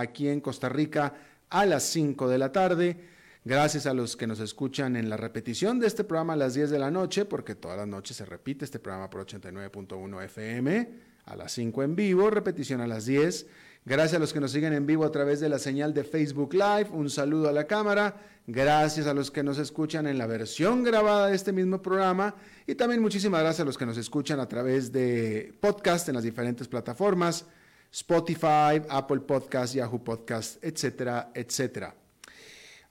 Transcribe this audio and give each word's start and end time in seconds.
aquí 0.00 0.28
en 0.28 0.40
Costa 0.40 0.68
Rica 0.68 1.14
a 1.50 1.66
las 1.66 1.82
5 1.84 2.28
de 2.28 2.38
la 2.38 2.52
tarde. 2.52 2.96
Gracias 3.44 3.86
a 3.86 3.94
los 3.94 4.16
que 4.16 4.26
nos 4.26 4.40
escuchan 4.40 4.96
en 4.96 5.08
la 5.08 5.16
repetición 5.16 5.78
de 5.78 5.86
este 5.86 6.04
programa 6.04 6.34
a 6.34 6.36
las 6.36 6.54
10 6.54 6.70
de 6.70 6.78
la 6.78 6.90
noche, 6.90 7.24
porque 7.24 7.54
todas 7.54 7.78
las 7.78 7.88
noches 7.88 8.16
se 8.16 8.24
repite 8.24 8.64
este 8.64 8.78
programa 8.78 9.08
por 9.08 9.26
89.1 9.26 10.24
FM, 10.24 10.88
a 11.24 11.36
las 11.36 11.52
5 11.52 11.82
en 11.82 11.96
vivo, 11.96 12.30
repetición 12.30 12.80
a 12.80 12.86
las 12.86 13.06
10. 13.06 13.46
Gracias 13.84 14.16
a 14.16 14.18
los 14.18 14.34
que 14.34 14.40
nos 14.40 14.52
siguen 14.52 14.74
en 14.74 14.84
vivo 14.84 15.04
a 15.04 15.10
través 15.10 15.40
de 15.40 15.48
la 15.48 15.58
señal 15.58 15.94
de 15.94 16.04
Facebook 16.04 16.52
Live. 16.52 16.88
Un 16.90 17.08
saludo 17.08 17.48
a 17.48 17.52
la 17.52 17.66
cámara. 17.66 18.16
Gracias 18.46 19.06
a 19.06 19.14
los 19.14 19.30
que 19.30 19.42
nos 19.42 19.58
escuchan 19.58 20.06
en 20.06 20.18
la 20.18 20.26
versión 20.26 20.82
grabada 20.82 21.28
de 21.28 21.36
este 21.36 21.52
mismo 21.52 21.80
programa. 21.80 22.34
Y 22.66 22.74
también 22.74 23.00
muchísimas 23.00 23.40
gracias 23.40 23.60
a 23.60 23.64
los 23.64 23.78
que 23.78 23.86
nos 23.86 23.96
escuchan 23.96 24.40
a 24.40 24.48
través 24.48 24.92
de 24.92 25.54
podcast 25.60 26.08
en 26.08 26.16
las 26.16 26.24
diferentes 26.24 26.68
plataformas. 26.68 27.46
Spotify, 27.92 28.82
Apple 28.88 29.20
Podcast, 29.20 29.74
Yahoo 29.74 30.02
Podcast, 30.02 30.62
etcétera, 30.62 31.30
etcétera. 31.34 31.94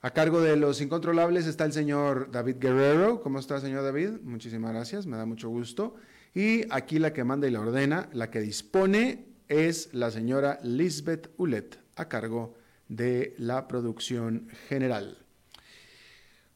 A 0.00 0.10
cargo 0.12 0.40
de 0.40 0.56
los 0.56 0.80
incontrolables 0.80 1.46
está 1.46 1.64
el 1.64 1.72
señor 1.72 2.30
David 2.30 2.56
Guerrero. 2.60 3.20
¿Cómo 3.20 3.40
está, 3.40 3.60
señor 3.60 3.82
David? 3.82 4.20
Muchísimas 4.22 4.72
gracias, 4.72 5.06
me 5.06 5.16
da 5.16 5.26
mucho 5.26 5.48
gusto. 5.48 5.96
Y 6.34 6.72
aquí 6.72 6.98
la 6.98 7.12
que 7.12 7.24
manda 7.24 7.48
y 7.48 7.50
la 7.50 7.60
ordena, 7.60 8.08
la 8.12 8.30
que 8.30 8.40
dispone 8.40 9.26
es 9.48 9.92
la 9.92 10.10
señora 10.10 10.60
Lisbeth 10.62 11.30
Ulet, 11.36 11.80
a 11.96 12.08
cargo 12.08 12.54
de 12.86 13.34
la 13.38 13.66
producción 13.66 14.48
general. 14.68 15.18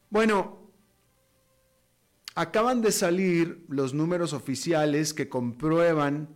Bueno, 0.09 0.71
acaban 2.35 2.81
de 2.81 2.91
salir 2.91 3.65
los 3.67 3.93
números 3.93 4.31
oficiales 4.31 5.13
que 5.13 5.27
comprueban 5.27 6.29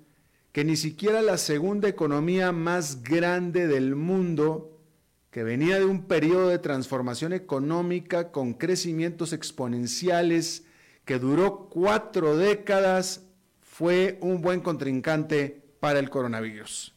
que 0.58 0.66
ni 0.66 0.76
siquiera 0.76 1.22
la 1.22 1.38
segunda 1.38 1.88
economía 1.88 2.52
más 2.52 3.04
grande 3.04 3.68
del 3.68 3.94
mundo, 3.94 4.82
que 5.30 5.44
venía 5.44 5.78
de 5.78 5.86
un 5.86 6.08
periodo 6.08 6.48
de 6.48 6.58
transformación 6.58 7.32
económica 7.32 8.32
con 8.32 8.56
crecimientos 8.56 9.34
exponenciales 9.34 10.66
que 11.06 11.20
duró 11.20 11.70
cuatro 11.70 12.36
décadas, 12.36 13.22
fue 13.62 14.18
un 14.20 14.42
buen 14.42 14.62
contrincante 14.62 15.64
para 15.80 16.00
el 16.00 16.10
coronavirus. 16.10 16.96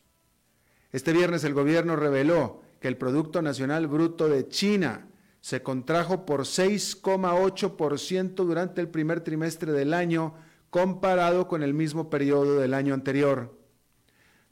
Este 0.91 1.13
viernes 1.13 1.45
el 1.45 1.53
gobierno 1.53 1.97
reveló 1.97 2.63
que 2.81 2.89
el 2.89 2.97
Producto 2.97 3.43
Nacional 3.43 3.89
Bruto 3.89 4.31
de 4.31 4.49
China 4.49 5.07
se 5.43 5.63
contrajo 5.63 6.25
por 6.25 6.45
6,8% 6.45 8.37
durante 8.37 8.81
el 8.81 8.89
primer 8.89 9.21
trimestre 9.21 9.73
del 9.73 9.93
año 9.93 10.33
comparado 10.71 11.49
con 11.49 11.63
el 11.63 11.75
mismo 11.75 12.09
periodo 12.09 12.59
del 12.59 12.75
año 12.75 12.95
anterior. 12.95 13.59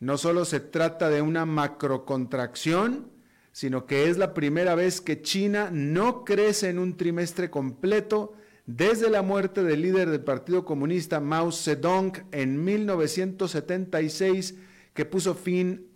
No 0.01 0.19
solo 0.19 0.45
se 0.45 0.61
trata 0.61 1.09
de 1.09 1.23
una 1.23 1.47
macrocontracción, 1.47 3.11
sino 3.53 3.87
que 3.87 4.09
es 4.09 4.19
la 4.19 4.35
primera 4.35 4.75
vez 4.75 5.01
que 5.01 5.23
China 5.23 5.71
no 5.73 6.25
crece 6.25 6.69
en 6.69 6.79
un 6.79 6.97
trimestre 6.97 7.51
completo 7.51 8.35
desde 8.67 9.09
la 9.11 9.23
muerte 9.23 9.63
del 9.63 9.83
líder 9.83 10.11
del 10.11 10.23
Partido 10.23 10.65
Comunista 10.65 11.21
Mao 11.21 11.51
Zedong 11.51 12.13
en 12.33 12.63
1976, 12.63 14.57
que 14.93 15.05
puso 15.05 15.35
fin 15.35 15.89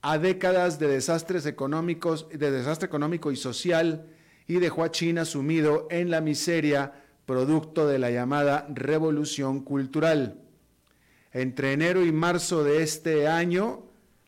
a 0.00 0.16
décadas 0.16 0.78
de 0.78 0.86
desastres 0.86 1.44
económicos, 1.44 2.28
de 2.30 2.50
desastre 2.50 2.86
económico 2.86 3.32
y 3.32 3.36
social 3.36 4.06
y 4.46 4.58
dejó 4.58 4.84
a 4.84 4.90
China 4.90 5.24
sumido 5.24 5.86
en 5.90 6.10
la 6.10 6.20
miseria 6.20 6.99
producto 7.30 7.86
de 7.86 8.00
la 8.00 8.10
llamada 8.10 8.66
revolución 8.74 9.60
cultural. 9.60 10.40
Entre 11.32 11.72
enero 11.72 12.04
y 12.04 12.10
marzo 12.10 12.64
de 12.64 12.82
este 12.82 13.28
año, 13.28 13.84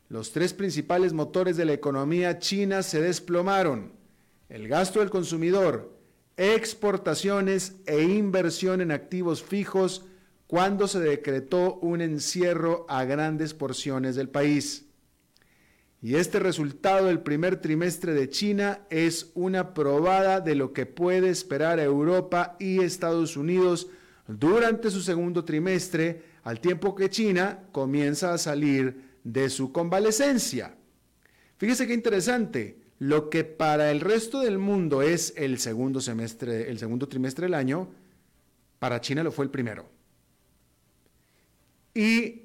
los 0.07 0.31
tres 0.31 0.53
principales 0.53 1.11
motores 1.11 1.57
de 1.57 1.65
la 1.65 1.73
economía 1.73 2.39
china 2.39 2.81
se 2.81 3.01
desplomaron. 3.01 3.91
El 4.47 4.69
gasto 4.69 5.01
del 5.01 5.09
consumidor, 5.09 5.91
exportaciones 6.37 7.75
e 7.87 8.03
inversión 8.03 8.79
en 8.79 8.93
activos 8.93 9.43
fijos 9.43 10.05
cuando 10.47 10.87
se 10.87 11.01
decretó 11.01 11.79
un 11.81 11.99
encierro 11.99 12.85
a 12.87 13.03
grandes 13.03 13.53
porciones 13.53 14.15
del 14.15 14.29
país. 14.29 14.85
Y 16.03 16.15
este 16.15 16.37
resultado 16.39 17.07
del 17.07 17.21
primer 17.21 17.61
trimestre 17.61 18.13
de 18.13 18.27
China 18.27 18.81
es 18.89 19.31
una 19.35 19.73
probada 19.73 20.41
de 20.41 20.53
lo 20.53 20.73
que 20.73 20.85
puede 20.85 21.29
esperar 21.29 21.79
Europa 21.79 22.57
y 22.59 22.81
Estados 22.81 23.37
Unidos 23.37 23.87
durante 24.27 24.91
su 24.91 25.01
segundo 25.01 25.45
trimestre, 25.45 26.23
al 26.43 26.59
tiempo 26.59 26.93
que 26.93 27.09
China 27.09 27.63
comienza 27.71 28.33
a 28.33 28.37
salir 28.37 29.13
de 29.23 29.49
su 29.49 29.71
convalecencia. 29.71 30.75
Fíjese 31.55 31.87
qué 31.87 31.93
interesante. 31.93 32.79
Lo 32.99 33.29
que 33.29 33.45
para 33.45 33.89
el 33.89 34.01
resto 34.01 34.41
del 34.41 34.57
mundo 34.57 35.03
es 35.03 35.33
el 35.37 35.57
segundo 35.57 36.01
semestre, 36.01 36.69
el 36.69 36.79
segundo 36.79 37.07
trimestre 37.07 37.45
del 37.45 37.53
año, 37.53 37.87
para 38.77 38.99
China 38.99 39.23
lo 39.23 39.31
fue 39.31 39.45
el 39.45 39.51
primero. 39.51 39.89
Y, 41.93 42.42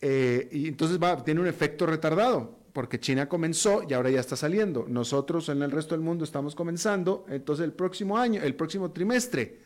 eh, 0.00 0.48
entonces 0.52 0.98
va, 1.02 1.22
tiene 1.22 1.40
un 1.40 1.46
efecto 1.46 1.86
retardado, 1.86 2.58
porque 2.72 3.00
China 3.00 3.28
comenzó 3.28 3.82
y 3.88 3.92
ahora 3.92 4.10
ya 4.10 4.20
está 4.20 4.36
saliendo. 4.36 4.86
Nosotros 4.88 5.48
en 5.48 5.62
el 5.62 5.70
resto 5.70 5.94
del 5.94 6.02
mundo 6.02 6.24
estamos 6.24 6.54
comenzando, 6.54 7.26
entonces 7.28 7.64
el 7.64 7.72
próximo 7.72 8.18
año, 8.18 8.42
el 8.42 8.54
próximo 8.54 8.92
trimestre, 8.92 9.60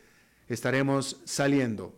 estaremos 0.48 1.20
saliendo. 1.24 1.94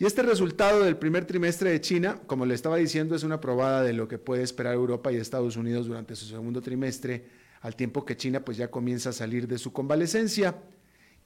Y 0.00 0.06
este 0.06 0.22
resultado 0.22 0.84
del 0.84 0.96
primer 0.96 1.24
trimestre 1.24 1.70
de 1.70 1.80
China, 1.80 2.20
como 2.28 2.46
le 2.46 2.54
estaba 2.54 2.76
diciendo, 2.76 3.16
es 3.16 3.24
una 3.24 3.40
probada 3.40 3.82
de 3.82 3.92
lo 3.92 4.06
que 4.06 4.18
puede 4.18 4.44
esperar 4.44 4.74
Europa 4.74 5.10
y 5.10 5.16
Estados 5.16 5.56
Unidos 5.56 5.88
durante 5.88 6.14
su 6.14 6.26
segundo 6.26 6.62
trimestre, 6.62 7.26
al 7.62 7.74
tiempo 7.74 8.04
que 8.04 8.16
China 8.16 8.44
pues 8.44 8.56
ya 8.56 8.70
comienza 8.70 9.10
a 9.10 9.12
salir 9.12 9.48
de 9.48 9.58
su 9.58 9.72
convalecencia. 9.72 10.54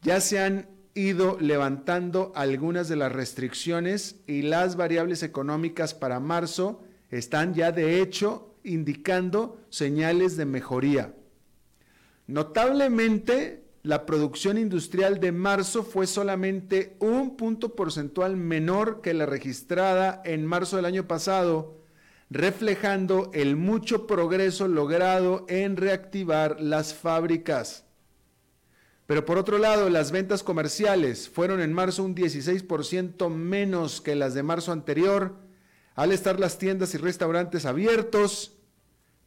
Ya 0.00 0.20
se 0.20 0.38
han 0.38 0.69
ido 0.94 1.38
levantando 1.41 2.32
algunas 2.34 2.88
de 2.88 2.97
las 2.97 3.12
restricciones 3.12 4.16
y 4.26 4.42
las 4.42 4.76
variables 4.76 5.22
económicas 5.22 5.94
para 5.94 6.20
marzo 6.20 6.82
están 7.10 7.54
ya 7.54 7.72
de 7.72 8.00
hecho 8.00 8.54
indicando 8.64 9.60
señales 9.70 10.36
de 10.36 10.44
mejoría. 10.44 11.14
Notablemente, 12.26 13.64
la 13.82 14.06
producción 14.06 14.58
industrial 14.58 15.19
de 15.19 15.32
marzo 15.32 15.82
fue 15.82 16.06
solamente 16.06 16.97
un 17.00 17.36
punto 17.36 17.75
porcentual 17.75 18.36
menor 18.36 19.00
que 19.00 19.12
la 19.12 19.26
registrada 19.26 20.22
en 20.25 20.47
marzo 20.47 20.76
del 20.76 20.84
año 20.84 21.08
pasado, 21.08 21.81
reflejando 22.31 23.31
el 23.34 23.56
mucho 23.56 24.06
progreso 24.06 24.69
logrado 24.69 25.44
en 25.48 25.76
reactivar 25.76 26.60
las 26.60 26.94
fábricas. 26.94 27.84
Pero 29.12 29.27
por 29.27 29.37
otro 29.37 29.59
lado, 29.59 29.91
las 29.91 30.11
ventas 30.11 30.43
comerciales 30.43 31.28
fueron 31.28 31.61
en 31.61 31.71
marzo 31.71 32.03
un 32.03 32.15
16% 32.15 33.28
menos 33.28 34.00
que 34.00 34.15
las 34.15 34.33
de 34.33 34.43
marzo 34.43 34.73
anterior, 34.73 35.37
al 35.95 36.12
estar 36.12 36.41
las 36.41 36.56
tiendas 36.56 36.95
y 36.95 36.97
restaurantes 36.97 37.67
abiertos, 37.67 38.56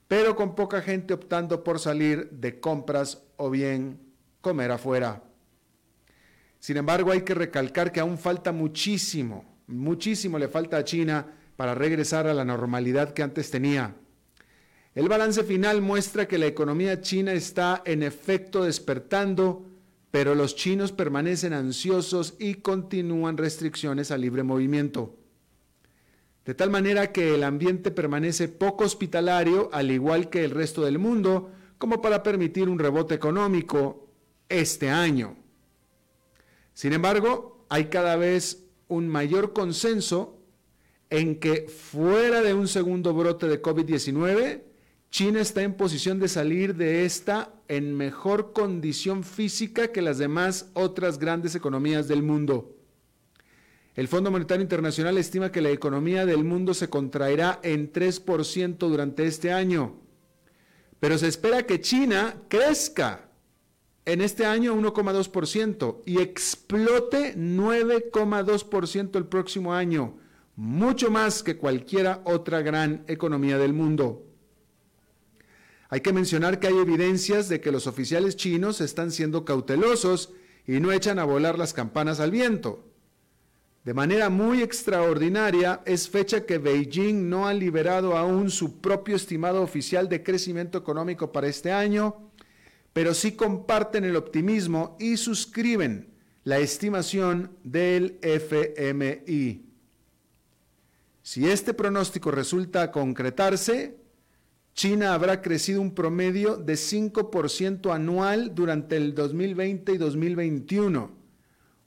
pero 0.07 0.35
con 0.35 0.55
poca 0.55 0.81
gente 0.81 1.13
optando 1.13 1.63
por 1.63 1.77
salir 1.77 2.31
de 2.31 2.59
compras 2.59 3.21
o 3.37 3.51
bien 3.51 3.99
comer 4.41 4.71
afuera. 4.71 5.21
Sin 6.57 6.77
embargo, 6.77 7.11
hay 7.11 7.21
que 7.21 7.35
recalcar 7.35 7.91
que 7.91 7.99
aún 7.99 8.17
falta 8.17 8.51
muchísimo, 8.51 9.45
muchísimo 9.67 10.39
le 10.39 10.47
falta 10.47 10.77
a 10.77 10.83
China 10.83 11.27
para 11.55 11.75
regresar 11.75 12.25
a 12.25 12.33
la 12.33 12.43
normalidad 12.43 13.13
que 13.13 13.21
antes 13.21 13.51
tenía. 13.51 13.93
El 14.95 15.09
balance 15.09 15.43
final 15.43 15.83
muestra 15.83 16.27
que 16.27 16.39
la 16.39 16.47
economía 16.47 17.01
china 17.01 17.33
está 17.33 17.83
en 17.85 18.01
efecto 18.01 18.63
despertando, 18.63 19.74
pero 20.15 20.33
los 20.33 20.55
chinos 20.55 20.93
permanecen 20.93 21.51
ansiosos 21.51 22.35
y 22.39 22.53
continúan 22.53 23.35
restricciones 23.35 24.11
al 24.11 24.21
libre 24.21 24.43
movimiento. 24.43 25.17
De 26.45 26.53
tal 26.53 26.69
manera 26.69 27.11
que 27.11 27.35
el 27.35 27.43
ambiente 27.43 27.91
permanece 27.91 28.47
poco 28.47 28.85
hospitalario, 28.85 29.69
al 29.73 29.91
igual 29.91 30.29
que 30.29 30.45
el 30.45 30.51
resto 30.51 30.85
del 30.85 30.99
mundo, 30.99 31.51
como 31.77 32.01
para 32.01 32.23
permitir 32.23 32.69
un 32.69 32.79
rebote 32.79 33.13
económico 33.13 34.07
este 34.47 34.89
año. 34.89 35.35
Sin 36.73 36.93
embargo, 36.93 37.65
hay 37.67 37.87
cada 37.87 38.15
vez 38.15 38.69
un 38.87 39.09
mayor 39.09 39.51
consenso 39.51 40.39
en 41.09 41.41
que 41.41 41.67
fuera 41.67 42.41
de 42.41 42.53
un 42.53 42.69
segundo 42.69 43.13
brote 43.13 43.49
de 43.49 43.61
COVID-19, 43.61 44.61
China 45.15 45.39
está 45.39 45.61
en 45.61 45.75
posición 45.75 46.19
de 46.19 46.27
salir 46.27 46.75
de 46.75 47.05
esta 47.05 47.53
en 47.69 47.95
mejor 47.95 48.51
condición 48.51 49.23
física 49.23 49.93
que 49.93 50.01
las 50.01 50.17
demás 50.17 50.71
otras 50.73 51.19
grandes 51.19 51.55
economías 51.55 52.09
del 52.09 52.21
mundo. 52.21 52.75
El 53.95 54.09
Fondo 54.09 54.29
Monetario 54.29 54.61
Internacional 54.61 55.17
estima 55.17 55.53
que 55.53 55.61
la 55.61 55.69
economía 55.69 56.25
del 56.25 56.43
mundo 56.43 56.73
se 56.73 56.89
contraerá 56.89 57.61
en 57.63 57.93
3% 57.93 58.75
durante 58.77 59.25
este 59.25 59.53
año, 59.53 60.01
pero 60.99 61.17
se 61.17 61.29
espera 61.29 61.65
que 61.65 61.79
China 61.79 62.35
crezca 62.49 63.29
en 64.03 64.19
este 64.19 64.45
año 64.45 64.75
1,2% 64.75 66.01
y 66.05 66.19
explote 66.19 67.37
9,2% 67.37 69.15
el 69.15 69.27
próximo 69.27 69.73
año, 69.73 70.17
mucho 70.57 71.09
más 71.09 71.41
que 71.41 71.55
cualquiera 71.55 72.21
otra 72.25 72.61
gran 72.61 73.05
economía 73.07 73.57
del 73.57 73.71
mundo. 73.71 74.24
Hay 75.95 76.01
que 76.01 76.11
mencionar 76.11 76.59
que 76.59 76.67
hay 76.67 76.77
evidencias 76.77 77.47
de 77.47 77.61
que 77.61 77.71
los 77.71 77.87
oficiales 77.87 78.35
chinos 78.35 78.81
están 78.81 79.11
siendo 79.11 79.45
cautelosos 79.45 80.33
y 80.67 80.81
no 80.81 80.91
echan 80.91 81.19
a 81.19 81.23
volar 81.23 81.57
las 81.57 81.73
campanas 81.73 82.19
al 82.19 82.31
viento. 82.31 82.83
De 83.85 83.93
manera 83.93 84.29
muy 84.29 84.61
extraordinaria, 84.61 85.81
es 85.85 86.09
fecha 86.09 86.45
que 86.45 86.57
Beijing 86.57 87.29
no 87.29 87.47
ha 87.47 87.53
liberado 87.53 88.17
aún 88.17 88.51
su 88.51 88.81
propio 88.81 89.15
estimado 89.15 89.61
oficial 89.61 90.09
de 90.09 90.21
crecimiento 90.21 90.77
económico 90.77 91.31
para 91.31 91.47
este 91.47 91.71
año, 91.71 92.29
pero 92.91 93.13
sí 93.13 93.31
comparten 93.31 94.03
el 94.03 94.17
optimismo 94.17 94.97
y 94.99 95.15
suscriben 95.15 96.09
la 96.43 96.57
estimación 96.57 97.51
del 97.63 98.19
FMI. 98.21 99.63
Si 101.21 101.49
este 101.49 101.73
pronóstico 101.73 102.31
resulta 102.31 102.91
concretarse, 102.91 104.03
China 104.75 105.13
habrá 105.13 105.41
crecido 105.41 105.81
un 105.81 105.95
promedio 105.95 106.57
de 106.57 106.73
5% 106.73 107.95
anual 107.95 108.53
durante 108.53 108.97
el 108.97 109.15
2020 109.15 109.93
y 109.93 109.97
2021, 109.97 111.11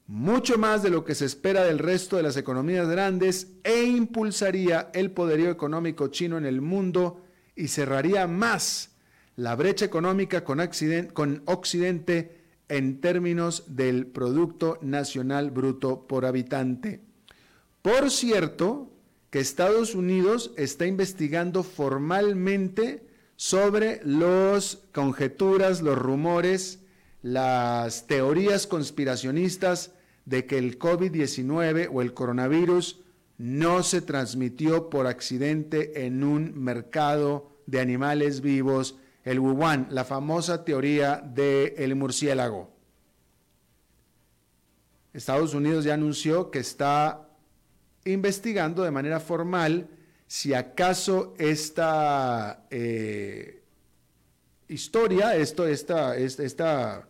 mucho 0.07 0.57
más 0.57 0.83
de 0.83 0.89
lo 0.89 1.05
que 1.05 1.15
se 1.15 1.27
espera 1.27 1.65
del 1.65 1.79
resto 1.79 2.17
de 2.17 2.23
las 2.23 2.39
economías 2.39 2.89
grandes 2.89 3.53
e 3.63 3.85
impulsaría 3.85 4.91
el 4.95 5.11
poderío 5.11 5.51
económico 5.51 6.09
chino 6.09 6.39
en 6.39 6.47
el 6.47 6.63
mundo 6.63 7.23
y 7.55 7.69
cerraría 7.69 8.27
más 8.27 8.97
la 9.37 9.55
brecha 9.55 9.85
económica 9.85 10.43
con, 10.43 11.43
Occidente 11.45 12.41
en 12.71 13.03
términos 13.03 13.65
del 13.69 14.07
Producto 14.07 14.79
Nacional 14.81 15.51
Bruto 15.51 16.07
por 16.09 16.25
habitante. 16.25 17.03
Por 17.83 18.11
cierto, 18.11 18.91
que 19.31 19.41
Estados 19.41 19.95
Unidos 19.95 20.53
está 20.57 20.87
investigando 20.87 21.63
formalmente 21.63 23.07
sobre 23.37 24.01
las 24.05 24.79
conjeturas, 24.93 25.83
los 25.83 25.99
rumores, 25.99 26.81
las 27.23 28.07
teorías 28.07 28.67
conspiracionistas 28.67 29.93
de 30.25 30.47
que 30.47 30.59
el 30.59 30.79
COVID-19 30.79 31.89
o 31.93 32.03
el 32.03 32.15
coronavirus 32.15 33.01
no 33.37 33.83
se 33.83 34.01
transmitió 34.01 34.91
por 34.91 35.07
accidente 35.07 36.05
en 36.07 36.25
un 36.25 36.61
mercado 36.61 37.53
de 37.67 37.81
animales 37.81 38.41
vivos 38.41 38.97
el 39.25 39.41
Wuhan, 39.41 39.89
la 39.91 40.05
famosa 40.05 40.65
teoría 40.65 41.17
del 41.17 41.95
murciélago. 41.95 42.73
Estados 45.13 45.55
Unidos 45.55 45.85
ya 45.85 45.95
anunció 45.95 46.51
que 46.51 46.61
está 46.61 47.28
investigando 48.13 48.83
de 48.83 48.91
manera 48.91 49.21
formal 49.21 49.89
si 50.27 50.53
acaso 50.53 51.35
esta 51.39 52.67
eh, 52.71 53.63
historia, 54.69 55.35
esto, 55.37 55.67
esta, 55.67 56.17
esta, 56.17 57.09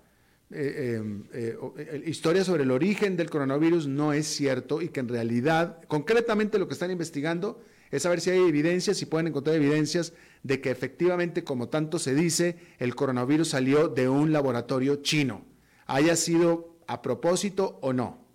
eh, 0.50 0.94
em, 0.96 1.24
eh, 1.32 2.04
historia 2.06 2.44
sobre 2.44 2.62
el 2.62 2.70
origen 2.70 3.16
del 3.16 3.28
coronavirus 3.28 3.86
no 3.88 4.12
es 4.12 4.26
cierto 4.26 4.80
y 4.80 4.88
que 4.88 5.00
en 5.00 5.08
realidad, 5.08 5.82
concretamente 5.88 6.58
lo 6.58 6.68
que 6.68 6.74
están 6.74 6.90
investigando 6.90 7.60
es 7.90 8.02
saber 8.02 8.20
si 8.20 8.30
hay 8.30 8.40
evidencias, 8.40 8.96
si 8.96 9.06
pueden 9.06 9.26
encontrar 9.26 9.56
evidencias 9.56 10.12
de 10.42 10.60
que 10.60 10.70
efectivamente, 10.70 11.42
como 11.42 11.68
tanto 11.68 11.98
se 11.98 12.14
dice, 12.14 12.56
el 12.78 12.94
coronavirus 12.94 13.48
salió 13.48 13.88
de 13.88 14.08
un 14.08 14.32
laboratorio 14.32 14.96
chino, 14.96 15.44
haya 15.86 16.14
sido 16.16 16.76
a 16.86 17.02
propósito 17.02 17.78
o 17.82 17.92
no. 17.92 18.27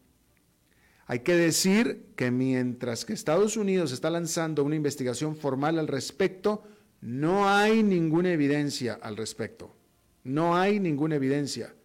Hay 1.06 1.20
que 1.20 1.36
decir 1.36 2.06
que 2.16 2.32
mientras 2.32 3.06
que 3.06 3.14
Estados 3.14 3.58
Unidos 3.58 3.92
está 3.92 4.10
lanzando 4.10 4.64
una 4.64 4.76
investigación 4.76 5.36
formal 5.36 5.78
al 5.78 5.88
respecto, 5.88 6.64
no 7.02 7.50
hay 7.50 7.84
ninguna 7.84 8.32
evidencia 8.32 8.98
al 9.02 9.18
respecto. 9.18 9.76
No 10.24 10.56
hay 10.56 10.80
ninguna 10.80 11.16
evidencia. 11.16 11.76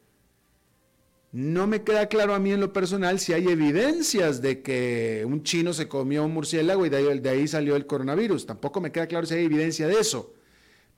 No 1.33 1.67
me 1.67 1.83
queda 1.83 2.07
claro 2.07 2.35
a 2.35 2.39
mí 2.39 2.53
en 2.53 2.61
lo 2.61 2.73
personal 2.73 3.19
si 3.19 3.33
hay 3.33 3.49
evidencias 3.49 4.41
de 4.41 4.63
que 4.63 5.25
un 5.27 5.43
chino 5.43 5.73
se 5.73 5.89
comió 5.89 6.25
un 6.25 6.33
murciélago 6.33 6.87
y 6.87 6.89
de 6.89 7.29
ahí, 7.29 7.49
salió 7.49 7.77
el 7.77 7.87
coronavirus. 7.87 8.47
Tampoco 8.47 8.81
me 8.81 8.93
queda 8.93 9.09
claro 9.09 9.27
si 9.27 9.35
hay 9.35 9.45
evidencia 9.45 9.89
de 9.89 9.99
eso. 10.01 10.33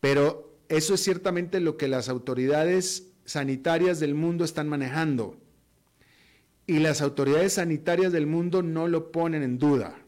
Pero 0.00 0.58
eso 0.68 0.94
es 0.94 1.02
ciertamente 1.02 1.58
lo 1.58 1.76
que 1.76 1.88
las 1.88 2.08
autoridades 2.08 3.08
sanitarias 3.24 3.98
del 3.98 4.14
mundo 4.14 4.44
están 4.44 4.68
manejando. 4.68 5.36
Y 6.70 6.78
las 6.78 7.02
autoridades 7.02 7.54
sanitarias 7.54 8.12
del 8.12 8.28
mundo 8.28 8.62
no 8.62 8.86
lo 8.86 9.10
ponen 9.10 9.42
en 9.42 9.58
duda. 9.58 10.00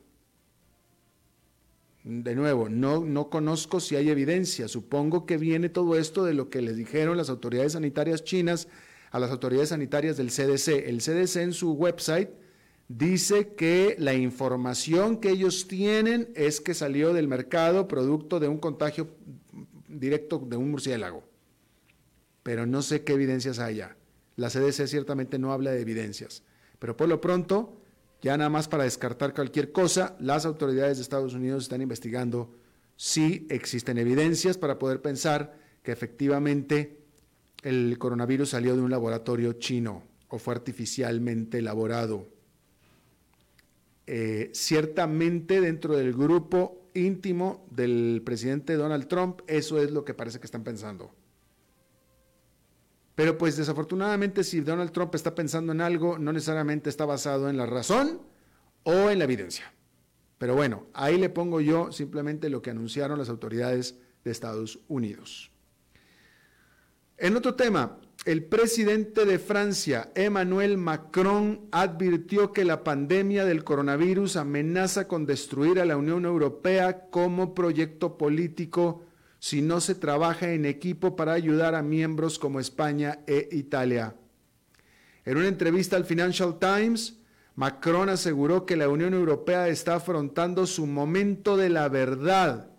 De 2.04 2.36
nuevo, 2.36 2.68
no, 2.68 3.04
no 3.04 3.30
conozco 3.30 3.80
si 3.80 3.96
hay 3.96 4.10
evidencia. 4.10 4.68
Supongo 4.68 5.26
que 5.26 5.38
viene 5.38 5.70
todo 5.70 5.96
esto 5.96 6.24
de 6.24 6.34
lo 6.34 6.50
que 6.50 6.62
les 6.62 6.76
dijeron 6.76 7.16
las 7.16 7.30
autoridades 7.30 7.72
sanitarias 7.72 8.22
chinas 8.22 8.68
a 9.10 9.18
las 9.18 9.32
autoridades 9.32 9.70
sanitarias 9.70 10.16
del 10.16 10.28
CDC. 10.28 10.86
El 10.86 10.98
CDC 10.98 11.38
en 11.38 11.52
su 11.52 11.72
website 11.72 12.30
dice 12.86 13.54
que 13.56 13.96
la 13.98 14.14
información 14.14 15.16
que 15.16 15.30
ellos 15.30 15.66
tienen 15.66 16.28
es 16.36 16.60
que 16.60 16.74
salió 16.74 17.12
del 17.12 17.26
mercado 17.26 17.88
producto 17.88 18.38
de 18.38 18.46
un 18.46 18.58
contagio 18.58 19.08
directo 19.88 20.38
de 20.38 20.56
un 20.56 20.70
murciélago. 20.70 21.24
Pero 22.44 22.66
no 22.66 22.82
sé 22.82 23.02
qué 23.02 23.14
evidencias 23.14 23.58
haya. 23.58 23.96
La 24.36 24.48
CDC 24.48 24.86
ciertamente 24.86 25.40
no 25.40 25.52
habla 25.52 25.72
de 25.72 25.80
evidencias. 25.80 26.44
Pero 26.82 26.96
por 26.96 27.08
lo 27.08 27.20
pronto, 27.20 27.80
ya 28.22 28.36
nada 28.36 28.50
más 28.50 28.66
para 28.66 28.82
descartar 28.82 29.34
cualquier 29.34 29.70
cosa, 29.70 30.16
las 30.18 30.44
autoridades 30.44 30.96
de 30.96 31.04
Estados 31.04 31.32
Unidos 31.32 31.62
están 31.62 31.80
investigando 31.80 32.56
si 32.96 33.46
existen 33.50 33.98
evidencias 33.98 34.58
para 34.58 34.80
poder 34.80 35.00
pensar 35.00 35.56
que 35.84 35.92
efectivamente 35.92 36.98
el 37.62 37.96
coronavirus 38.00 38.48
salió 38.48 38.74
de 38.74 38.82
un 38.82 38.90
laboratorio 38.90 39.52
chino 39.52 40.02
o 40.26 40.40
fue 40.40 40.54
artificialmente 40.54 41.58
elaborado. 41.58 42.26
Eh, 44.08 44.50
ciertamente 44.52 45.60
dentro 45.60 45.96
del 45.96 46.12
grupo 46.14 46.90
íntimo 46.94 47.64
del 47.70 48.22
presidente 48.24 48.74
Donald 48.74 49.06
Trump, 49.06 49.42
eso 49.46 49.80
es 49.80 49.92
lo 49.92 50.04
que 50.04 50.14
parece 50.14 50.40
que 50.40 50.46
están 50.46 50.64
pensando. 50.64 51.14
Pero 53.22 53.38
pues 53.38 53.56
desafortunadamente 53.56 54.42
si 54.42 54.62
Donald 54.62 54.90
Trump 54.90 55.14
está 55.14 55.32
pensando 55.32 55.70
en 55.70 55.80
algo, 55.80 56.18
no 56.18 56.32
necesariamente 56.32 56.90
está 56.90 57.04
basado 57.04 57.48
en 57.48 57.56
la 57.56 57.66
razón 57.66 58.20
o 58.82 59.10
en 59.10 59.18
la 59.20 59.26
evidencia. 59.26 59.72
Pero 60.38 60.56
bueno, 60.56 60.88
ahí 60.92 61.18
le 61.18 61.28
pongo 61.28 61.60
yo 61.60 61.92
simplemente 61.92 62.50
lo 62.50 62.62
que 62.62 62.70
anunciaron 62.70 63.20
las 63.20 63.28
autoridades 63.28 63.94
de 64.24 64.32
Estados 64.32 64.80
Unidos. 64.88 65.52
En 67.16 67.36
otro 67.36 67.54
tema, 67.54 68.00
el 68.24 68.42
presidente 68.42 69.24
de 69.24 69.38
Francia, 69.38 70.10
Emmanuel 70.16 70.76
Macron, 70.76 71.68
advirtió 71.70 72.52
que 72.52 72.64
la 72.64 72.82
pandemia 72.82 73.44
del 73.44 73.62
coronavirus 73.62 74.34
amenaza 74.34 75.06
con 75.06 75.26
destruir 75.26 75.78
a 75.78 75.84
la 75.84 75.96
Unión 75.96 76.24
Europea 76.24 77.08
como 77.08 77.54
proyecto 77.54 78.18
político 78.18 79.04
si 79.42 79.60
no 79.60 79.80
se 79.80 79.96
trabaja 79.96 80.52
en 80.52 80.64
equipo 80.64 81.16
para 81.16 81.32
ayudar 81.32 81.74
a 81.74 81.82
miembros 81.82 82.38
como 82.38 82.60
España 82.60 83.18
e 83.26 83.48
Italia. 83.50 84.14
En 85.24 85.36
una 85.36 85.48
entrevista 85.48 85.96
al 85.96 86.04
Financial 86.04 86.60
Times, 86.60 87.18
Macron 87.56 88.08
aseguró 88.08 88.66
que 88.66 88.76
la 88.76 88.88
Unión 88.88 89.14
Europea 89.14 89.66
está 89.66 89.96
afrontando 89.96 90.64
su 90.64 90.86
momento 90.86 91.56
de 91.56 91.70
la 91.70 91.88
verdad 91.88 92.70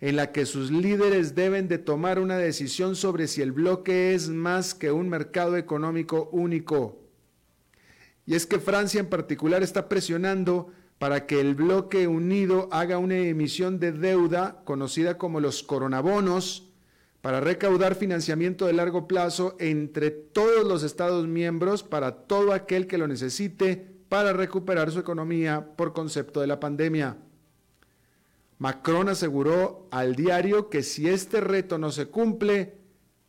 en 0.00 0.14
la 0.14 0.30
que 0.30 0.46
sus 0.46 0.70
líderes 0.70 1.34
deben 1.34 1.66
de 1.66 1.78
tomar 1.78 2.20
una 2.20 2.38
decisión 2.38 2.94
sobre 2.94 3.26
si 3.26 3.42
el 3.42 3.50
bloque 3.50 4.14
es 4.14 4.28
más 4.28 4.74
que 4.74 4.92
un 4.92 5.08
mercado 5.08 5.56
económico 5.56 6.28
único. 6.30 7.00
Y 8.26 8.36
es 8.36 8.46
que 8.46 8.60
Francia 8.60 9.00
en 9.00 9.08
particular 9.08 9.64
está 9.64 9.88
presionando 9.88 10.72
para 11.02 11.26
que 11.26 11.40
el 11.40 11.56
bloque 11.56 12.06
unido 12.06 12.68
haga 12.70 12.98
una 12.98 13.16
emisión 13.16 13.80
de 13.80 13.90
deuda 13.90 14.62
conocida 14.64 15.18
como 15.18 15.40
los 15.40 15.64
coronabonos 15.64 16.68
para 17.20 17.40
recaudar 17.40 17.96
financiamiento 17.96 18.66
de 18.66 18.72
largo 18.72 19.08
plazo 19.08 19.56
entre 19.58 20.12
todos 20.12 20.64
los 20.64 20.84
Estados 20.84 21.26
miembros 21.26 21.82
para 21.82 22.18
todo 22.28 22.52
aquel 22.52 22.86
que 22.86 22.98
lo 22.98 23.08
necesite 23.08 23.84
para 24.08 24.32
recuperar 24.32 24.92
su 24.92 25.00
economía 25.00 25.74
por 25.76 25.92
concepto 25.92 26.40
de 26.40 26.46
la 26.46 26.60
pandemia. 26.60 27.16
Macron 28.58 29.08
aseguró 29.08 29.88
al 29.90 30.14
diario 30.14 30.70
que 30.70 30.84
si 30.84 31.08
este 31.08 31.40
reto 31.40 31.78
no 31.78 31.90
se 31.90 32.06
cumple, 32.06 32.76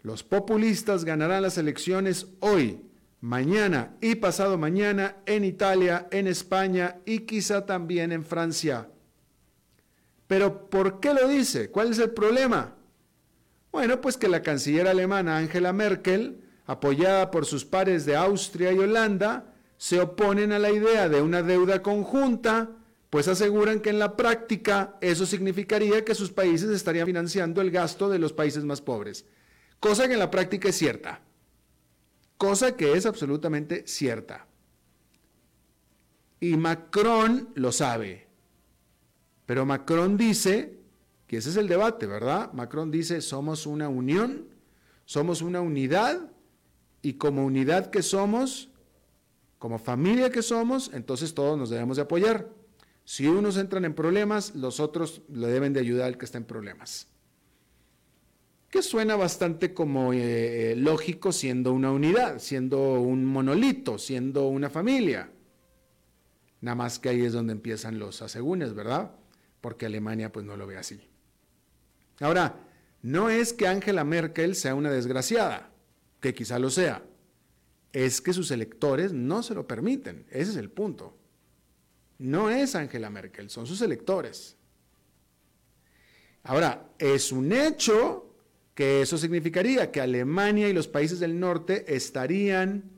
los 0.04 0.22
populistas 0.22 1.06
ganarán 1.06 1.42
las 1.42 1.58
elecciones 1.58 2.28
hoy, 2.40 2.82
mañana 3.24 3.96
y 4.02 4.16
pasado 4.16 4.58
mañana 4.58 5.16
en 5.26 5.46
Italia, 5.46 6.08
en 6.12 6.28
España 6.28 6.98
y 7.06 7.20
quizá 7.20 7.66
también 7.66 8.12
en 8.12 8.26
Francia. 8.26 8.90
Pero 10.28 10.70
¿por 10.70 11.00
qué 11.00 11.14
lo 11.14 11.30
dice? 11.30 11.72
¿Cuál 11.72 11.92
es 11.92 12.00
el 12.00 12.10
problema? 12.10 12.76
Bueno, 13.72 14.02
pues 14.02 14.18
que 14.18 14.28
la 14.28 14.42
canciller 14.42 14.90
alemana 14.90 15.38
Angela 15.38 15.72
Merkel, 15.72 16.42
apoyada 16.66 17.32
por 17.32 17.46
sus 17.46 17.64
pares 17.64 18.06
de 18.06 18.18
Austria 18.18 18.74
y 18.74 18.80
Holanda, 18.80 19.54
se 19.78 20.02
oponen 20.02 20.52
a 20.52 20.60
la 20.60 20.72
idea 20.72 21.08
de 21.08 21.22
una 21.22 21.42
deuda 21.44 21.82
conjunta 21.82 22.72
pues 23.10 23.30
aseguran 23.30 23.80
que 23.80 23.92
en 23.92 24.00
la 24.00 24.18
práctica 24.18 24.98
eso 25.00 25.26
significaría 25.26 26.04
que 26.04 26.16
sus 26.16 26.32
países 26.32 26.72
estarían 26.72 27.06
financiando 27.06 27.62
el 27.62 27.72
gasto 27.72 28.10
de 28.10 28.20
los 28.20 28.34
países 28.34 28.66
más 28.66 28.82
pobres, 28.82 29.26
cosa 29.80 30.08
que 30.08 30.14
en 30.14 30.20
la 30.20 30.32
práctica 30.32 30.70
es 30.70 30.76
cierta, 30.76 31.22
cosa 32.38 32.76
que 32.76 32.94
es 32.94 33.06
absolutamente 33.06 33.88
cierta. 33.88 34.48
Y 36.40 36.58
Macron 36.58 37.50
lo 37.56 37.72
sabe, 37.72 38.28
pero 39.46 39.66
Macron 39.66 40.18
dice, 40.18 40.80
que 41.28 41.38
ese 41.38 41.50
es 41.50 41.58
el 41.58 41.68
debate, 41.68 42.06
¿verdad? 42.06 42.52
Macron 42.54 42.92
dice, 42.92 43.22
somos 43.22 43.66
una 43.66 43.88
unión, 43.88 44.48
somos 45.06 45.42
una 45.42 45.62
unidad, 45.62 46.34
y 47.04 47.14
como 47.14 47.46
unidad 47.46 47.92
que 47.92 48.02
somos, 48.02 48.70
como 49.60 49.78
familia 49.78 50.32
que 50.32 50.42
somos, 50.42 50.90
entonces 50.94 51.36
todos 51.36 51.60
nos 51.60 51.70
debemos 51.70 51.98
de 51.98 52.04
apoyar. 52.04 52.50
Si 53.06 53.28
unos 53.28 53.58
entran 53.58 53.86
en 53.86 53.94
problemas, 53.94 54.56
los 54.56 54.80
otros 54.80 55.22
le 55.28 55.48
deben 55.48 55.74
de 55.74 55.82
ayudar 55.82 56.08
al 56.08 56.18
que 56.18 56.26
está 56.26 56.38
en 56.38 56.46
problemas. 56.46 57.08
Que 58.74 58.82
suena 58.82 59.16
bastante 59.16 59.72
como 59.72 60.14
eh, 60.14 60.72
eh, 60.72 60.76
lógico 60.76 61.32
siendo 61.32 61.74
una 61.74 61.92
unidad, 61.92 62.40
siendo 62.40 63.02
un 63.02 63.24
monolito, 63.24 64.00
siendo 64.00 64.48
una 64.48 64.68
familia. 64.68 65.30
Nada 66.60 66.74
más 66.74 66.98
que 66.98 67.10
ahí 67.10 67.22
es 67.22 67.34
donde 67.34 67.54
empiezan 67.54 68.00
los 68.00 68.24
asegúnes, 68.24 68.74
¿verdad? 68.74 69.12
Porque 69.62 69.86
Alemania 69.86 70.32
pues 70.32 70.44
no 70.44 70.58
lo 70.58 70.66
ve 70.66 70.78
así. 70.78 71.08
Ahora, 72.20 72.66
no 73.04 73.30
es 73.30 73.54
que 73.54 73.68
Angela 73.68 74.04
Merkel 74.04 74.56
sea 74.56 74.74
una 74.74 74.90
desgraciada, 74.90 75.70
que 76.20 76.34
quizá 76.34 76.58
lo 76.58 76.72
sea, 76.72 77.06
es 77.92 78.22
que 78.22 78.34
sus 78.34 78.50
electores 78.50 79.14
no 79.14 79.44
se 79.44 79.54
lo 79.54 79.68
permiten, 79.68 80.26
ese 80.32 80.50
es 80.50 80.58
el 80.58 80.72
punto. 80.72 81.16
No 82.18 82.50
es 82.50 82.74
Angela 82.74 83.12
Merkel, 83.12 83.52
son 83.52 83.68
sus 83.68 83.84
electores. 83.84 84.58
Ahora, 86.42 86.90
es 86.98 87.32
un 87.32 87.52
hecho 87.52 88.33
que 88.74 89.02
eso 89.02 89.18
significaría 89.18 89.92
que 89.92 90.02
Alemania 90.02 90.68
y 90.70 90.74
los 90.74 90.88
países 90.88 91.20
del 91.20 91.40
norte 91.40 91.96
estarían, 91.96 92.92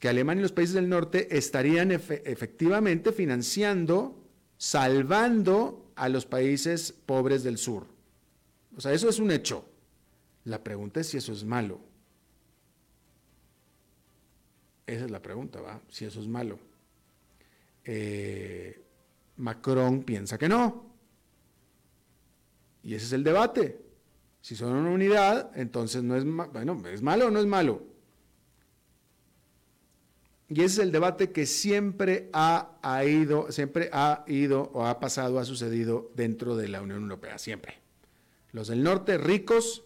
que 0.00 0.08
Alemania 0.08 0.40
y 0.40 0.42
los 0.42 0.52
países 0.52 0.74
del 0.74 0.88
norte 0.88 1.36
estarían 1.36 1.92
efectivamente 1.92 3.12
financiando, 3.12 4.24
salvando 4.58 5.92
a 5.94 6.08
los 6.08 6.26
países 6.26 6.92
pobres 6.92 7.42
del 7.44 7.58
sur. 7.58 7.86
O 8.76 8.80
sea, 8.80 8.92
eso 8.92 9.08
es 9.08 9.18
un 9.18 9.30
hecho. 9.30 9.64
La 10.44 10.62
pregunta 10.62 11.00
es 11.00 11.08
si 11.08 11.16
eso 11.16 11.32
es 11.32 11.44
malo. 11.44 11.80
Esa 14.86 15.04
es 15.06 15.10
la 15.10 15.20
pregunta, 15.20 15.60
¿va? 15.60 15.80
Si 15.88 16.04
eso 16.04 16.20
es 16.20 16.28
malo. 16.28 16.58
Eh, 17.84 18.80
Macron 19.36 20.02
piensa 20.02 20.38
que 20.38 20.48
no. 20.48 20.95
Y 22.86 22.94
ese 22.94 23.06
es 23.06 23.12
el 23.14 23.24
debate. 23.24 23.80
Si 24.40 24.54
son 24.54 24.72
una 24.72 24.90
unidad, 24.90 25.50
entonces 25.56 26.04
no 26.04 26.14
es, 26.14 26.24
bueno, 26.24 26.80
¿es 26.86 27.02
malo 27.02 27.26
o 27.26 27.30
no 27.32 27.40
es 27.40 27.46
malo? 27.46 27.82
Y 30.48 30.60
ese 30.60 30.64
es 30.66 30.78
el 30.78 30.92
debate 30.92 31.32
que 31.32 31.46
siempre 31.46 32.30
ha, 32.32 32.78
ido, 33.04 33.50
siempre 33.50 33.90
ha 33.92 34.22
ido 34.28 34.70
o 34.72 34.86
ha 34.86 35.00
pasado, 35.00 35.40
ha 35.40 35.44
sucedido 35.44 36.12
dentro 36.14 36.54
de 36.54 36.68
la 36.68 36.80
Unión 36.80 37.02
Europea, 37.02 37.38
siempre. 37.38 37.74
Los 38.52 38.68
del 38.68 38.84
norte 38.84 39.18
ricos, 39.18 39.82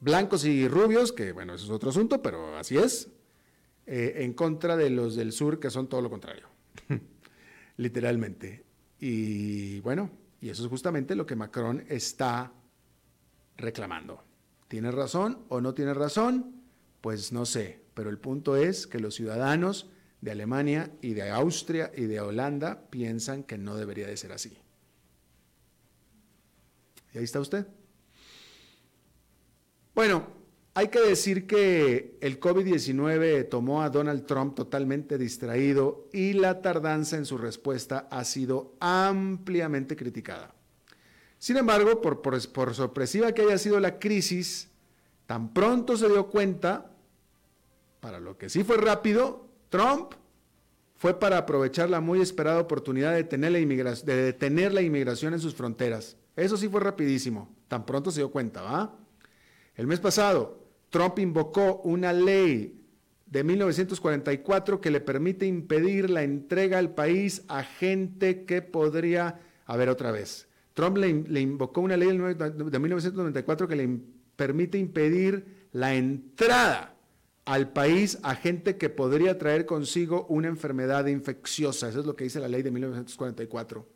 blancos 0.00 0.46
y 0.46 0.66
rubios, 0.66 1.12
que 1.12 1.32
bueno, 1.32 1.52
eso 1.52 1.66
es 1.66 1.70
otro 1.70 1.90
asunto, 1.90 2.22
pero 2.22 2.56
así 2.56 2.78
es, 2.78 3.10
eh, 3.84 4.14
en 4.24 4.32
contra 4.32 4.78
de 4.78 4.88
los 4.88 5.14
del 5.14 5.30
sur, 5.30 5.60
que 5.60 5.68
son 5.68 5.90
todo 5.90 6.00
lo 6.00 6.08
contrario. 6.08 6.48
literalmente. 7.76 8.64
Y 8.98 9.80
bueno, 9.80 10.10
y 10.40 10.50
eso 10.50 10.64
es 10.64 10.68
justamente 10.68 11.14
lo 11.14 11.26
que 11.26 11.36
Macron 11.36 11.84
está 11.88 12.52
reclamando. 13.56 14.24
¿Tiene 14.68 14.90
razón 14.90 15.44
o 15.48 15.60
no 15.60 15.74
tiene 15.74 15.94
razón? 15.94 16.62
Pues 17.00 17.32
no 17.32 17.46
sé, 17.46 17.82
pero 17.94 18.10
el 18.10 18.18
punto 18.18 18.56
es 18.56 18.86
que 18.86 19.00
los 19.00 19.14
ciudadanos 19.14 19.90
de 20.20 20.30
Alemania 20.30 20.90
y 21.00 21.14
de 21.14 21.30
Austria 21.30 21.90
y 21.96 22.02
de 22.02 22.20
Holanda 22.20 22.88
piensan 22.90 23.44
que 23.44 23.58
no 23.58 23.76
debería 23.76 24.06
de 24.06 24.16
ser 24.16 24.32
así. 24.32 24.58
Y 27.14 27.18
ahí 27.18 27.24
está 27.24 27.40
usted. 27.40 27.66
Bueno, 29.94 30.37
hay 30.78 30.90
que 30.90 31.00
decir 31.00 31.48
que 31.48 32.16
el 32.20 32.38
COVID-19 32.38 33.48
tomó 33.48 33.82
a 33.82 33.90
Donald 33.90 34.26
Trump 34.26 34.54
totalmente 34.54 35.18
distraído 35.18 36.06
y 36.12 36.34
la 36.34 36.62
tardanza 36.62 37.16
en 37.16 37.26
su 37.26 37.36
respuesta 37.36 38.06
ha 38.12 38.24
sido 38.24 38.76
ampliamente 38.78 39.96
criticada. 39.96 40.54
Sin 41.36 41.56
embargo, 41.56 42.00
por, 42.00 42.74
sorpresiva 42.76 43.32
que 43.32 43.42
haya 43.42 43.58
sido 43.58 43.80
la 43.80 43.98
crisis, 43.98 44.68
tan 45.26 45.52
pronto 45.52 45.96
se 45.96 46.06
dio 46.06 46.28
cuenta, 46.28 46.92
para 47.98 48.20
lo 48.20 48.38
que 48.38 48.48
sí 48.48 48.62
fue 48.62 48.76
rápido, 48.76 49.48
Trump 49.70 50.12
fue 50.94 51.18
para 51.18 51.38
aprovechar 51.38 51.90
la 51.90 52.00
muy 52.00 52.20
esperada 52.20 52.60
oportunidad 52.60 53.10
de 53.10 53.24
detener 53.24 53.50
la, 53.50 53.94
de 53.94 54.14
detener 54.14 54.72
la 54.72 54.82
inmigración 54.82 55.34
en 55.34 55.40
sus 55.40 55.56
fronteras. 55.56 56.16
Eso 56.36 56.56
sí 56.56 56.68
fue 56.68 56.80
rapidísimo, 56.80 57.52
tan 57.66 57.84
pronto 57.84 58.12
se 58.12 58.20
dio 58.20 58.30
cuenta, 58.30 58.62
¿va? 58.62 58.94
El 59.74 59.88
mes 59.88 59.98
pasado, 59.98 60.67
Trump 60.90 61.18
invocó 61.18 61.80
una 61.84 62.12
ley 62.12 62.78
de 63.26 63.44
1944 63.44 64.80
que 64.80 64.90
le 64.90 65.00
permite 65.00 65.46
impedir 65.46 66.08
la 66.08 66.22
entrega 66.22 66.78
al 66.78 66.94
país 66.94 67.42
a 67.48 67.62
gente 67.62 68.44
que 68.44 68.62
podría, 68.62 69.40
a 69.66 69.76
ver 69.76 69.88
otra 69.88 70.10
vez, 70.10 70.48
Trump 70.74 70.96
le, 70.96 71.40
invocó 71.40 71.80
una 71.80 71.96
ley 71.96 72.08
de 72.08 72.78
1994 72.78 73.68
que 73.68 73.76
le 73.76 73.98
permite 74.36 74.78
impedir 74.78 75.66
la 75.72 75.94
entrada 75.94 76.94
al 77.44 77.72
país 77.72 78.18
a 78.22 78.34
gente 78.34 78.76
que 78.76 78.88
podría 78.88 79.38
traer 79.38 79.66
consigo 79.66 80.26
una 80.28 80.48
enfermedad 80.48 81.06
infecciosa. 81.06 81.88
Eso 81.88 82.00
es 82.00 82.06
lo 82.06 82.14
que 82.14 82.24
dice 82.24 82.38
la 82.38 82.46
ley 82.46 82.62
de 82.62 82.70
1944. 82.70 83.88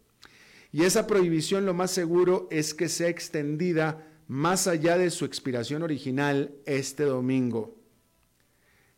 Y 0.72 0.84
esa 0.84 1.06
prohibición 1.06 1.66
lo 1.66 1.74
más 1.74 1.90
seguro 1.90 2.48
es 2.50 2.74
que 2.74 2.88
sea 2.88 3.08
extendida 3.08 4.04
más 4.32 4.66
allá 4.66 4.96
de 4.96 5.10
su 5.10 5.26
expiración 5.26 5.82
original 5.82 6.54
este 6.64 7.04
domingo. 7.04 7.76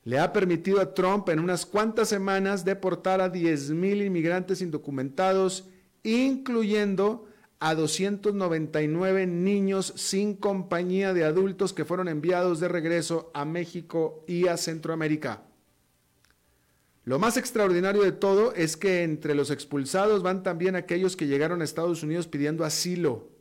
Le 0.04 0.20
ha 0.20 0.32
permitido 0.32 0.80
a 0.80 0.94
Trump 0.94 1.28
en 1.28 1.40
unas 1.40 1.66
cuantas 1.66 2.08
semanas 2.08 2.64
deportar 2.64 3.20
a 3.20 3.32
10.000 3.32 4.06
inmigrantes 4.06 4.62
indocumentados, 4.62 5.68
incluyendo 6.04 7.26
a 7.58 7.74
299 7.74 9.26
niños 9.26 9.92
sin 9.96 10.36
compañía 10.36 11.12
de 11.12 11.24
adultos 11.24 11.72
que 11.72 11.84
fueron 11.84 12.06
enviados 12.06 12.60
de 12.60 12.68
regreso 12.68 13.32
a 13.34 13.44
México 13.44 14.24
y 14.28 14.46
a 14.46 14.56
Centroamérica. 14.56 15.42
Lo 17.02 17.18
más 17.18 17.36
extraordinario 17.36 18.02
de 18.02 18.12
todo 18.12 18.54
es 18.54 18.76
que 18.76 19.02
entre 19.02 19.34
los 19.34 19.50
expulsados 19.50 20.22
van 20.22 20.44
también 20.44 20.76
aquellos 20.76 21.16
que 21.16 21.26
llegaron 21.26 21.60
a 21.60 21.64
Estados 21.64 22.04
Unidos 22.04 22.28
pidiendo 22.28 22.64
asilo 22.64 23.33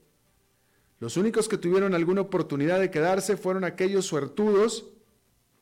los 1.04 1.18
únicos 1.18 1.50
que 1.50 1.58
tuvieron 1.58 1.96
alguna 1.96 2.22
oportunidad 2.22 2.80
de 2.80 2.90
quedarse 2.90 3.36
fueron 3.36 3.66
aquellos 3.66 4.06
suertudos 4.06 4.86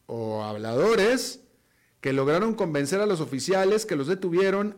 o 0.05 0.43
habladores 0.43 1.41
que 1.99 2.13
lograron 2.13 2.53
convencer 2.53 3.01
a 3.01 3.07
los 3.07 3.21
oficiales 3.21 3.87
que 3.87 3.95
los 3.95 4.05
detuvieron 4.05 4.77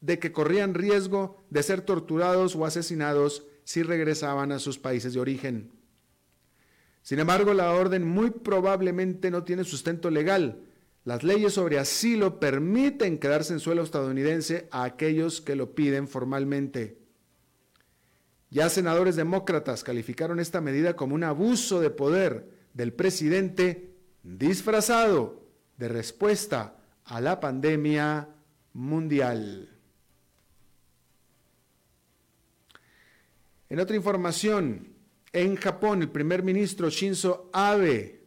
de 0.00 0.18
que 0.18 0.32
corrían 0.32 0.72
riesgo 0.72 1.44
de 1.50 1.62
ser 1.62 1.82
torturados 1.82 2.56
o 2.56 2.64
asesinados 2.64 3.44
si 3.64 3.82
regresaban 3.82 4.50
a 4.50 4.58
sus 4.58 4.78
países 4.78 5.12
de 5.12 5.20
origen. 5.20 5.72
Sin 7.02 7.18
embargo, 7.18 7.52
la 7.52 7.70
orden 7.72 8.08
muy 8.08 8.30
probablemente 8.30 9.30
no 9.30 9.44
tiene 9.44 9.62
sustento 9.64 10.08
legal. 10.08 10.62
Las 11.04 11.22
leyes 11.22 11.52
sobre 11.52 11.78
asilo 11.78 12.40
permiten 12.40 13.18
quedarse 13.18 13.52
en 13.52 13.60
suelo 13.60 13.82
estadounidense 13.82 14.68
a 14.70 14.84
aquellos 14.84 15.42
que 15.42 15.54
lo 15.54 15.74
piden 15.74 16.08
formalmente. 16.08 17.07
Ya 18.50 18.70
senadores 18.70 19.16
demócratas 19.16 19.84
calificaron 19.84 20.40
esta 20.40 20.60
medida 20.60 20.96
como 20.96 21.14
un 21.14 21.24
abuso 21.24 21.80
de 21.80 21.90
poder 21.90 22.50
del 22.72 22.92
presidente 22.92 23.94
disfrazado 24.22 25.46
de 25.76 25.88
respuesta 25.88 26.76
a 27.04 27.20
la 27.20 27.40
pandemia 27.40 28.28
mundial. 28.72 29.68
En 33.68 33.80
otra 33.80 33.96
información, 33.96 34.94
en 35.32 35.56
Japón 35.56 36.00
el 36.00 36.10
primer 36.10 36.42
ministro 36.42 36.88
Shinzo 36.88 37.50
Abe 37.52 38.22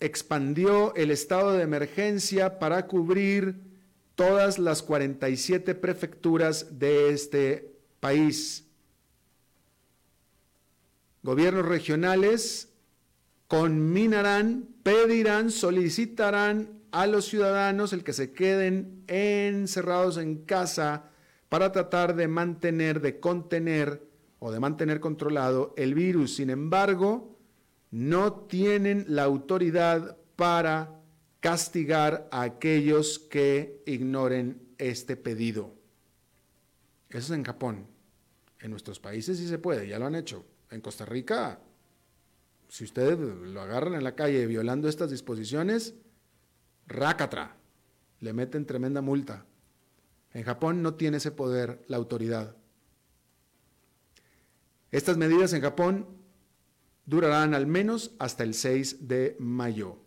expandió 0.00 0.94
el 0.96 1.12
estado 1.12 1.52
de 1.52 1.62
emergencia 1.62 2.58
para 2.58 2.86
cubrir 2.88 3.62
todas 4.16 4.58
las 4.58 4.82
47 4.82 5.74
prefecturas 5.76 6.78
de 6.78 7.10
este 7.10 7.75
país. 8.06 8.64
Gobiernos 11.24 11.66
regionales 11.66 12.72
conminarán, 13.48 14.68
pedirán, 14.84 15.50
solicitarán 15.50 16.84
a 16.92 17.08
los 17.08 17.24
ciudadanos 17.24 17.92
el 17.92 18.04
que 18.04 18.12
se 18.12 18.30
queden 18.30 19.02
encerrados 19.08 20.18
en 20.18 20.44
casa 20.44 21.10
para 21.48 21.72
tratar 21.72 22.14
de 22.14 22.28
mantener, 22.28 23.00
de 23.00 23.18
contener 23.18 24.08
o 24.38 24.52
de 24.52 24.60
mantener 24.60 25.00
controlado 25.00 25.74
el 25.76 25.94
virus. 25.94 26.36
Sin 26.36 26.48
embargo, 26.50 27.36
no 27.90 28.34
tienen 28.34 29.04
la 29.08 29.24
autoridad 29.24 30.16
para 30.36 30.94
castigar 31.40 32.28
a 32.30 32.42
aquellos 32.42 33.18
que 33.18 33.82
ignoren 33.84 34.62
este 34.78 35.16
pedido. 35.16 35.74
Eso 37.08 37.32
es 37.32 37.38
en 37.38 37.44
Japón. 37.44 37.95
En 38.60 38.70
nuestros 38.70 39.00
países 39.00 39.38
sí 39.38 39.48
se 39.48 39.58
puede, 39.58 39.88
ya 39.88 39.98
lo 39.98 40.06
han 40.06 40.14
hecho. 40.14 40.44
En 40.70 40.80
Costa 40.80 41.04
Rica, 41.04 41.60
si 42.68 42.84
ustedes 42.84 43.18
lo 43.18 43.60
agarran 43.60 43.94
en 43.94 44.04
la 44.04 44.14
calle 44.14 44.46
violando 44.46 44.88
estas 44.88 45.10
disposiciones, 45.10 45.94
rácatra, 46.86 47.56
le 48.20 48.32
meten 48.32 48.66
tremenda 48.66 49.00
multa. 49.00 49.44
En 50.32 50.42
Japón 50.42 50.82
no 50.82 50.94
tiene 50.94 51.18
ese 51.18 51.30
poder 51.30 51.84
la 51.88 51.96
autoridad. 51.96 52.56
Estas 54.90 55.16
medidas 55.16 55.52
en 55.52 55.62
Japón 55.62 56.06
durarán 57.04 57.54
al 57.54 57.66
menos 57.66 58.12
hasta 58.18 58.42
el 58.42 58.54
6 58.54 59.08
de 59.08 59.36
mayo. 59.38 59.98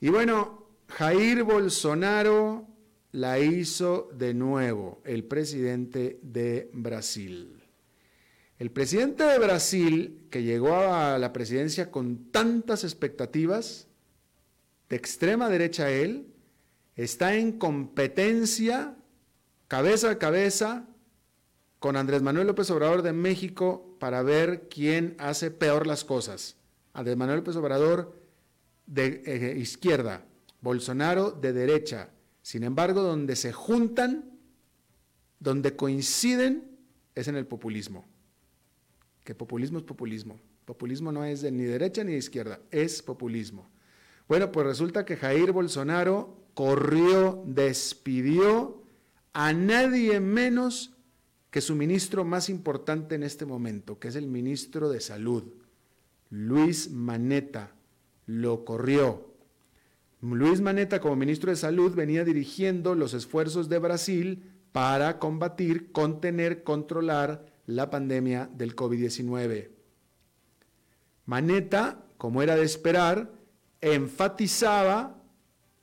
Y 0.00 0.08
bueno, 0.08 0.66
Jair 0.88 1.42
Bolsonaro 1.42 2.69
la 3.12 3.38
hizo 3.38 4.10
de 4.14 4.34
nuevo, 4.34 5.00
el 5.04 5.24
presidente 5.24 6.18
de 6.22 6.70
Brasil. 6.72 7.62
El 8.58 8.70
presidente 8.70 9.24
de 9.24 9.38
Brasil, 9.38 10.26
que 10.30 10.42
llegó 10.42 10.74
a 10.74 11.18
la 11.18 11.32
presidencia 11.32 11.90
con 11.90 12.30
tantas 12.30 12.84
expectativas, 12.84 13.88
de 14.88 14.96
extrema 14.96 15.48
derecha 15.48 15.90
él, 15.90 16.26
está 16.96 17.34
en 17.34 17.52
competencia 17.52 18.96
cabeza 19.70 20.10
a 20.10 20.18
cabeza 20.18 20.84
con 21.78 21.96
Andrés 21.96 22.22
Manuel 22.22 22.48
López 22.48 22.70
Obrador 22.70 23.02
de 23.02 23.12
México 23.12 23.96
para 24.00 24.22
ver 24.22 24.68
quién 24.68 25.14
hace 25.18 25.52
peor 25.52 25.86
las 25.86 26.04
cosas. 26.04 26.56
Andrés 26.92 27.16
Manuel 27.16 27.38
López 27.38 27.54
Obrador 27.54 28.20
de 28.86 29.22
eh, 29.24 29.56
izquierda, 29.56 30.24
Bolsonaro 30.60 31.30
de 31.30 31.52
derecha. 31.52 32.10
Sin 32.50 32.64
embargo, 32.64 33.02
donde 33.02 33.36
se 33.36 33.52
juntan, 33.52 34.28
donde 35.38 35.76
coinciden, 35.76 36.80
es 37.14 37.28
en 37.28 37.36
el 37.36 37.46
populismo. 37.46 38.08
Que 39.22 39.36
populismo 39.36 39.78
es 39.78 39.84
populismo. 39.84 40.40
Populismo 40.64 41.12
no 41.12 41.24
es 41.24 41.42
de 41.42 41.52
ni 41.52 41.62
derecha 41.62 42.02
ni 42.02 42.10
de 42.10 42.18
izquierda, 42.18 42.58
es 42.72 43.02
populismo. 43.02 43.70
Bueno, 44.26 44.50
pues 44.50 44.66
resulta 44.66 45.04
que 45.04 45.16
Jair 45.16 45.52
Bolsonaro 45.52 46.42
corrió, 46.54 47.44
despidió 47.46 48.82
a 49.32 49.52
nadie 49.52 50.18
menos 50.18 50.96
que 51.52 51.60
su 51.60 51.76
ministro 51.76 52.24
más 52.24 52.48
importante 52.48 53.14
en 53.14 53.22
este 53.22 53.46
momento, 53.46 54.00
que 54.00 54.08
es 54.08 54.16
el 54.16 54.26
ministro 54.26 54.90
de 54.90 54.98
Salud, 54.98 55.44
Luis 56.30 56.90
Maneta, 56.90 57.76
lo 58.26 58.64
corrió. 58.64 59.29
Luis 60.22 60.60
Maneta, 60.60 61.00
como 61.00 61.16
ministro 61.16 61.50
de 61.50 61.56
Salud, 61.56 61.94
venía 61.94 62.24
dirigiendo 62.24 62.94
los 62.94 63.14
esfuerzos 63.14 63.68
de 63.68 63.78
Brasil 63.78 64.52
para 64.72 65.18
combatir, 65.18 65.92
contener, 65.92 66.62
controlar 66.62 67.46
la 67.66 67.88
pandemia 67.88 68.50
del 68.52 68.76
COVID-19. 68.76 69.70
Maneta, 71.24 72.04
como 72.18 72.42
era 72.42 72.54
de 72.56 72.64
esperar, 72.64 73.32
enfatizaba 73.80 75.22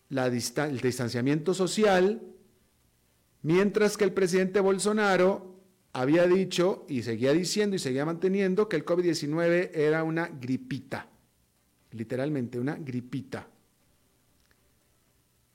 el 0.09 0.81
distanciamiento 0.81 1.53
social, 1.53 2.21
mientras 3.41 3.97
que 3.97 4.03
el 4.03 4.13
presidente 4.13 4.59
Bolsonaro 4.59 5.55
había 5.93 6.27
dicho 6.27 6.85
y 6.87 7.01
seguía 7.01 7.33
diciendo 7.33 7.75
y 7.75 7.79
seguía 7.79 8.05
manteniendo 8.05 8.69
que 8.69 8.75
el 8.75 8.85
COVID-19 8.85 9.71
era 9.73 10.03
una 10.03 10.27
gripita, 10.27 11.09
literalmente 11.91 12.59
una 12.59 12.75
gripita. 12.75 13.47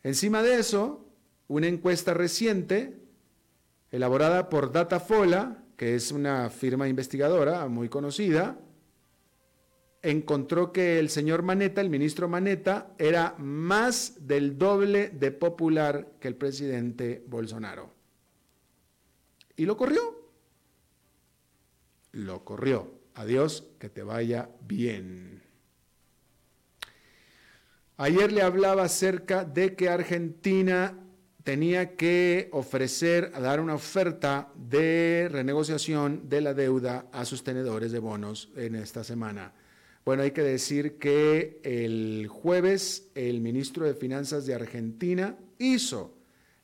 Encima 0.03 0.43
de 0.43 0.59
eso, 0.59 1.07
una 1.49 1.69
encuesta 1.69 2.15
reciente, 2.15 2.99
elaborada 3.91 4.49
por 4.49 4.73
Datafola, 4.73 5.65
que 5.77 5.95
es 5.95 6.13
una 6.13 6.51
firma 6.51 6.89
investigadora 6.89 7.69
muy 7.69 7.89
conocida, 7.89 8.59
encontró 10.03 10.73
que 10.73 10.99
el 10.99 11.09
señor 11.09 11.43
Maneta, 11.43 11.81
el 11.81 11.91
ministro 11.91 12.29
Maneta, 12.29 12.95
era 12.99 13.37
más 13.39 14.27
del 14.27 14.59
doble 14.59 15.11
de 15.11 15.31
popular 15.31 16.13
que 16.21 16.29
el 16.29 16.37
presidente 16.37 17.25
Bolsonaro. 17.29 17.91
Y 19.57 19.65
lo 19.65 19.77
corrió. 19.77 20.01
Lo 22.13 22.45
corrió. 22.45 22.93
Adiós, 23.15 23.65
que 23.79 23.89
te 23.89 24.03
vaya 24.03 24.51
bien. 24.67 25.43
Ayer 28.03 28.33
le 28.33 28.43
hablaba 28.43 28.83
acerca 28.83 29.45
de 29.45 29.77
que 29.77 29.89
Argentina 29.89 30.99
tenía 31.45 31.95
que 31.95 32.49
ofrecer, 32.51 33.31
dar 33.31 33.61
una 33.61 33.77
oferta 33.77 34.53
de 34.57 35.29
renegociación 35.31 36.29
de 36.29 36.41
la 36.41 36.53
deuda 36.53 37.07
a 37.13 37.25
sus 37.25 37.45
tenedores 37.45 37.93
de 37.93 38.01
bonos 38.01 38.51
en 38.57 38.75
esta 38.75 39.05
semana. 39.05 39.53
Bueno, 40.05 40.25
hay 40.25 40.33
que 40.33 40.43
decir 40.43 40.99
que 40.99 41.61
el 41.63 42.27
jueves 42.27 43.09
el 43.15 43.41
ministro 43.41 43.87
de 43.87 43.95
Finanzas 43.95 44.47
de 44.47 44.57
Argentina 44.57 45.39
hizo 45.61 46.13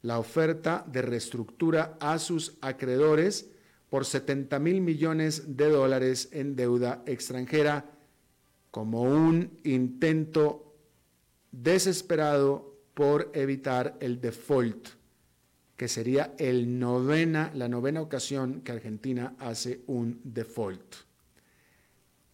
la 0.02 0.18
oferta 0.18 0.84
de 0.88 1.02
reestructura 1.02 1.96
a 2.00 2.18
sus 2.18 2.58
acreedores 2.62 3.48
por 3.90 4.06
70 4.06 4.58
mil 4.58 4.80
millones 4.80 5.56
de 5.56 5.70
dólares 5.70 6.30
en 6.32 6.56
deuda 6.56 7.04
extranjera 7.06 7.84
como 8.72 9.02
un 9.02 9.60
intento 9.62 10.67
desesperado 11.52 12.74
por 12.94 13.30
evitar 13.32 13.96
el 14.00 14.20
default, 14.20 14.88
que 15.76 15.88
sería 15.88 16.34
el 16.38 16.78
novena, 16.78 17.52
la 17.54 17.68
novena 17.68 18.00
ocasión 18.00 18.62
que 18.62 18.72
Argentina 18.72 19.36
hace 19.38 19.82
un 19.86 20.20
default. 20.24 20.96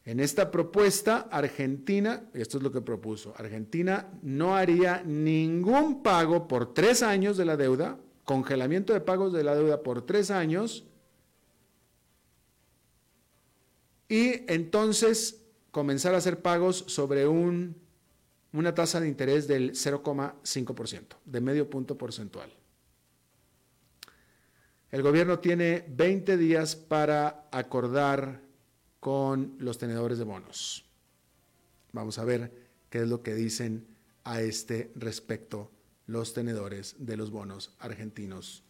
En 0.06 0.20
esta 0.20 0.50
propuesta, 0.50 1.28
Argentina, 1.30 2.24
esto 2.34 2.58
es 2.58 2.62
lo 2.62 2.70
que 2.70 2.82
propuso, 2.82 3.34
Argentina 3.38 4.10
no 4.22 4.54
haría 4.54 5.02
ningún 5.02 6.02
pago 6.02 6.46
por 6.46 6.74
tres 6.74 7.02
años 7.02 7.36
de 7.36 7.46
la 7.46 7.56
deuda, 7.56 7.98
congelamiento 8.24 8.92
de 8.92 9.00
pagos 9.00 9.32
de 9.32 9.44
la 9.44 9.54
deuda 9.54 9.82
por 9.82 10.02
tres 10.02 10.30
años, 10.30 10.84
y 14.08 14.50
entonces 14.52 15.42
comenzar 15.70 16.14
a 16.14 16.18
hacer 16.18 16.40
pagos 16.40 16.84
sobre 16.86 17.26
un, 17.26 17.83
una 18.54 18.74
tasa 18.74 19.00
de 19.00 19.08
interés 19.08 19.48
del 19.48 19.72
0,5%, 19.72 21.16
de 21.24 21.40
medio 21.40 21.68
punto 21.68 21.98
porcentual. 21.98 22.52
El 24.92 25.02
gobierno 25.02 25.40
tiene 25.40 25.84
20 25.88 26.36
días 26.36 26.76
para 26.76 27.48
acordar 27.50 28.42
con 29.00 29.56
los 29.58 29.76
tenedores 29.78 30.18
de 30.18 30.24
bonos. 30.24 30.88
Vamos 31.90 32.18
a 32.18 32.24
ver 32.24 32.52
qué 32.90 33.02
es 33.02 33.08
lo 33.08 33.22
que 33.22 33.34
dicen 33.34 33.88
a 34.22 34.40
este 34.40 34.92
respecto 34.94 35.72
los 36.06 36.32
tenedores 36.32 36.94
de 36.98 37.16
los 37.16 37.32
bonos 37.32 37.74
argentinos. 37.80 38.62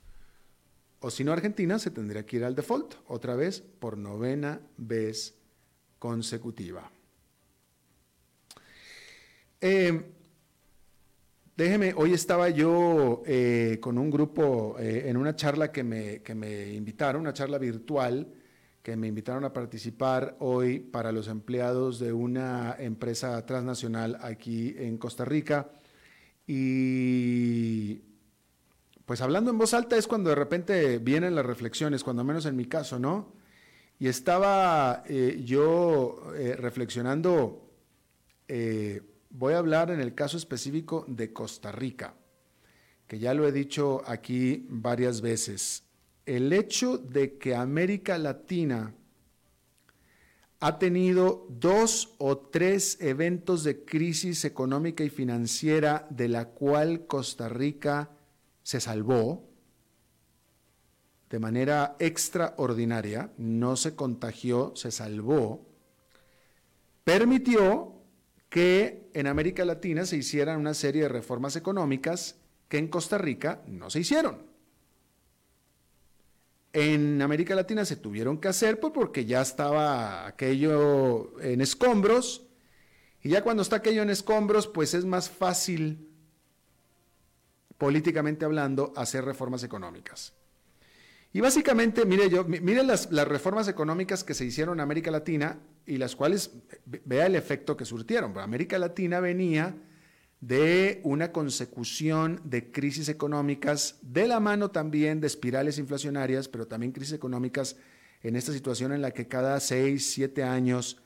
O 1.01 1.11
si 1.11 1.25
no 1.25 1.33
Argentina, 1.33 1.79
se 1.79 1.91
tendría 1.91 2.25
que 2.25 2.37
ir 2.37 2.45
al 2.45 2.55
default, 2.55 2.95
otra 3.07 3.37
vez 3.37 3.61
por 3.61 3.99
novena 3.99 4.63
vez 4.79 5.35
consecutiva. 5.99 6.91
Eh, 9.67 9.99
déjeme, 11.57 11.95
hoy 11.97 12.13
estaba 12.13 12.51
yo 12.51 13.23
eh, 13.25 13.79
con 13.81 13.97
un 13.97 14.11
grupo 14.11 14.77
eh, 14.79 15.05
en 15.09 15.17
una 15.17 15.35
charla 15.37 15.73
que 15.73 15.83
me, 15.83 16.21
que 16.21 16.35
me 16.35 16.75
invitaron, 16.75 17.23
una 17.23 17.33
charla 17.33 17.57
virtual, 17.57 18.31
que 18.83 18.95
me 18.95 19.07
invitaron 19.07 19.43
a 19.43 19.55
participar 19.55 20.37
hoy 20.41 20.81
para 20.81 21.13
los 21.13 21.29
empleados 21.29 21.99
de 21.99 22.13
una 22.13 22.77
empresa 22.79 23.47
transnacional 23.47 24.19
aquí 24.21 24.75
en 24.77 24.99
Costa 24.99 25.25
Rica. 25.25 25.71
Y 26.47 28.03
pues 29.07 29.23
hablando 29.23 29.51
en 29.51 29.57
voz 29.57 29.73
alta 29.73 29.97
es 29.97 30.07
cuando 30.07 30.29
de 30.29 30.37
repente 30.37 30.99
vienen 30.99 31.35
las 31.35 31.47
reflexiones, 31.47 32.05
cuando 32.05 32.23
menos 32.23 32.45
en 32.45 32.55
mi 32.55 32.67
caso, 32.67 32.99
¿no? 32.99 33.33
Y 33.99 34.09
estaba 34.09 35.05
eh, 35.09 35.41
yo 35.43 36.23
reflexionando, 36.59 37.63
voy 39.35 39.55
a 39.55 39.59
hablar 39.59 39.91
en 39.91 40.01
el 40.01 40.15
caso 40.15 40.37
específico 40.37 41.05
de 41.09 41.33
Costa 41.33 41.73
Rica, 41.73 42.15
que 43.07 43.19
ya 43.19 43.35
lo 43.35 43.47
he 43.47 43.53
dicho 43.53 44.03
aquí 44.07 44.65
varias 44.71 45.21
veces. 45.21 45.83
El 46.25 46.53
hecho 46.53 46.97
de 46.97 47.37
que 47.37 47.55
América 47.55 48.17
Latina 48.17 48.95
ha 50.61 50.79
tenido 50.79 51.47
dos 51.51 52.15
o 52.19 52.39
tres 52.39 52.97
eventos 53.01 53.65
de 53.65 53.85
crisis 53.85 54.45
económica 54.45 55.05
y 55.05 55.11
financiera 55.11 56.07
de 56.11 56.29
la 56.29 56.47
cual 56.47 57.07
Costa 57.07 57.49
Rica 57.49 58.11
se 58.63 58.81
salvó 58.81 59.51
de 61.29 61.41
manera 61.41 61.97
extraordinaria, 61.99 63.33
no 63.37 63.75
se 63.75 63.97
contagió, 63.97 64.73
se 64.77 64.93
salvó, 64.93 65.67
permitió 67.03 67.93
que 68.49 69.04
en 69.15 69.27
América 69.27 69.65
Latina 69.65 70.05
se 70.05 70.17
hicieran 70.17 70.61
una 70.61 70.75
serie 70.75 71.03
de 71.03 71.09
reformas 71.09 71.57
económicas 71.57 72.37
que 72.69 72.79
en 72.79 72.89
Costa 72.89 73.19
Rica 73.19 73.63
no 73.67 73.89
se 73.91 74.01
hicieron 74.01 74.55
en 76.75 77.23
América 77.23 77.55
Latina 77.55 77.85
se 77.85 77.95
tuvieron 77.97 78.39
que 78.39 78.49
hacer 78.49 78.81
pues, 78.81 78.93
porque 78.93 79.25
ya 79.25 79.41
estaba 79.41 80.27
aquello 80.27 81.41
en 81.41 81.61
escombros. 81.61 82.43
Y 83.23 83.31
ya 83.31 83.43
cuando 83.43 83.63
está 83.63 83.77
aquello 83.77 84.03
en 84.03 84.11
escombros, 84.11 84.67
pues 84.67 84.93
es 84.93 85.05
más 85.05 85.31
fácil, 85.31 86.11
políticamente 87.79 88.45
hablando, 88.45 88.93
hacer 88.97 89.25
reformas 89.25 89.63
económicas. 89.63 90.35
Y 91.33 91.41
básicamente, 91.41 92.05
mire 92.05 92.29
yo, 92.29 92.45
mire 92.45 92.83
las, 92.83 93.11
las 93.13 93.27
reformas 93.27 93.69
económicas 93.69 94.25
que 94.25 94.35
se 94.35 94.45
hicieron 94.45 94.79
en 94.79 94.81
América 94.81 95.13
Latina 95.13 95.59
y 95.87 95.99
las 95.99 96.17
cuales, 96.17 96.53
vea 96.87 97.27
el 97.27 97.35
efecto 97.35 97.77
que 97.77 97.85
surtieron. 97.85 98.37
América 98.39 98.79
Latina 98.79 99.21
venía 99.21 99.77
de 100.41 101.01
una 101.05 101.33
consecución 101.33 102.41
de 102.45 102.71
crisis 102.71 103.09
económicas, 103.09 103.99
de 104.03 104.27
la 104.27 104.41
mano 104.41 104.71
también 104.71 105.21
de 105.21 105.27
espirales 105.27 105.79
inflacionarias, 105.79 106.49
pero 106.49 106.67
también 106.67 106.93
crisis 106.93 107.15
económicas 107.15 107.77
en 108.23 108.37
esta 108.37 108.53
situación 108.53 108.93
en 108.93 109.03
la 109.03 109.11
que 109.11 109.29
cada 109.29 109.59
seis, 109.61 110.11
siete 110.13 110.43
años, 110.43 111.03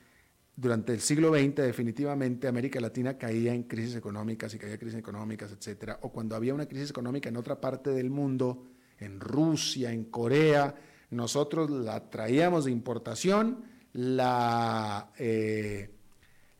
durante 0.57 0.93
el 0.93 1.01
siglo 1.01 1.33
XX 1.33 1.55
definitivamente 1.55 2.49
América 2.49 2.81
Latina 2.81 3.17
caía 3.17 3.55
en 3.55 3.63
crisis 3.63 3.95
económicas 3.95 4.53
y 4.55 4.59
caía 4.59 4.73
en 4.73 4.81
crisis 4.81 4.99
económicas, 4.99 5.53
etcétera, 5.53 6.01
o 6.03 6.11
cuando 6.11 6.35
había 6.35 6.53
una 6.53 6.67
crisis 6.67 6.91
económica 6.91 7.29
en 7.29 7.37
otra 7.37 7.61
parte 7.61 7.91
del 7.91 8.11
mundo, 8.11 8.67
en 8.99 9.21
Rusia, 9.21 9.93
en 9.93 10.07
Corea, 10.07 10.75
nosotros 11.11 11.71
la 11.71 12.11
traíamos 12.11 12.65
de 12.65 12.73
importación, 12.73 13.65
la... 13.93 15.13
Eh, 15.19 15.91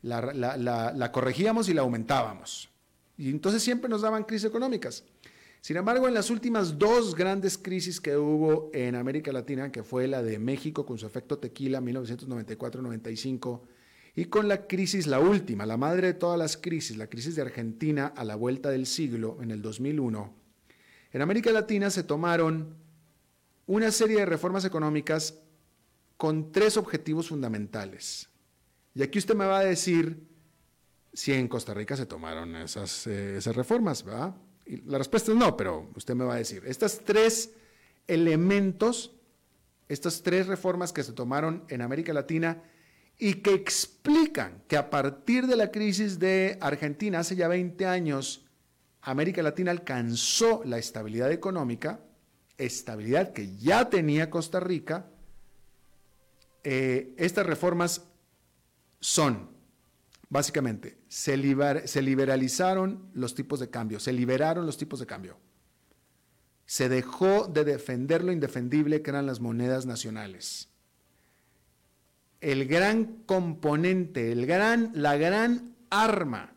la, 0.03 1.11
corregíamos 1.13 1.69
y 1.69 1.75
la 1.75 1.83
aumentábamos. 1.83 2.71
Y 3.17 3.31
entonces 3.31 3.63
siempre 3.63 3.89
nos 3.91 4.03
daban 4.03 4.25
crisis 4.25 4.49
económicas. 4.49 5.05
Sin 5.61 5.77
embargo, 5.77 6.07
en 6.07 6.15
las 6.15 6.31
últimas 6.31 6.79
dos 6.79 7.17
grandes 7.17 7.59
crisis 7.59 8.01
que 8.01 8.17
hubo 8.17 8.71
en 8.73 8.95
América 8.95 9.33
Latina, 9.33 9.73
que 9.73 9.83
fue 9.83 10.07
la 10.07 10.23
de 10.23 10.39
México 10.39 10.87
con 10.87 10.99
su 10.99 11.07
efecto 11.07 11.39
tequila 11.39 11.81
1994-95, 11.81 13.61
y 14.15 14.27
con 14.27 14.49
la 14.49 14.67
crisis, 14.67 15.07
la 15.07 15.21
última, 15.21 15.67
la 15.67 15.77
madre 15.77 16.09
de 16.09 16.15
todas 16.15 16.39
las 16.39 16.57
crisis, 16.57 16.97
la 16.97 17.09
crisis 17.09 17.37
de 17.37 17.43
Argentina 17.43 18.13
a 18.17 18.25
la 18.25 18.37
vuelta 18.37 18.71
del 18.71 18.87
siglo, 18.87 19.39
en 19.43 19.51
el 19.51 19.61
2001, 19.63 20.35
en 21.13 21.23
América 21.23 21.51
Latina 21.51 21.91
se 21.91 22.03
tomaron 22.03 22.77
una 23.67 23.91
serie 23.91 24.19
de 24.19 24.27
reformas 24.27 24.65
económicas 24.65 25.41
con 26.19 26.53
tres 26.53 26.77
objetivos 26.77 27.29
fundamentales. 27.29 28.29
Y 28.95 29.03
aquí 29.03 29.19
usted 29.19 29.37
me 29.37 29.47
va 29.47 29.61
a 29.61 29.65
decir 29.65 30.29
si 31.13 31.33
en 31.33 31.49
Costa 31.49 31.73
Rica 31.73 31.97
se 31.97 32.07
tomaron 32.07 32.57
esas, 32.57 33.07
eh, 33.07 33.41
reformas, 33.55 34.05
¿verdad? 34.05 34.35
Y 34.67 34.83
la 34.83 34.99
respuesta 34.99 35.31
es 35.33 35.39
no, 35.39 35.57
pero 35.57 35.91
usted 35.95 36.15
me 36.15 36.25
va 36.25 36.35
a 36.35 36.39
decir, 36.39 36.65
estas 36.67 36.99
tres 37.05 37.55
elementos, 38.09 39.13
estas 39.89 40.23
tres 40.23 40.49
reformas 40.49 40.93
que 40.93 41.05
se 41.05 41.13
tomaron 41.13 41.65
en 41.69 41.81
América 41.81 42.13
Latina 42.13 42.63
y 43.17 43.35
que 43.35 43.55
explican 43.55 44.63
que 44.67 44.77
a 44.77 44.91
partir 44.91 45.47
de 45.47 45.57
la 45.57 45.71
crisis 45.71 46.19
de 46.19 46.59
Argentina 46.61 47.21
hace 47.21 47.37
ya 47.37 47.47
20 47.47 47.87
años, 47.87 48.45
América 49.03 49.43
Latina 49.43 49.71
alcanzó 49.71 50.63
la 50.65 50.79
estabilidad 50.79 51.31
económica, 51.31 52.01
estabilidad 52.59 53.33
que 53.33 53.57
ya 53.57 53.89
tenía 53.89 54.31
Costa 54.31 54.59
Rica, 54.59 55.07
eh, 56.71 57.15
estas 57.17 57.47
reformas 57.47 58.05
son, 59.01 59.49
básicamente, 60.29 60.99
se, 61.09 61.39
liberalizaron 61.39 63.09
los 63.15 63.35
tipos 63.35 63.59
de 63.59 63.71
cambio, 63.71 63.99
se 63.99 64.13
liberaron 64.13 64.67
los 64.67 64.77
tipos 64.77 65.01
de 65.01 65.07
cambio. 65.07 65.39
Se 66.67 66.91
dejó 66.91 67.47
de 67.47 67.65
defender 67.65 68.23
lo 68.23 68.33
indefendible 68.33 69.01
que 69.01 69.09
eran 69.09 69.25
las 69.25 69.41
monedas 69.41 69.87
nacionales. 69.87 70.69
El 72.43 72.67
gran 72.67 73.23
componente, 73.25 74.31
el 74.31 74.45
gran, 74.45 74.91
la 74.93 75.17
gran 75.17 75.75
arma 75.89 76.53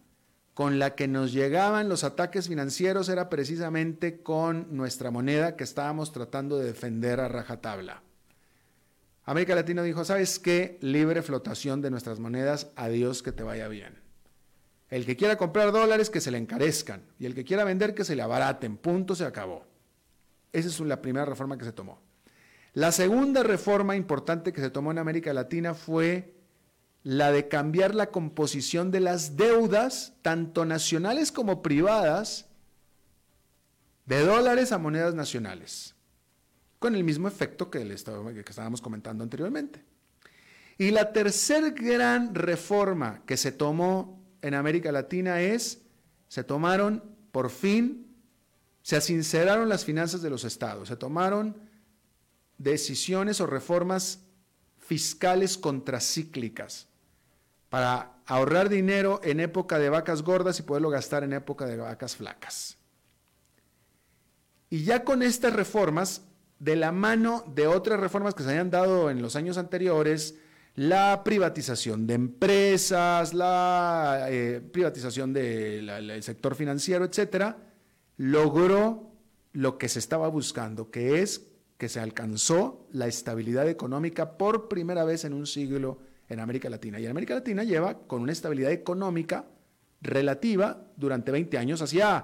con 0.54 0.78
la 0.78 0.94
que 0.96 1.08
nos 1.08 1.32
llegaban 1.32 1.88
los 1.88 2.04
ataques 2.04 2.50
financieros 2.50 3.08
era 3.08 3.30
precisamente 3.30 4.22
con 4.22 4.76
nuestra 4.76 5.10
moneda 5.10 5.56
que 5.56 5.64
estábamos 5.64 6.12
tratando 6.12 6.58
de 6.60 6.66
defender 6.66 7.22
a 7.22 7.30
rajatabla. 7.30 8.04
América 9.24 9.54
Latina 9.54 9.84
dijo, 9.84 10.04
¿sabes 10.04 10.40
qué? 10.40 10.78
Libre 10.82 11.22
flotación 11.22 11.82
de 11.82 11.92
nuestras 11.92 12.20
monedas, 12.20 12.72
adiós 12.76 13.22
que 13.22 13.32
te 13.32 13.44
vaya 13.44 13.68
bien. 13.68 14.00
El 14.90 15.06
que 15.06 15.16
quiera 15.16 15.38
comprar 15.38 15.72
dólares, 15.72 16.10
que 16.10 16.20
se 16.20 16.32
le 16.32 16.38
encarezcan. 16.38 17.04
Y 17.20 17.26
el 17.26 17.36
que 17.36 17.46
quiera 17.46 17.64
vender, 17.64 17.94
que 17.94 18.04
se 18.04 18.16
le 18.16 18.24
abaraten. 18.24 18.78
Punto, 18.78 19.16
se 19.16 19.26
acabó. 19.26 19.66
Esa 20.52 20.68
es 20.68 20.80
la 20.82 21.02
primera 21.02 21.26
reforma 21.26 21.58
que 21.58 21.64
se 21.64 21.72
tomó. 21.72 22.02
La 22.74 22.92
segunda 22.92 23.44
reforma 23.44 23.96
importante 23.96 24.52
que 24.52 24.62
se 24.62 24.70
tomó 24.70 24.92
en 24.92 24.98
América 24.98 25.34
Latina 25.34 25.76
fue 25.76 26.36
la 27.04 27.32
de 27.32 27.48
cambiar 27.48 27.96
la 27.96 28.08
composición 28.08 28.92
de 28.92 29.00
las 29.00 29.38
deudas, 29.38 30.14
tanto 30.22 30.66
nacionales 30.66 31.32
como 31.32 31.62
privadas, 31.62 32.48
de 34.06 34.26
dólares 34.26 34.72
a 34.72 34.78
monedas 34.78 35.14
nacionales 35.14 35.96
con 36.82 36.96
el 36.96 37.04
mismo 37.04 37.28
efecto 37.28 37.70
que, 37.70 37.86
que 37.86 38.50
estábamos 38.50 38.82
comentando 38.82 39.24
anteriormente. 39.24 39.84
Y 40.80 40.90
la 40.90 41.14
tercer 41.14 41.74
gran 41.74 42.34
reforma 42.34 43.22
que 43.28 43.38
se 43.38 43.52
tomó 43.52 44.20
en 44.42 44.56
América 44.56 44.92
Latina 44.92 45.42
es, 45.42 45.84
se 46.28 46.44
tomaron 46.44 47.04
por 47.32 47.52
fin, 47.52 48.18
se 48.82 48.96
asinceraron 48.96 49.70
las 49.70 49.86
finanzas 49.86 50.24
de 50.24 50.32
los 50.32 50.44
estados, 50.44 50.88
se 50.88 50.96
tomaron 50.96 51.56
decisiones 52.58 53.40
o 53.42 53.46
reformas 53.46 54.22
fiscales 54.80 55.60
contracíclicas 55.60 56.88
para 57.70 58.16
ahorrar 58.26 58.70
dinero 58.70 59.22
en 59.24 59.40
época 59.40 59.78
de 59.78 59.92
vacas 59.92 60.24
gordas 60.24 60.58
y 60.58 60.64
poderlo 60.64 60.90
gastar 60.90 61.24
en 61.24 61.34
época 61.34 61.68
de 61.68 61.78
vacas 61.78 62.16
flacas. 62.16 62.80
Y 64.72 64.84
ya 64.84 65.04
con 65.04 65.22
estas 65.22 65.54
reformas 65.54 66.24
de 66.62 66.76
la 66.76 66.92
mano 66.92 67.44
de 67.56 67.66
otras 67.66 68.00
reformas 68.00 68.36
que 68.36 68.44
se 68.44 68.50
habían 68.50 68.70
dado 68.70 69.10
en 69.10 69.20
los 69.20 69.36
años 69.36 69.58
anteriores, 69.58 70.38
la 70.76 71.24
privatización 71.24 72.06
de 72.06 72.14
empresas, 72.14 73.34
la 73.34 74.28
eh, 74.30 74.62
privatización 74.72 75.34
del 75.34 76.22
sector 76.22 76.54
financiero, 76.54 77.04
etcétera, 77.04 77.58
logró 78.18 79.10
lo 79.54 79.80
que 79.80 79.90
se 79.90 79.98
estaba 79.98 80.28
buscando, 80.28 80.92
que 80.92 81.24
es 81.24 81.48
que 81.80 81.90
se 81.90 82.00
alcanzó 82.00 82.88
la 82.92 83.08
estabilidad 83.08 83.68
económica 83.68 84.38
por 84.38 84.68
primera 84.68 85.04
vez 85.04 85.26
en 85.26 85.34
un 85.34 85.48
siglo 85.48 85.98
en 86.30 86.40
América 86.40 86.70
Latina. 86.70 87.00
Y 87.00 87.08
América 87.08 87.34
Latina 87.34 87.64
lleva 87.64 87.98
con 87.98 88.22
una 88.22 88.34
estabilidad 88.34 88.72
económica 88.72 89.46
relativa 90.00 90.86
durante 90.96 91.32
20 91.32 91.58
años, 91.58 91.82
hacía, 91.82 92.24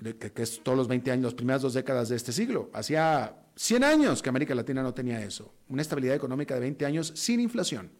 que, 0.00 0.30
que 0.30 0.42
es 0.44 0.62
todos 0.62 0.78
los 0.78 0.86
20 0.86 1.10
años, 1.10 1.24
las 1.24 1.34
primeras 1.34 1.62
dos 1.62 1.74
décadas 1.74 2.08
de 2.08 2.14
este 2.14 2.30
siglo, 2.30 2.70
hacía 2.72 3.40
100 3.56 3.84
años 3.84 4.22
que 4.22 4.28
América 4.28 4.54
Latina 4.54 4.82
no 4.82 4.94
tenía 4.94 5.22
eso. 5.22 5.54
Una 5.68 5.82
estabilidad 5.82 6.16
económica 6.16 6.54
de 6.54 6.60
20 6.60 6.86
años 6.86 7.12
sin 7.14 7.40
inflación. 7.40 7.90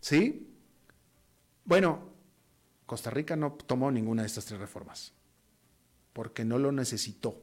¿Sí? 0.00 0.46
Bueno, 1.64 2.10
Costa 2.86 3.10
Rica 3.10 3.36
no 3.36 3.52
tomó 3.52 3.90
ninguna 3.90 4.22
de 4.22 4.26
estas 4.26 4.44
tres 4.44 4.60
reformas 4.60 5.12
porque 6.12 6.44
no 6.44 6.58
lo 6.58 6.72
necesitó. 6.72 7.42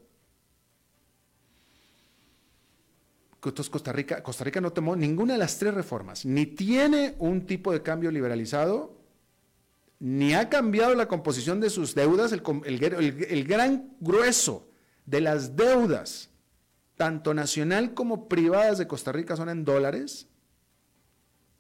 Entonces 3.43 3.69
Costa 3.69 3.93
Rica, 3.93 4.21
Costa 4.21 4.43
Rica 4.43 4.59
no 4.59 4.73
tomó 4.73 4.95
ninguna 4.95 5.33
de 5.33 5.39
las 5.39 5.57
tres 5.57 5.73
reformas, 5.73 6.25
ni 6.25 6.45
tiene 6.45 7.15
un 7.19 7.45
tipo 7.45 7.71
de 7.71 7.81
cambio 7.81 8.11
liberalizado, 8.11 8.97
ni 9.99 10.33
ha 10.33 10.49
cambiado 10.49 10.93
la 10.95 11.07
composición 11.07 11.61
de 11.61 11.69
sus 11.69 11.95
deudas, 11.95 12.33
el, 12.33 12.43
el 13.29 13.47
gran 13.47 13.95
grueso 14.01 14.69
de 15.05 15.21
las 15.21 15.55
deudas 15.55 16.29
tanto 16.97 17.33
nacional 17.33 17.93
como 17.93 18.27
privadas 18.27 18.79
de 18.79 18.87
Costa 18.87 19.11
Rica 19.11 19.35
son 19.37 19.49
en 19.49 19.63
dólares, 19.63 20.27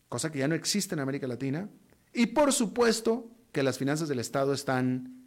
cosa 0.09 0.31
que 0.31 0.39
ya 0.39 0.47
no 0.47 0.55
existe 0.55 0.95
en 0.95 0.99
América 0.99 1.27
Latina. 1.27 1.69
Y 2.11 2.27
por 2.27 2.51
supuesto 2.51 3.29
que 3.51 3.63
las 3.63 3.77
finanzas 3.77 4.09
del 4.09 4.19
Estado 4.19 4.53
están, 4.53 5.23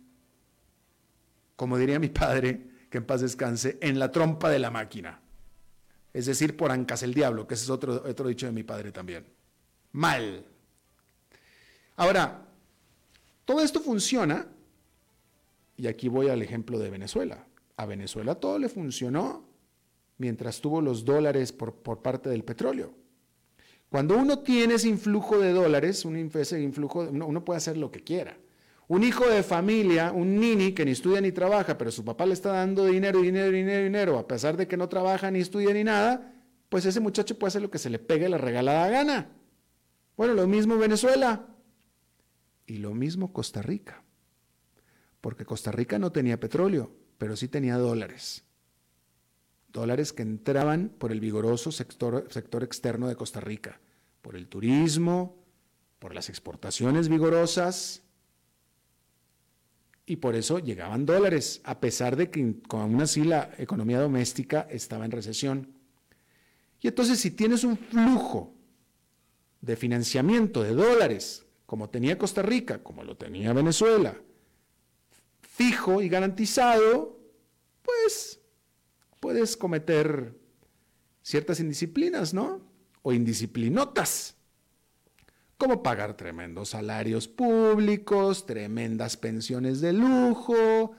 como 1.55 1.79
diría 1.79 2.01
mi 2.01 2.09
padre, 2.09 2.69
que 2.91 2.99
en 2.99 3.07
paz 3.07 3.21
descanse, 3.21 3.79
en 3.81 4.01
la 4.01 4.11
trompa 4.11 4.51
de 4.51 4.59
la 4.59 4.71
máquina. 4.71 5.21
Es 6.13 6.27
decir, 6.27 6.57
por 6.57 6.73
ancas 6.73 7.05
el 7.05 7.15
diablo, 7.15 7.47
que 7.47 7.55
ese 7.55 7.65
es 7.65 7.71
otro, 7.71 8.03
otro 8.05 8.29
dicho 8.29 8.47
de 8.47 8.53
mi 8.53 8.65
padre 8.65 8.91
también. 8.91 9.25
Mal. 9.93 10.45
Ahora, 11.95 12.47
todo 13.45 13.61
esto 13.61 13.81
funciona, 13.81 14.49
y 15.77 15.87
aquí 15.87 16.09
voy 16.09 16.29
al 16.29 16.43
ejemplo 16.43 16.81
de 16.81 16.91
Venezuela. 16.91 17.47
A 17.77 17.87
Venezuela 17.87 18.35
todo 18.35 18.59
le 18.59 18.69
funcionó 18.69 19.50
mientras 20.21 20.61
tuvo 20.61 20.83
los 20.83 21.07
dólares 21.07 21.51
por, 21.51 21.73
parte 22.03 22.29
del 22.29 22.45
petróleo. 22.45 22.93
Cuando 23.89 24.19
uno 24.19 24.41
tiene 24.41 24.75
ese 24.75 24.87
influjo 24.87 25.39
de 25.39 25.53
dólares, 25.53 26.05
un, 26.05 26.15
ese 26.35 26.61
influjo, 26.61 27.01
uno 27.01 27.43
puede 27.43 27.57
hacer 27.57 27.79
lo 27.79 27.91
que 27.91 28.05
quiera. 28.05 28.37
Un 28.87 29.03
hijo 29.03 29.27
de 29.27 29.43
familia, 29.43 30.13
un 30.13 30.39
nini 30.39 30.73
que 30.73 30.85
ni 30.85 30.91
estudia 30.91 31.23
ni 31.23 31.33
trabaja, 31.33 31.79
pero 31.79 31.91
su 31.91 32.05
papá 32.05 32.27
le 32.27 32.35
está 32.35 32.53
dando 32.53 32.85
dinero, 32.85 33.23
dinero, 33.23 33.51
dinero, 33.51 33.83
dinero, 33.83 34.19
a 34.19 34.29
pesar 34.29 34.59
de 34.59 34.69
que 34.69 34.77
no 34.77 34.91
trabaja 34.91 35.31
ni 35.31 35.41
estudia 35.41 35.73
ni 35.73 35.85
nada, 35.85 36.35
pues 36.69 36.85
ese 36.85 37.01
muchacho 37.01 37.39
puede 37.39 37.49
hacer 37.49 37.63
lo 37.63 37.71
que 37.71 37.79
se 37.79 37.89
le 37.89 37.99
pegue 37.99 38.29
la 38.29 38.37
regalada 38.37 38.91
gana. 38.91 39.31
Bueno, 40.19 40.35
lo 40.35 40.47
mismo 40.47 40.77
Venezuela 40.77 41.47
y 42.67 42.77
lo 42.77 42.93
mismo 42.93 43.33
Costa 43.33 43.63
Rica, 43.63 44.03
porque 45.23 45.47
Costa 45.47 45.73
Rica 45.73 45.99
no 45.99 46.13
tenía 46.13 46.39
petróleo, 46.39 46.93
pero 47.17 47.37
sí 47.37 47.49
tenía 47.49 47.79
dólares. 47.79 48.45
Dólares 49.73 50.13
que 50.13 50.23
entraban 50.23 50.89
por 50.99 51.13
el 51.13 51.21
vigoroso 51.21 51.71
sector, 51.71 52.27
sector 52.31 52.65
externo 52.65 53.09
de 53.09 53.17
Costa 53.17 53.41
Rica, 53.41 53.81
por 54.23 54.37
el 54.37 54.49
turismo, 54.49 55.37
por 55.99 56.15
las 56.15 56.29
exportaciones 56.29 57.09
vigorosas, 57.09 58.03
y 60.11 60.17
por 60.17 60.35
eso 60.35 60.59
llegaban 60.59 61.07
dólares, 61.07 61.61
a 61.63 61.79
pesar 61.79 62.17
de 62.17 62.31
que 62.31 62.57
aún 62.71 63.01
así 63.01 63.23
la 63.23 63.49
economía 63.59 64.01
doméstica 64.01 64.67
estaba 64.69 65.05
en 65.05 65.13
recesión. 65.13 65.73
Y 66.81 66.89
entonces 66.89 67.21
si 67.21 67.31
tienes 67.31 67.63
un 67.63 67.79
flujo 67.79 68.53
de 69.61 69.77
financiamiento 69.77 70.65
de 70.65 70.75
dólares, 70.75 71.47
como 71.65 71.91
tenía 71.91 72.19
Costa 72.19 72.43
Rica, 72.43 72.83
como 72.83 73.05
lo 73.05 73.17
tenía 73.17 73.53
Venezuela, 73.53 74.21
fijo 75.43 76.03
y 76.03 76.09
garantizado, 76.09 77.17
pues 77.81 78.40
puedes 79.21 79.57
cometer 79.57 80.35
ciertas 81.23 81.61
indisciplinas, 81.61 82.35
¿no? 82.35 82.61
O 83.03 83.13
indisciplinotas 83.13 84.37
como 85.61 85.83
pagar 85.83 86.17
tremendos 86.17 86.71
salarios 86.71 87.29
públicos, 87.29 88.47
tremendas 88.47 89.19
pensiones 89.19 89.83
de 89.83 89.93
lujo, 89.93 90.93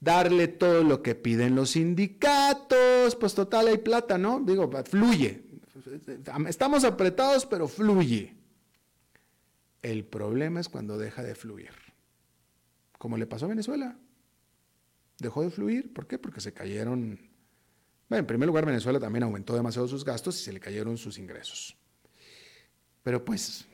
darle 0.00 0.48
todo 0.48 0.82
lo 0.82 1.02
que 1.02 1.14
piden 1.14 1.54
los 1.54 1.70
sindicatos, 1.70 3.14
pues 3.14 3.32
total 3.34 3.68
hay 3.68 3.78
plata, 3.78 4.18
¿no? 4.18 4.40
Digo, 4.40 4.68
fluye. 4.84 5.44
Estamos 6.48 6.82
apretados, 6.82 7.46
pero 7.46 7.68
fluye. 7.68 8.34
El 9.82 10.04
problema 10.04 10.58
es 10.58 10.68
cuando 10.68 10.98
deja 10.98 11.22
de 11.22 11.36
fluir. 11.36 11.70
Como 12.98 13.16
le 13.16 13.28
pasó 13.28 13.46
a 13.46 13.50
Venezuela. 13.50 13.96
Dejó 15.18 15.42
de 15.42 15.50
fluir, 15.50 15.92
¿por 15.94 16.08
qué? 16.08 16.18
Porque 16.18 16.40
se 16.40 16.52
cayeron... 16.52 17.31
Bueno, 18.12 18.20
en 18.20 18.26
primer 18.26 18.46
lugar, 18.46 18.66
Venezuela 18.66 19.00
también 19.00 19.22
aumentó 19.22 19.54
demasiado 19.54 19.88
sus 19.88 20.04
gastos 20.04 20.38
y 20.38 20.44
se 20.44 20.52
le 20.52 20.60
cayeron 20.60 20.98
sus 20.98 21.16
ingresos. 21.16 21.74
Pero 23.02 23.24
pues 23.24 23.64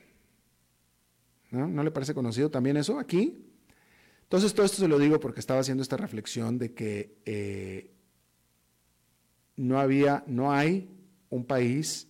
¿No? 1.51 1.83
le 1.83 1.91
parece 1.91 2.15
conocido 2.15 2.49
también 2.49 2.77
eso 2.77 3.01
aquí? 3.01 3.37
Entonces, 4.23 4.55
todo 4.55 4.65
esto 4.65 4.77
se 4.77 4.87
lo 4.87 5.01
digo 5.01 5.19
porque 5.19 5.41
estaba 5.41 5.59
haciendo 5.59 5.83
esta 5.83 5.97
reflexión 5.97 6.57
de 6.57 6.73
que 6.73 7.17
eh, 7.25 7.91
no 9.57 9.81
había, 9.81 10.23
no 10.29 10.53
hay 10.53 10.89
un 11.31 11.45
país 11.45 12.07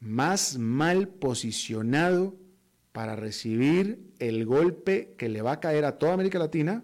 más 0.00 0.56
mal 0.56 1.08
posicionado 1.08 2.38
para 2.92 3.16
recibir 3.16 4.14
el 4.18 4.46
golpe 4.46 5.14
que 5.18 5.28
le 5.28 5.42
va 5.42 5.52
a 5.52 5.60
caer 5.60 5.84
a 5.84 5.98
toda 5.98 6.14
América 6.14 6.38
Latina 6.38 6.82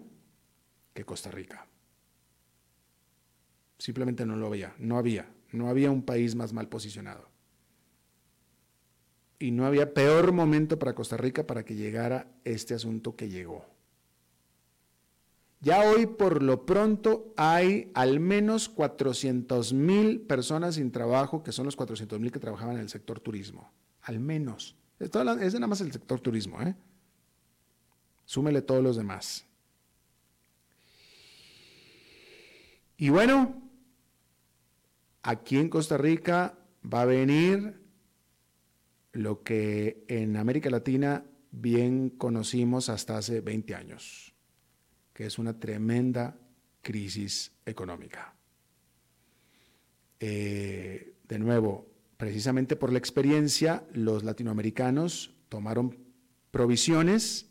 que 0.93 1.03
Costa 1.03 1.31
Rica. 1.31 1.65
Simplemente 3.81 4.27
no 4.27 4.35
lo 4.35 4.45
había, 4.45 4.75
no 4.77 4.99
había, 4.99 5.27
no 5.51 5.67
había 5.67 5.89
un 5.89 6.03
país 6.03 6.35
más 6.35 6.53
mal 6.53 6.69
posicionado 6.69 7.31
y 9.39 9.49
no 9.49 9.65
había 9.65 9.95
peor 9.95 10.33
momento 10.33 10.77
para 10.77 10.93
Costa 10.93 11.17
Rica 11.17 11.47
para 11.47 11.65
que 11.65 11.73
llegara 11.73 12.27
este 12.43 12.75
asunto 12.75 13.15
que 13.15 13.27
llegó. 13.27 13.65
Ya 15.61 15.81
hoy 15.81 16.05
por 16.05 16.43
lo 16.43 16.63
pronto 16.63 17.33
hay 17.37 17.89
al 17.95 18.19
menos 18.19 18.69
400 18.69 19.73
mil 19.73 20.21
personas 20.21 20.75
sin 20.75 20.91
trabajo, 20.91 21.41
que 21.41 21.51
son 21.51 21.65
los 21.65 21.75
400 21.75 22.19
mil 22.19 22.31
que 22.31 22.39
trabajaban 22.39 22.75
en 22.75 22.81
el 22.81 22.89
sector 22.89 23.19
turismo. 23.19 23.71
Al 24.03 24.19
menos. 24.19 24.75
Es, 24.99 25.11
nada 25.11 25.67
más 25.67 25.81
el 25.81 25.91
sector 25.91 26.19
turismo. 26.19 26.61
¿eh? 26.61 26.75
Súmele 28.25 28.61
todos 28.61 28.83
los 28.83 28.95
demás. 28.95 29.47
Y 32.97 33.09
bueno, 33.09 33.60
aquí 35.23 35.57
en 35.57 35.69
Costa 35.69 35.97
Rica 35.97 36.57
va 36.81 37.01
a 37.01 37.05
venir 37.05 37.81
lo 39.13 39.43
que 39.43 40.05
en 40.07 40.37
América 40.37 40.69
Latina 40.69 41.25
bien 41.51 42.09
conocimos 42.09 42.89
hasta 42.89 43.17
hace 43.17 43.41
20 43.41 43.75
años, 43.75 44.33
que 45.13 45.25
es 45.25 45.37
una 45.37 45.59
tremenda 45.59 46.37
crisis 46.81 47.51
económica. 47.65 48.33
Eh, 50.19 51.15
de 51.27 51.39
nuevo, 51.39 51.87
precisamente 52.17 52.75
por 52.75 52.91
la 52.91 52.99
experiencia, 52.99 53.83
los 53.93 54.23
latinoamericanos 54.23 55.35
tomaron 55.49 55.97
provisiones, 56.51 57.49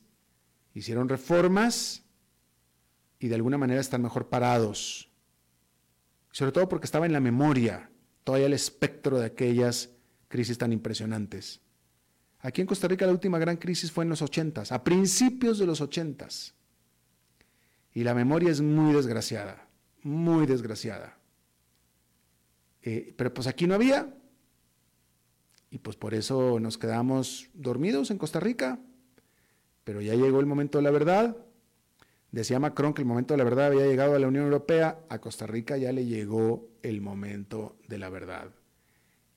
hicieron 0.75 1.09
reformas 1.09 2.05
y 3.19 3.29
de 3.29 3.35
alguna 3.35 3.59
manera 3.59 3.81
están 3.81 4.03
mejor 4.03 4.29
parados. 4.29 5.10
Sobre 6.33 6.53
todo 6.53 6.69
porque 6.69 6.85
estaba 6.85 7.07
en 7.07 7.13
la 7.13 7.21
memoria 7.21 7.91
todavía 8.25 8.47
el 8.47 8.53
espectro 8.53 9.19
de 9.19 9.27
aquellas 9.27 9.91
crisis 10.29 10.59
tan 10.59 10.73
impresionantes. 10.73 11.61
Aquí 12.41 12.61
en 12.61 12.67
Costa 12.67 12.89
Rica 12.89 13.07
la 13.07 13.13
última 13.13 13.39
gran 13.39 13.57
crisis 13.57 13.93
fue 13.93 14.05
en 14.05 14.11
los 14.11 14.23
80, 14.23 14.63
a 14.71 14.85
principios 14.85 15.59
de 15.59 15.67
los 15.67 15.81
80. 15.81 16.29
Y 17.93 18.05
la 18.05 18.15
memoria 18.15 18.51
es 18.51 18.61
muy 18.61 18.95
desgraciada, 18.95 19.69
muy 20.03 20.47
desgraciada. 20.47 21.19
Eh, 22.83 23.13
pero 23.17 23.35
pues 23.35 23.47
aquí 23.47 23.67
no 23.67 23.75
había. 23.75 24.15
Y 25.71 25.79
pues 25.79 25.97
por 25.97 26.15
eso 26.15 26.59
nos 26.61 26.79
quedamos 26.79 27.51
dormidos 27.53 28.11
en 28.11 28.19
Costa 28.19 28.41
Rica. 28.41 28.79
Pero 29.85 30.01
ya 30.01 30.15
llegó 30.15 30.41
el 30.41 30.47
momento 30.47 30.79
de 30.79 30.83
la 30.83 30.91
verdad. 30.91 31.37
Decía 32.33 32.61
Macron 32.61 32.95
que 32.95 33.03
el 33.03 33.09
momento 33.09 33.35
de 33.35 33.39
la 33.39 33.45
verdad 33.45 33.67
había 33.67 33.87
llegado 33.87 34.15
a 34.15 34.19
la 34.19 34.29
Unión 34.29 34.45
Europea. 34.45 35.01
A 35.09 35.19
Costa 35.19 35.47
Rica 35.47 35.77
ya 35.77 35.93
le 35.93 36.07
llegó 36.07 36.69
el 36.83 37.01
momento 37.01 37.77
de 37.89 37.99
la 37.99 38.09
verdad 38.09 38.53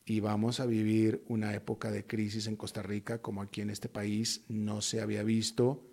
y 0.05 0.19
vamos 0.19 0.59
a 0.59 0.65
vivir 0.65 1.23
una 1.27 1.53
época 1.53 1.89
de 1.91 2.05
crisis 2.05 2.47
en 2.47 2.55
Costa 2.55 2.81
Rica 2.81 3.21
como 3.21 3.41
aquí 3.41 3.61
en 3.61 3.69
este 3.69 3.87
país 3.89 4.43
no 4.49 4.81
se 4.81 5.01
había 5.01 5.23
visto, 5.23 5.85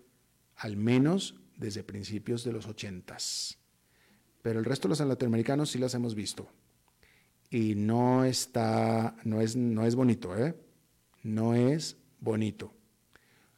al 0.57 0.75
menos 0.75 1.35
desde 1.55 1.83
principios 1.83 2.43
de 2.43 2.51
los 2.51 2.67
ochentas. 2.67 3.57
Pero 4.41 4.59
el 4.59 4.65
resto 4.65 4.87
de 4.87 4.89
los 4.89 4.99
latinoamericanos 4.99 5.71
sí 5.71 5.79
las 5.79 5.93
hemos 5.93 6.15
visto. 6.15 6.49
Y 7.49 7.75
no 7.75 8.25
está, 8.25 9.15
no 9.23 9.39
es, 9.41 9.55
no 9.55 9.85
es 9.85 9.95
bonito, 9.95 10.35
¿eh? 10.37 10.55
No 11.23 11.53
es 11.53 11.97
bonito. 12.19 12.73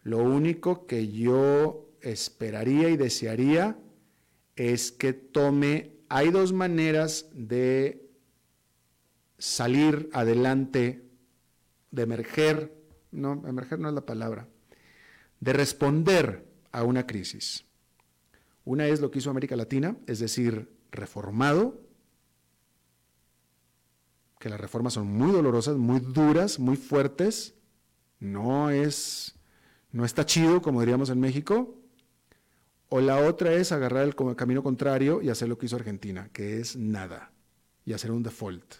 Lo 0.01 0.17
único 0.17 0.85
que 0.85 1.07
yo 1.07 1.82
esperaría 2.03 2.89
y 2.89 2.97
desearía 2.97 3.77
es 4.55 4.91
que 4.91 5.13
tome, 5.13 5.95
hay 6.09 6.29
dos 6.29 6.53
maneras 6.53 7.27
de 7.33 8.07
salir 9.37 10.09
adelante, 10.13 11.09
de 11.91 12.03
emerger, 12.03 12.75
no, 13.11 13.43
emerger 13.47 13.79
no 13.79 13.89
es 13.89 13.95
la 13.95 14.05
palabra, 14.05 14.47
de 15.39 15.53
responder 15.53 16.45
a 16.71 16.83
una 16.83 17.07
crisis. 17.07 17.65
Una 18.65 18.87
es 18.87 19.01
lo 19.01 19.11
que 19.11 19.19
hizo 19.19 19.29
América 19.29 19.55
Latina, 19.55 19.97
es 20.07 20.19
decir, 20.19 20.71
reformado, 20.91 21.81
que 24.39 24.49
las 24.49 24.59
reformas 24.59 24.93
son 24.93 25.07
muy 25.07 25.31
dolorosas, 25.31 25.77
muy 25.77 25.99
duras, 25.99 26.59
muy 26.59 26.75
fuertes, 26.75 27.55
no 28.19 28.69
es, 28.69 29.35
no 29.91 30.05
está 30.05 30.25
chido, 30.25 30.61
como 30.61 30.81
diríamos 30.81 31.09
en 31.09 31.19
México, 31.19 31.82
o 32.95 33.01
la 33.01 33.17
otra 33.17 33.51
es 33.53 33.71
agarrar 33.71 34.03
el 34.03 34.15
camino 34.35 34.61
contrario 34.61 35.19
y 35.23 35.29
hacer 35.29 35.49
lo 35.49 35.57
que 35.57 35.65
hizo 35.65 35.75
Argentina, 35.75 36.29
que 36.31 36.59
es 36.59 36.75
nada, 36.75 37.31
y 37.85 37.93
hacer 37.93 38.11
un 38.11 38.21
default. 38.21 38.71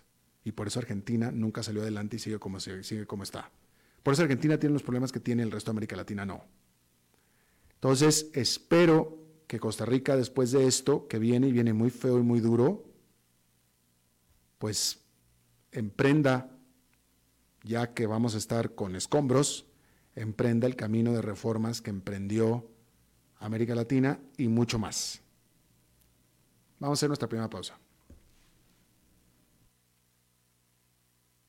Y 0.44 0.52
por 0.52 0.68
eso 0.68 0.78
Argentina 0.78 1.32
nunca 1.32 1.64
salió 1.64 1.82
adelante 1.82 2.18
y 2.18 2.20
sigue 2.20 2.38
como, 2.38 2.60
como 3.08 3.24
está. 3.24 3.50
Por 4.04 4.14
eso 4.14 4.22
Argentina 4.22 4.60
tiene 4.60 4.74
los 4.74 4.84
problemas 4.84 5.12
que 5.12 5.20
tiene 5.20 5.42
el 5.42 5.50
resto 5.50 5.72
de 5.72 5.74
América 5.74 5.96
Latina, 5.96 6.28
no. 6.28 6.46
Entonces, 7.74 8.30
espero 8.34 9.18
que 9.48 9.60
Costa 9.60 9.84
Rica, 9.84 10.16
después 10.16 10.52
de 10.52 10.68
esto, 10.68 11.08
que 11.08 11.18
viene 11.18 11.48
y 11.48 11.52
viene 11.52 11.74
muy 11.74 11.90
feo 11.90 12.20
y 12.20 12.22
muy 12.22 12.40
duro, 12.40 12.86
pues 14.60 15.00
emprenda 15.72 16.56
ya 17.64 17.96
que 17.96 18.06
vamos 18.06 18.36
a 18.36 18.38
estar 18.38 18.76
con 18.76 18.96
escombros, 18.96 19.66
emprenda 20.14 20.68
el 20.68 20.76
camino 20.76 21.14
de 21.14 21.24
reformas 21.24 21.82
que 21.82 21.90
emprendió 21.90 22.70
América 23.44 23.76
Latina 23.76 24.18
y 24.38 24.48
mucho 24.48 24.80
más. 24.80 25.22
Vamos 26.80 26.98
a 26.98 27.00
hacer 27.00 27.10
nuestra 27.10 27.28
primera 27.28 27.50
pausa. 27.50 27.78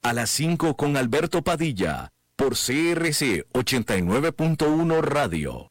A 0.03 0.13
las 0.13 0.29
5 0.31 0.77
con 0.77 0.97
Alberto 0.97 1.43
Padilla, 1.43 2.13
por 2.37 2.55
CRC 2.55 3.47
89.1 3.53 5.01
Radio. 5.03 5.71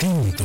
Tinto, 0.00 0.44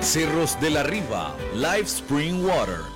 Cerros 0.00 0.58
de 0.60 0.70
la 0.70 0.82
Riva, 0.82 1.34
Live 1.54 1.86
Spring 1.86 2.44
Water. 2.44 2.95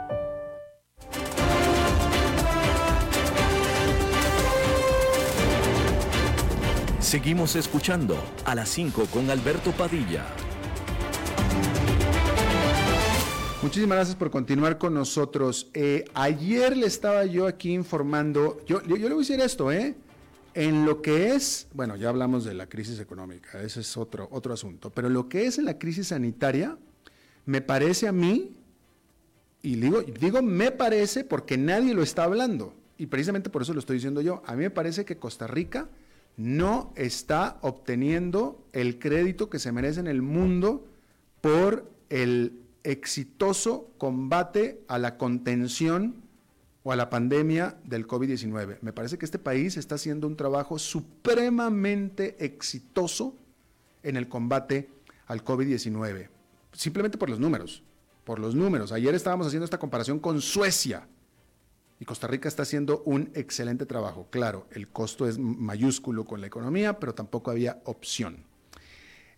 Seguimos 7.11 7.57
escuchando 7.57 8.15
a 8.45 8.55
las 8.55 8.69
5 8.69 9.07
con 9.07 9.29
Alberto 9.29 9.73
Padilla. 9.73 10.25
Muchísimas 13.61 13.97
gracias 13.97 14.15
por 14.15 14.31
continuar 14.31 14.77
con 14.77 14.93
nosotros. 14.93 15.69
Eh, 15.73 16.05
ayer 16.13 16.77
le 16.77 16.85
estaba 16.85 17.25
yo 17.25 17.47
aquí 17.47 17.73
informando, 17.73 18.63
yo, 18.65 18.81
yo, 18.83 18.95
le 18.95 19.03
voy 19.09 19.15
a 19.15 19.17
decir 19.17 19.41
esto, 19.41 19.73
¿eh? 19.73 19.93
En 20.53 20.85
lo 20.85 21.01
que 21.01 21.35
es, 21.35 21.67
bueno, 21.73 21.97
ya 21.97 22.07
hablamos 22.07 22.45
de 22.45 22.53
la 22.53 22.67
crisis 22.67 22.97
económica, 23.01 23.61
ese 23.61 23.81
es 23.81 23.97
otro, 23.97 24.29
otro 24.31 24.53
asunto, 24.53 24.89
pero 24.89 25.09
lo 25.09 25.27
que 25.27 25.47
es 25.47 25.57
en 25.57 25.65
la 25.65 25.77
crisis 25.77 26.07
sanitaria, 26.07 26.77
me 27.45 27.59
parece 27.59 28.07
a 28.07 28.13
mí, 28.13 28.55
y 29.61 29.75
digo, 29.75 30.01
digo 30.01 30.41
me 30.41 30.71
parece 30.71 31.25
porque 31.25 31.57
nadie 31.57 31.93
lo 31.93 32.03
está 32.03 32.23
hablando, 32.23 32.73
y 32.97 33.07
precisamente 33.07 33.49
por 33.49 33.63
eso 33.63 33.73
lo 33.73 33.81
estoy 33.81 33.97
diciendo 33.97 34.21
yo, 34.21 34.41
a 34.45 34.53
mí 34.53 34.59
me 34.59 34.69
parece 34.69 35.03
que 35.03 35.17
Costa 35.17 35.45
Rica 35.45 35.89
no 36.41 36.91
está 36.95 37.59
obteniendo 37.61 38.65
el 38.73 38.99
crédito 38.99 39.49
que 39.49 39.59
se 39.59 39.71
merece 39.71 39.99
en 39.99 40.07
el 40.07 40.21
mundo 40.21 40.87
por 41.39 41.89
el 42.09 42.61
exitoso 42.83 43.91
combate 43.97 44.83
a 44.87 44.97
la 44.97 45.17
contención 45.17 46.15
o 46.83 46.91
a 46.91 46.95
la 46.95 47.09
pandemia 47.11 47.77
del 47.83 48.07
COVID-19. 48.07 48.79
Me 48.81 48.91
parece 48.91 49.17
que 49.17 49.25
este 49.25 49.37
país 49.37 49.77
está 49.77 49.95
haciendo 49.95 50.25
un 50.25 50.35
trabajo 50.35 50.79
supremamente 50.79 52.43
exitoso 52.43 53.35
en 54.01 54.17
el 54.17 54.27
combate 54.27 54.89
al 55.27 55.45
COVID-19, 55.45 56.29
simplemente 56.73 57.19
por 57.19 57.29
los 57.29 57.39
números, 57.39 57.83
por 58.23 58.39
los 58.39 58.55
números. 58.55 58.91
Ayer 58.91 59.13
estábamos 59.13 59.45
haciendo 59.45 59.65
esta 59.65 59.77
comparación 59.77 60.19
con 60.19 60.41
Suecia, 60.41 61.07
y 62.01 62.05
Costa 62.05 62.25
Rica 62.25 62.47
está 62.47 62.63
haciendo 62.63 63.03
un 63.05 63.29
excelente 63.35 63.85
trabajo. 63.85 64.25
Claro, 64.31 64.65
el 64.71 64.87
costo 64.87 65.27
es 65.27 65.37
mayúsculo 65.37 66.25
con 66.25 66.41
la 66.41 66.47
economía, 66.47 66.99
pero 66.99 67.13
tampoco 67.13 67.51
había 67.51 67.79
opción. 67.85 68.43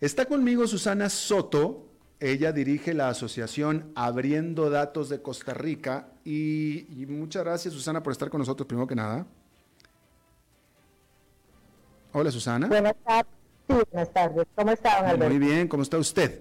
Está 0.00 0.24
conmigo 0.24 0.66
Susana 0.66 1.10
Soto, 1.10 1.84
ella 2.20 2.52
dirige 2.52 2.94
la 2.94 3.10
asociación 3.10 3.92
Abriendo 3.94 4.70
Datos 4.70 5.10
de 5.10 5.20
Costa 5.20 5.52
Rica 5.52 6.08
y, 6.24 6.86
muchas 7.06 7.44
gracias 7.44 7.74
Susana 7.74 8.02
por 8.02 8.12
estar 8.12 8.30
con 8.30 8.38
nosotros 8.38 8.66
primero 8.66 8.86
que 8.86 8.94
nada. 8.94 9.26
Hola 12.14 12.30
Susana. 12.30 12.66
Buenas 12.66 12.94
tardes. 13.04 13.32
Sí, 13.68 13.74
buenas 13.92 14.10
tardes. 14.10 14.46
¿Cómo 14.54 14.70
está, 14.70 15.02
don 15.02 15.10
Alberto? 15.10 15.34
Muy 15.34 15.38
bien, 15.38 15.68
¿cómo 15.68 15.82
está 15.82 15.98
usted? 15.98 16.40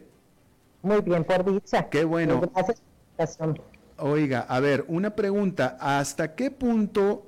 Muy 0.83 1.01
bien, 1.01 1.25
por 1.25 1.43
dicha. 1.43 1.89
Qué 1.89 2.05
bueno. 2.05 2.39
Gracias 2.39 2.81
por 3.17 3.57
la 3.57 3.72
Oiga, 3.97 4.41
a 4.41 4.59
ver, 4.59 4.85
una 4.87 5.15
pregunta. 5.15 5.77
¿Hasta 5.79 6.35
qué 6.35 6.49
punto, 6.51 7.27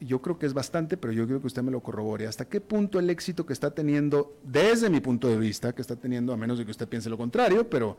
yo 0.00 0.20
creo 0.20 0.38
que 0.38 0.46
es 0.46 0.54
bastante, 0.54 0.96
pero 0.96 1.12
yo 1.12 1.24
quiero 1.24 1.40
que 1.40 1.46
usted 1.46 1.62
me 1.62 1.70
lo 1.70 1.80
corrobore, 1.80 2.26
¿hasta 2.26 2.44
qué 2.44 2.60
punto 2.60 2.98
el 2.98 3.08
éxito 3.10 3.46
que 3.46 3.52
está 3.52 3.70
teniendo, 3.70 4.36
desde 4.42 4.90
mi 4.90 5.00
punto 5.00 5.28
de 5.28 5.38
vista, 5.38 5.74
que 5.74 5.82
está 5.82 5.96
teniendo, 5.96 6.32
a 6.32 6.36
menos 6.36 6.58
de 6.58 6.64
que 6.64 6.70
usted 6.70 6.88
piense 6.88 7.08
lo 7.08 7.16
contrario, 7.16 7.68
pero 7.68 7.96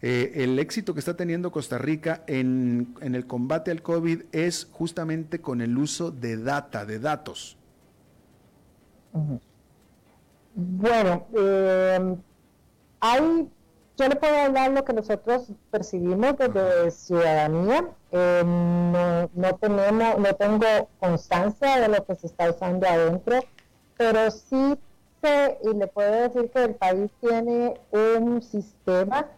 eh, 0.00 0.32
el 0.42 0.58
éxito 0.58 0.94
que 0.94 1.00
está 1.00 1.16
teniendo 1.16 1.52
Costa 1.52 1.78
Rica 1.78 2.24
en, 2.26 2.94
el 3.00 3.26
combate 3.26 3.70
al 3.70 3.82
COVID 3.82 4.22
es 4.32 4.68
justamente 4.72 5.40
con 5.40 5.60
el 5.60 5.78
uso 5.78 6.10
de 6.10 6.36
data, 6.38 6.84
de 6.84 6.98
datos? 6.98 7.56
Bueno, 10.54 11.26
eh, 11.36 12.16
hay 12.98 13.48
yo 13.96 14.08
le 14.08 14.16
puedo 14.16 14.34
hablar 14.34 14.70
lo 14.70 14.84
que 14.84 14.92
nosotros 14.94 15.52
percibimos 15.70 16.36
desde 16.38 16.90
ciudadanía. 16.90 17.88
Eh, 18.10 18.42
no, 18.44 19.56
tenemos, 19.58 20.18
no 20.18 20.34
tengo 20.34 20.88
constancia 20.98 21.80
de 21.80 21.88
lo 21.88 22.04
que 22.04 22.14
se 22.14 22.26
está 22.26 22.50
usando 22.50 22.86
adentro, 22.86 23.40
pero 23.96 24.30
sí 24.30 24.78
sé 25.22 25.58
y 25.62 25.74
le 25.74 25.86
puedo 25.88 26.28
decir 26.28 26.50
que 26.50 26.64
el 26.64 26.74
país 26.74 27.10
tiene 27.20 27.80
un 27.92 28.42
sistema, 28.42 29.28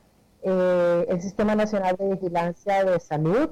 eh, 0.43 1.07
el 1.09 1.21
Sistema 1.21 1.55
Nacional 1.55 1.97
de 1.97 2.15
Vigilancia 2.15 2.85
de 2.85 3.01
Salud, 3.01 3.51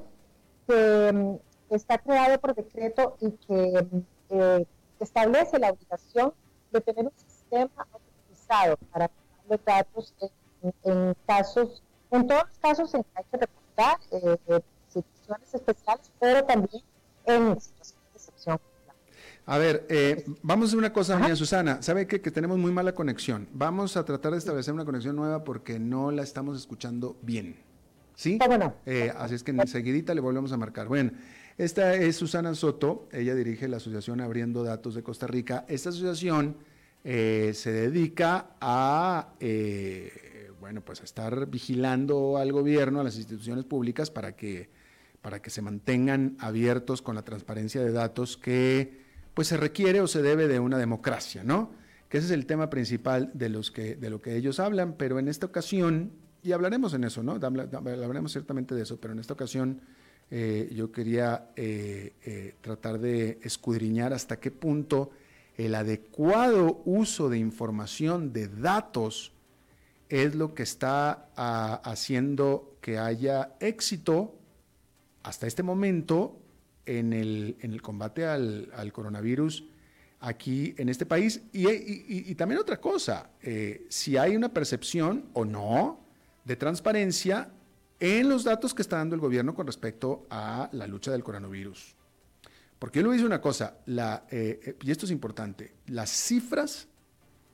que 0.67 1.11
mm, 1.13 1.35
está 1.75 1.97
creado 1.97 2.39
por 2.39 2.55
decreto 2.55 3.17
y 3.19 3.31
que 3.31 3.87
eh, 4.29 4.65
establece 4.99 5.59
la 5.59 5.71
obligación 5.71 6.33
de 6.71 6.81
tener 6.81 7.05
un 7.05 7.13
sistema 7.17 7.87
autorizado 7.91 8.77
para 8.91 9.11
los 9.49 9.63
datos 9.65 10.13
en, 10.21 10.29
casos, 11.25 11.83
en 12.11 12.27
todos 12.27 12.43
los 12.43 12.57
casos 12.59 12.93
en 12.93 13.03
que 13.03 13.09
hay 13.15 13.23
que 13.31 13.37
reportar 13.37 13.97
eh, 14.11 14.61
situaciones 14.87 15.53
especiales, 15.53 16.11
pero 16.19 16.43
también 16.43 16.83
en 17.25 17.59
situaciones 17.59 17.95
de 18.11 18.17
excepción. 18.17 18.59
A 19.45 19.57
ver, 19.57 19.85
eh, 19.89 20.23
vamos 20.41 20.65
a 20.65 20.67
hacer 20.67 20.79
una 20.79 20.93
cosa, 20.93 21.19
mía, 21.19 21.35
Susana. 21.35 21.81
¿Sabe 21.81 22.07
qué? 22.07 22.21
Que 22.21 22.31
tenemos 22.31 22.57
muy 22.57 22.71
mala 22.71 22.93
conexión. 22.95 23.49
Vamos 23.51 23.97
a 23.97 24.05
tratar 24.05 24.31
de 24.31 24.37
establecer 24.37 24.73
una 24.73 24.85
conexión 24.85 25.17
nueva 25.17 25.43
porque 25.43 25.79
no 25.79 26.11
la 26.11 26.23
estamos 26.23 26.57
escuchando 26.57 27.17
bien. 27.21 27.57
¿Sí? 28.15 28.39
Bueno. 28.45 28.75
Eh, 28.85 29.11
así 29.17 29.35
es 29.35 29.43
que 29.43 29.51
enseguidita 29.51 30.13
le 30.13 30.21
volvemos 30.21 30.53
a 30.53 30.57
marcar. 30.57 30.87
Bueno, 30.87 31.11
esta 31.57 31.93
es 31.95 32.15
Susana 32.15 32.55
Soto. 32.55 33.09
Ella 33.11 33.35
dirige 33.35 33.67
la 33.67 33.77
Asociación 33.77 34.21
Abriendo 34.21 34.63
Datos 34.63 34.95
de 34.95 35.03
Costa 35.03 35.27
Rica. 35.27 35.65
Esta 35.67 35.89
asociación 35.89 36.55
eh, 37.03 37.51
se 37.53 37.73
dedica 37.73 38.55
a, 38.61 39.33
bueno, 40.63 40.79
pues 40.79 41.01
estar 41.01 41.47
vigilando 41.47 42.37
al 42.37 42.53
gobierno, 42.53 43.01
a 43.01 43.03
las 43.03 43.17
instituciones 43.17 43.65
públicas 43.65 44.09
para 44.09 44.37
que, 44.37 44.69
para 45.21 45.41
que 45.41 45.49
se 45.49 45.61
mantengan 45.61 46.37
abiertos 46.39 47.01
con 47.01 47.15
la 47.15 47.25
transparencia 47.25 47.83
de 47.83 47.91
datos 47.91 48.37
que 48.37 49.01
pues 49.33 49.49
se 49.49 49.57
requiere 49.57 49.99
o 49.99 50.07
se 50.07 50.21
debe 50.21 50.47
de 50.47 50.59
una 50.59 50.77
democracia, 50.77 51.43
¿no? 51.43 51.71
Que 52.07 52.19
ese 52.19 52.27
es 52.27 52.31
el 52.31 52.45
tema 52.45 52.69
principal 52.69 53.29
de, 53.33 53.49
los 53.49 53.71
que, 53.71 53.97
de 53.97 54.09
lo 54.09 54.21
que 54.21 54.37
ellos 54.37 54.61
hablan, 54.61 54.93
pero 54.93 55.19
en 55.19 55.27
esta 55.27 55.47
ocasión, 55.47 56.13
y 56.41 56.53
hablaremos 56.53 56.93
en 56.93 57.03
eso, 57.03 57.23
¿no? 57.23 57.33
Hablaremos 57.33 58.31
ciertamente 58.31 58.73
de 58.73 58.83
eso, 58.83 59.01
pero 59.01 59.13
en 59.13 59.19
esta 59.19 59.33
ocasión 59.33 59.81
eh, 60.31 60.71
yo 60.73 60.93
quería 60.93 61.49
eh, 61.57 62.13
eh, 62.23 62.55
tratar 62.61 62.99
de 62.99 63.37
escudriñar 63.43 64.13
hasta 64.13 64.39
qué 64.39 64.49
punto 64.49 65.11
el 65.57 65.75
adecuado 65.75 66.81
uso 66.85 67.27
de 67.27 67.37
información, 67.37 68.31
de 68.31 68.47
datos, 68.47 69.33
es 70.13 70.35
lo 70.35 70.53
que 70.53 70.61
está 70.61 71.29
ah, 71.35 71.81
haciendo 71.83 72.77
que 72.81 72.99
haya 72.99 73.55
éxito 73.59 74.35
hasta 75.23 75.47
este 75.47 75.63
momento 75.63 76.39
en 76.85 77.13
el, 77.13 77.57
en 77.61 77.73
el 77.73 77.81
combate 77.81 78.27
al, 78.27 78.91
coronavirus 78.93 79.65
aquí 80.19 80.75
en 80.77 80.89
este 80.89 81.07
país. 81.07 81.41
Y, 81.51 82.35
también 82.35 82.61
otra 82.61 82.79
cosa, 82.79 83.31
eh, 83.41 83.87
si 83.89 84.15
hay 84.15 84.35
una 84.35 84.53
percepción 84.53 85.25
o 85.33 85.45
no 85.45 85.99
de 86.45 86.57
transparencia 86.57 87.49
en 87.99 88.29
los 88.29 88.43
datos 88.43 88.75
que 88.75 88.83
está 88.83 88.97
dando 88.97 89.15
el 89.15 89.21
gobierno 89.21 89.55
con 89.55 89.65
respecto 89.65 90.27
a 90.29 90.69
la 90.73 90.85
lucha 90.85 91.11
del 91.11 91.23
coronavirus. 91.23 91.95
Porque 92.77 92.99
yo 92.99 93.03
le 93.03 93.15
voy 93.15 93.25
una 93.25 93.41
cosa, 93.41 93.77
eh, 93.87 94.19
eh, 94.29 94.77
y 94.79 94.91
esto 94.91 95.07
es 95.07 95.11
importante, 95.11 95.73
las 95.87 96.11
cifras 96.11 96.87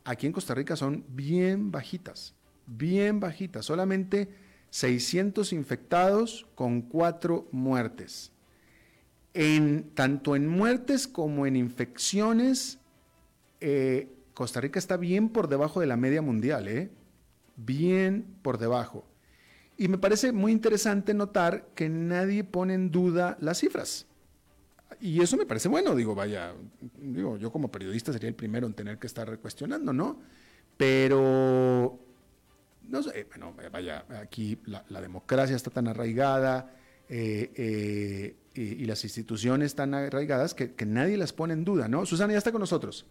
aquí 0.04 0.28
en 0.28 0.34
Costa 0.34 0.56
Rica 0.56 0.76
son 0.76 1.06
bien 1.08 1.72
bajitas, 1.72 2.34
bien 2.78 3.20
bajitas, 3.20 3.66
solamente 3.66 4.30
600 4.70 5.54
infectados 5.54 6.48
con 6.56 6.82
4 6.82 7.48
muertes 7.52 8.32
en, 9.34 9.92
tanto 9.94 10.36
en 10.36 10.48
muertes 10.48 11.08
como 11.08 11.46
en 11.46 11.56
infecciones, 11.56 12.80
eh, 13.62 14.10
Costa 14.34 14.62
Rica 14.62 14.80
está 14.80 14.98
bien 14.98 15.30
por 15.30 15.48
debajo 15.48 15.80
de 15.80 15.88
la 15.88 15.98
media 15.98 16.22
mundial, 16.22 16.68
¿eh? 16.68 16.90
bien 17.56 18.26
por 18.42 18.58
debajo. 18.58 19.06
Y 19.78 19.88
me 19.88 19.98
parece 19.98 20.32
muy 20.32 20.52
interesante 20.52 21.14
notar 21.14 21.68
que 21.76 21.90
nadie 21.90 22.44
pone 22.44 22.74
en 22.74 22.92
duda 22.92 23.38
las 23.40 23.60
cifras. 23.60 24.08
Y 25.00 25.22
eso 25.22 25.38
me 25.38 25.46
parece 25.46 25.70
bueno, 25.70 25.96
digo, 25.96 26.16
vaya, 26.16 26.54
digo, 26.98 27.38
yo 27.38 27.52
como 27.52 27.72
periodista 27.72 28.12
sería 28.12 28.28
el 28.28 28.36
primero 28.36 28.68
en 28.68 28.74
tener 28.74 28.98
que 28.98 29.08
estar 29.08 29.38
cuestionando, 29.40 29.94
¿no? 29.94 30.20
Pero, 30.76 31.98
no 32.90 33.04
sé, 33.04 33.26
bueno, 33.30 33.56
vaya, 33.72 34.06
aquí 34.22 34.60
la, 34.66 35.02
democracia 35.02 35.56
está 35.56 35.70
tan 35.70 35.88
arraigada, 35.88 36.74
eh, 37.08 37.52
eh 37.56 38.36
y, 38.60 38.86
las 38.86 39.04
instituciones 39.04 39.76
tan 39.76 39.94
arraigadas 39.94 40.54
que, 40.54 40.74
nadie 40.86 41.18
las 41.18 41.34
pone 41.34 41.54
en 41.54 41.64
duda, 41.64 41.88
¿no? 41.88 42.06
Susana 42.06 42.34
ya 42.34 42.40
está 42.40 42.52
con 42.52 42.62
nosotros. 42.62 43.06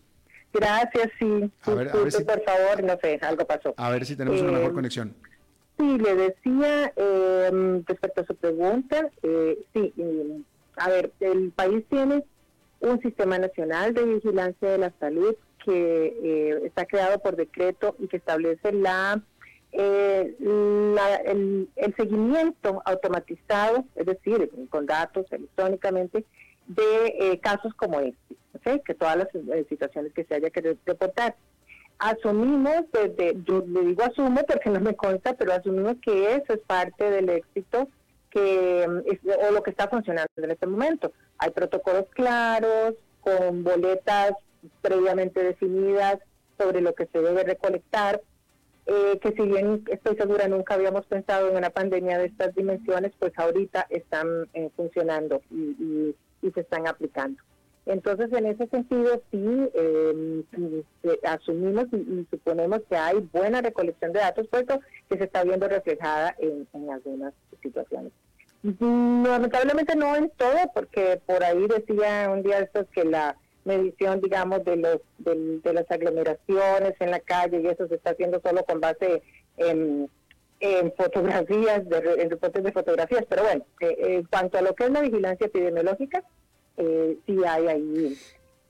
Gracias, 0.53 1.11
sí. 1.19 1.51
A 1.63 1.75
ver, 1.75 1.91
por 1.91 2.43
favor, 2.45 2.83
no 2.83 2.99
sé, 3.03 3.19
algo 3.23 3.47
pasó. 3.47 3.75
A 3.77 3.91
ver 3.91 4.07
si 4.07 4.17
tenemos 4.17 4.41
una 4.41 4.53
mejor 4.53 4.71
eh, 4.71 4.75
conexión. 4.75 5.15
Sí, 5.79 5.99
le 5.99 6.15
decía 6.15 6.93
eh, 6.97 7.83
respecto 7.87 8.23
a 8.23 8.27
su 8.27 8.35
pregunta, 8.35 9.09
eh, 9.23 9.59
sí, 9.73 9.95
a 10.77 10.89
ver, 10.89 11.13
el 11.21 11.51
país 11.53 11.85
tiene 11.89 12.25
un 12.81 13.01
sistema 13.03 13.39
nacional 13.39 13.95
de 13.95 14.05
vigilancia 14.05 14.71
de 14.71 14.79
la 14.79 14.93
salud 14.99 15.35
que 15.65 16.63
está 16.65 16.87
creado 16.87 17.19
por 17.19 17.37
decreto 17.37 17.97
y 17.99 18.09
que 18.09 18.17
establece 18.17 18.73
la 18.73 19.23
eh, 19.73 20.35
el, 21.25 21.69
seguimiento 21.97 22.81
automatizado, 22.85 23.85
es 23.97 24.07
decir, 24.07 24.51
con 24.71 24.87
datos 24.87 25.27
electrónicamente, 25.31 26.25
de 26.67 27.07
eh, 27.19 27.41
casos 27.41 27.75
como 27.75 28.01
este, 28.01 28.83
que 28.85 28.95
todas 28.95 29.17
las 29.17 29.29
eh, 29.35 29.67
situaciones 29.69 30.13
que 30.13 30.25
se 30.25 30.35
haya 30.35 30.51
que 30.51 30.77
reportar. 30.85 31.37
Asumimos, 31.99 32.85
desde, 32.93 33.37
yo 33.45 33.65
le 33.67 33.81
digo 33.81 34.05
asumo 34.05 34.43
porque 34.47 34.71
no 34.71 34.81
me 34.81 34.95
consta, 34.95 35.35
pero 35.35 35.53
asumimos 35.53 35.97
que 36.03 36.37
eso 36.37 36.53
es 36.53 36.61
parte 36.61 37.11
del 37.11 37.29
éxito 37.29 37.89
que 38.31 38.87
o 38.87 39.53
lo 39.53 39.63
que 39.63 39.71
está 39.71 39.89
funcionando 39.89 40.29
en 40.37 40.51
este 40.51 40.67
momento. 40.67 41.13
Hay 41.39 41.51
protocolos 41.51 42.05
claros, 42.11 42.95
con 43.21 43.65
boletas 43.65 44.33
previamente 44.81 45.43
definidas 45.43 46.19
sobre 46.59 46.81
lo 46.81 46.95
que 46.95 47.07
se 47.07 47.21
debe 47.21 47.45
recolectar, 47.45 48.21
eh, 48.89 49.19
que 49.21 49.33
si 49.33 49.43
bien 49.43 49.85
estoy 49.91 50.17
segura 50.17 50.49
nunca 50.49 50.73
habíamos 50.73 51.05
pensado 51.05 51.51
en 51.51 51.57
una 51.57 51.69
pandemia 51.69 52.17
de 52.17 52.27
estas 52.27 52.55
dimensiones, 52.55 53.13
pues 53.19 53.33
ahorita 53.37 53.87
están 53.91 54.49
eh, 54.55 54.71
funcionando 54.77 55.43
y, 55.51 56.15
se 56.55 56.61
están 56.61 56.87
aplicando. 56.87 57.43
Entonces, 57.85 58.33
en 58.33 58.47
ese 58.47 58.67
sentido, 58.69 59.21
sí 59.31 59.71
em, 59.75 60.43
asumimos 61.25 61.87
y, 61.93 62.27
suponemos 62.31 62.81
que 62.89 62.97
hay 62.97 63.19
buena 63.33 63.61
recolección 63.61 64.13
de 64.15 64.21
datos, 64.21 64.47
puesto 64.49 64.81
que 65.11 65.19
se 65.19 65.25
está 65.25 65.45
viendo 65.45 65.69
reflejada 65.69 66.35
en, 66.39 66.67
en 66.73 66.91
algunas 66.91 67.35
situaciones. 67.63 68.13
Lamentablemente 68.63 69.97
no 69.97 70.17
en 70.17 70.31
todo, 70.31 70.57
porque 70.73 71.21
por 71.27 71.45
ahí 71.45 71.67
decía 71.67 72.31
un 72.33 72.43
día 72.43 72.61
estos 72.61 72.87
que 72.89 73.05
la 73.05 73.37
medición, 73.69 74.21
digamos, 74.21 74.65
de, 74.65 74.77
los, 74.77 74.99
de, 75.19 75.73
las 75.73 75.89
aglomeraciones 75.91 76.95
en 76.99 77.11
la 77.11 77.21
calle 77.21 77.61
y 77.61 77.67
eso 77.67 77.87
se 77.87 77.97
está 77.97 78.11
haciendo 78.11 78.41
solo 78.41 78.65
con 78.65 78.81
base 78.81 79.23
en, 79.57 80.11
fotografías, 80.97 81.89
de, 81.89 81.99
en 82.19 82.31
reportes 82.31 82.65
de 82.65 82.73
fotografías. 82.73 83.25
Pero 83.29 83.43
bueno, 83.45 83.65
eh, 83.81 83.97
en 84.01 84.25
cuanto 84.25 84.59
a 84.59 84.63
lo 84.63 84.75
que 84.75 84.85
es 84.85 84.91
la 84.91 85.03
vigilancia 85.03 85.47
epidemiológica, 85.47 86.25
eh, 86.79 87.19
sí 87.27 87.37
hay 87.47 87.67
ahí 87.69 88.19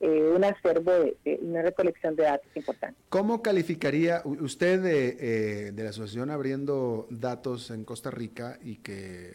eh, 0.01 0.33
un 0.35 0.45
acervo, 0.45 0.91
de, 0.93 1.17
una 1.41 1.63
recolección 1.63 2.15
de 2.17 2.25
datos 2.25 2.51
importante. 2.55 3.01
¿Cómo 3.09 3.41
calificaría 3.41 4.23
usted 4.25 4.83
de, 4.83 5.73
de, 5.73 5.83
la 5.83 5.91
asociación 5.91 6.31
abriendo 6.31 7.07
datos 7.11 7.71
en 7.71 7.85
Costa 7.85 8.11
Rica 8.11 8.59
y 8.63 8.77
que 8.77 9.33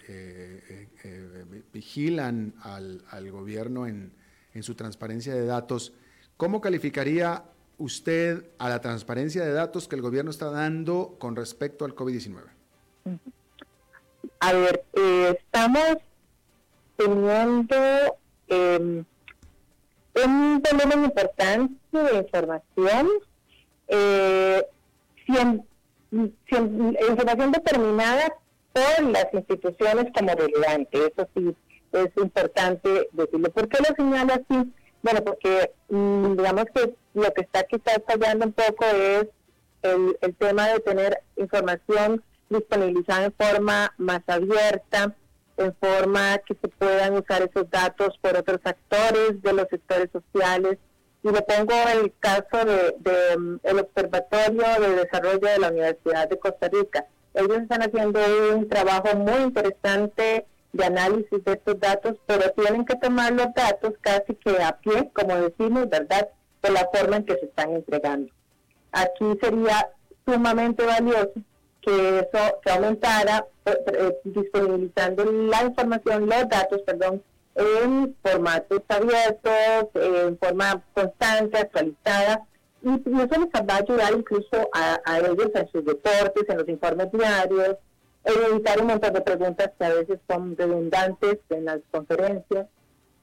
vigilan 1.72 2.53
al, 2.61 3.01
al 3.09 3.32
gobierno 3.32 3.88
en 3.88 4.11
en 4.54 4.64
su 4.64 4.76
transparencia 4.76 5.34
de 5.34 5.45
datos. 5.45 5.93
¿Cómo 6.38 6.62
calificaría 6.62 7.43
usted 7.78 8.45
a 8.58 8.70
la 8.70 8.82
transparencia 8.82 9.43
de 9.43 9.54
datos 9.54 9.88
que 9.88 9.95
el 9.95 10.01
gobierno 10.01 10.32
está 10.32 10.49
dando 10.49 11.16
con 11.20 11.36
respecto 11.36 11.86
al 11.86 11.95
COVID-19? 11.95 12.43
A 14.39 14.54
ver, 14.54 14.84
eh, 14.93 15.38
estamos 15.39 15.97
teniendo 16.95 17.76
em, 18.47 19.06
un 20.26 20.62
volumen 20.62 21.06
importante 21.06 21.74
de 21.97 22.18
información, 22.18 23.10
eh, 23.88 24.66
información 26.08 27.51
determinada 27.51 28.34
por 28.74 29.04
las 29.10 29.34
instituciones 29.34 30.12
como 30.18 30.34
relevante. 30.36 31.08
Eso 31.08 31.28
sí, 31.34 31.56
es 31.94 32.10
importante 32.18 33.08
decirlo. 33.12 33.52
¿Por 33.52 33.68
qué 33.70 33.78
lo 33.80 33.96
señalo 33.96 34.34
así? 34.34 34.74
Bueno, 35.02 35.24
porque 35.24 35.72
mm, 35.89 36.36
digamos 36.38 36.66
que 36.74 36.96
lo 37.14 37.34
que 37.34 37.41
está 37.41 37.64
quizás 37.64 38.00
fallando 38.08 38.46
un 38.46 38.54
poco 38.54 38.86
es 38.86 39.28
el, 39.82 40.36
tema 40.38 40.70
de 40.70 40.80
tener 40.80 41.22
información 41.36 42.24
disponibilizada 42.50 43.26
en 43.26 43.34
forma 43.34 43.94
más 43.98 44.22
abierta, 44.28 45.14
en 45.58 45.76
forma 45.76 46.38
que 46.39 46.56
se 46.60 46.68
puedan 46.70 47.14
usar 47.16 47.41
esos 47.41 47.70
datos 47.70 48.18
por 48.22 48.38
otros 48.38 48.60
actores 48.64 49.41
de 49.41 49.54
los 49.54 49.68
sectores 49.70 50.10
sociales. 50.12 50.78
Y 51.22 51.30
le 51.30 51.41
pongo 51.41 51.74
el 51.94 52.14
caso 52.20 52.66
de, 52.66 52.96
de 53.00 53.38
mm, 53.38 53.60
el 53.64 53.80
Observatorio 53.80 54.64
de 54.80 54.96
Desarrollo 54.96 55.48
de 55.48 55.60
la 55.60 55.70
Universidad 55.70 56.28
de 56.30 56.39
Costa 56.39 56.70
Rica. 56.70 57.06
Ellos 57.34 57.60
están 57.62 57.82
haciendo 57.82 58.20
un 58.56 58.68
trabajo 58.68 59.16
muy 59.18 59.41
interesante 59.44 60.46
de 60.74 60.86
análisis 60.86 61.43
de 61.43 61.53
estos 61.53 61.80
datos, 61.80 62.15
pero 62.26 62.51
tienen 62.51 62.84
que 62.84 62.95
tomar 62.95 63.32
los 63.32 63.53
datos 63.53 63.93
casi 64.01 64.36
que 64.36 64.61
a 64.61 64.78
pie, 64.78 65.11
como 65.13 65.36
decimos, 65.36 65.88
¿verdad?, 65.89 66.28
de 66.61 66.71
la 66.71 66.89
forma 66.93 67.17
en 67.17 67.26
que 67.26 67.36
se 67.36 67.45
están 67.45 67.74
entregando. 67.74 68.32
Aquí 68.91 69.26
sería 69.41 69.89
sumamente 70.26 70.86
valioso 70.86 71.34
que 71.82 72.19
eso 72.19 72.59
se 72.63 72.71
aumentara 72.71 73.45
eh, 73.65 73.78
eh, 73.88 74.17
disponibilizando 74.24 75.26
la 75.26 75.63
información, 75.63 76.28
los 76.28 76.49
datos, 76.49 76.82
perdón, 76.86 77.21
en 77.55 78.15
formatos 78.24 78.82
abiertos, 78.88 79.89
en 79.95 80.38
forma 80.38 80.82
constante, 80.93 81.57
actualizada, 81.59 82.45
y 82.82 82.89
eso 82.89 83.39
les 83.39 83.61
va 83.69 83.76
a 83.76 83.78
ayudar 83.78 84.13
incluso 84.13 84.69
a, 84.74 84.99
a 85.05 85.19
ellos 85.19 85.51
en 85.53 85.67
sus 85.71 85.86
deportes, 85.86 86.43
en 86.47 86.57
los 86.57 86.67
informes 86.67 87.11
diarios, 87.11 87.78
evitar 88.24 88.80
un 88.82 88.88
montón 88.88 89.13
de 89.13 89.21
preguntas 89.21 89.71
que 89.78 89.86
a 89.86 89.93
veces 89.93 90.19
son 90.30 90.55
redundantes 90.55 91.39
en 91.49 91.65
las 91.65 91.80
conferencias. 91.91 92.67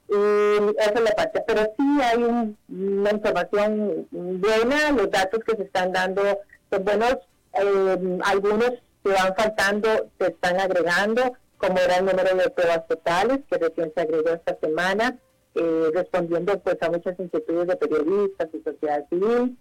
Y 0.08 0.78
esa 0.78 0.92
es 0.92 1.02
la 1.02 1.12
parte, 1.12 1.42
pero 1.46 1.62
sí 1.78 2.02
hay 2.02 2.54
una 2.68 3.10
información 3.10 4.08
buena, 4.10 4.90
los 4.90 5.10
datos 5.10 5.40
que 5.44 5.56
se 5.56 5.62
están 5.62 5.92
dando 5.92 6.22
son 6.70 6.84
buenos, 6.84 7.16
eh, 7.54 8.18
algunos 8.24 8.72
que 9.04 9.10
van 9.10 9.34
faltando 9.36 9.88
se 10.18 10.26
están 10.28 10.58
agregando, 10.60 11.32
como 11.58 11.78
era 11.78 11.98
el 11.98 12.06
número 12.06 12.36
de 12.36 12.50
pruebas 12.50 12.86
totales, 12.88 13.40
que 13.48 13.58
recién 13.58 13.92
se 13.94 14.00
agregó 14.00 14.30
esta 14.30 14.58
semana, 14.60 15.16
eh, 15.54 15.90
respondiendo 15.94 16.58
pues 16.58 16.76
a 16.80 16.90
muchas 16.90 17.18
inquietudes 17.18 17.68
de 17.68 17.76
periodistas 17.76 18.48
y 18.52 18.62
sociedad 18.62 19.06
civil. 19.08 19.56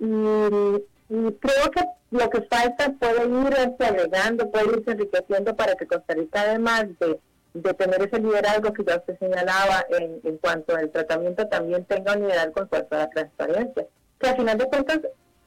y, 0.00 0.84
creo 1.08 1.70
que 1.70 1.84
lo 2.10 2.30
que 2.30 2.42
falta 2.42 2.92
puede 2.98 3.26
irse 3.26 3.84
agregando, 3.84 4.50
puede 4.50 4.78
irse 4.78 4.92
enriqueciendo 4.92 5.54
para 5.54 5.74
que 5.74 5.86
Costa 5.86 6.14
Rica, 6.14 6.42
además 6.42 6.86
de, 7.00 7.18
de 7.54 7.74
tener 7.74 8.02
ese 8.02 8.18
liderazgo 8.20 8.72
que 8.72 8.84
ya 8.84 8.96
usted 8.96 9.18
señalaba 9.18 9.84
en, 9.90 10.20
en 10.24 10.38
cuanto 10.38 10.74
al 10.74 10.90
tratamiento, 10.90 11.46
también 11.48 11.84
tenga 11.84 12.14
un 12.14 12.22
liderazgo 12.22 12.62
en 12.62 12.66
cuanto 12.68 12.94
a 12.94 12.98
la 12.98 13.10
transparencia. 13.10 13.86
Que 14.18 14.28
al 14.28 14.36
final 14.36 14.58
de 14.58 14.66
cuentas 14.66 15.00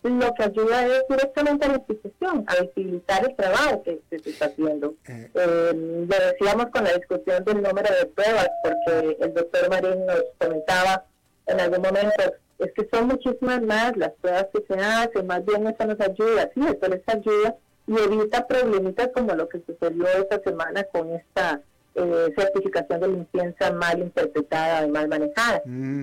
lo 0.10 0.34
que 0.34 0.44
ayuda 0.44 0.86
es 0.86 1.04
directamente 1.10 1.66
a 1.66 1.70
la 1.70 1.78
institución, 1.78 2.46
a 2.48 2.62
visibilizar 2.62 3.26
el 3.28 3.36
trabajo 3.36 3.84
que, 3.84 4.02
se 4.10 4.30
está 4.30 4.46
haciendo. 4.46 4.94
Eh. 5.08 5.30
Eh, 5.34 5.72
lo 5.74 6.26
decíamos 6.32 6.68
con 6.68 6.84
la 6.84 6.94
discusión 6.94 7.44
del 7.44 7.62
número 7.64 7.90
de 7.96 8.06
pruebas, 8.06 8.50
porque 8.64 9.18
el 9.20 9.34
doctor 9.34 9.70
Marín 9.70 10.06
nos 10.06 10.24
comentaba 10.38 11.06
en 11.48 11.60
algún 11.60 11.82
momento, 11.82 12.34
es 12.60 12.72
que 12.74 12.88
son 12.92 13.08
muchísimas 13.08 13.62
más 13.62 13.96
las 13.98 14.12
pruebas 14.22 14.48
que 14.54 14.64
se 14.68 14.80
hacen, 14.80 15.28
más 15.28 15.46
bien 15.46 15.68
eso 15.68 15.86
nos 15.86 16.00
ayuda, 16.00 16.50
sí, 16.54 16.62
eso 16.62 16.88
les 16.90 17.02
ayuda 17.08 17.56
y 17.88 17.98
evita 17.98 18.48
problemitas 18.48 19.10
como 19.14 19.34
lo 19.36 19.48
que 19.48 19.62
sucedió 19.66 20.08
esta 20.08 20.42
semana 20.42 20.84
con 20.86 21.12
esta 21.14 21.62
eh, 21.94 22.34
certificación 22.36 23.00
de 23.00 23.08
limpieza 23.08 23.72
mal 23.74 24.00
interpretada 24.00 24.86
y 24.88 24.92
mal 24.92 25.08
manejada. 25.08 25.62
Mm, 25.66 26.02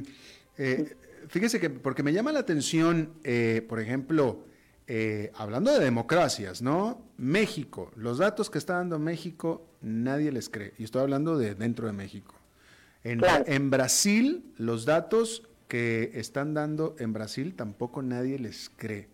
fíjese 1.28 1.58
que, 1.58 1.70
porque 1.70 2.02
me 2.02 2.12
llama 2.12 2.32
la 2.32 2.40
atención, 2.40 3.14
eh, 3.24 3.64
por 3.68 3.80
ejemplo, 3.80 4.44
eh, 4.86 5.30
hablando 5.36 5.72
de 5.72 5.84
democracias, 5.84 6.60
¿no? 6.60 7.00
México, 7.16 7.90
los 7.96 8.18
datos 8.18 8.50
que 8.50 8.58
está 8.58 8.74
dando 8.74 8.98
México, 8.98 9.66
nadie 9.80 10.32
les 10.32 10.48
cree. 10.48 10.74
Y 10.78 10.84
estoy 10.84 11.02
hablando 11.02 11.38
de 11.38 11.54
dentro 11.54 11.86
de 11.86 11.92
México. 11.92 12.34
En, 13.04 13.70
Brasil, 13.70 14.44
los 14.58 14.84
datos 14.84 15.42
que 15.72 16.10
están 16.16 16.52
dando 16.52 16.94
en 16.98 17.14
Brasil 17.14 17.54
tampoco 17.54 18.02
nadie 18.02 18.38
les 18.38 18.70
cree. 18.76 19.08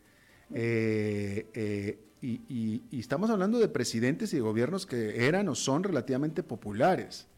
Eh, 0.52 2.00
y, 2.20 2.82
estamos 2.98 3.30
hablando 3.30 3.60
de 3.60 3.68
presidentes 3.68 4.34
y 4.34 4.40
gobiernos 4.40 4.84
que 4.84 5.28
eran 5.28 5.48
o 5.48 5.54
son 5.54 5.84
relativamente 5.84 6.42
populares. 6.42 7.28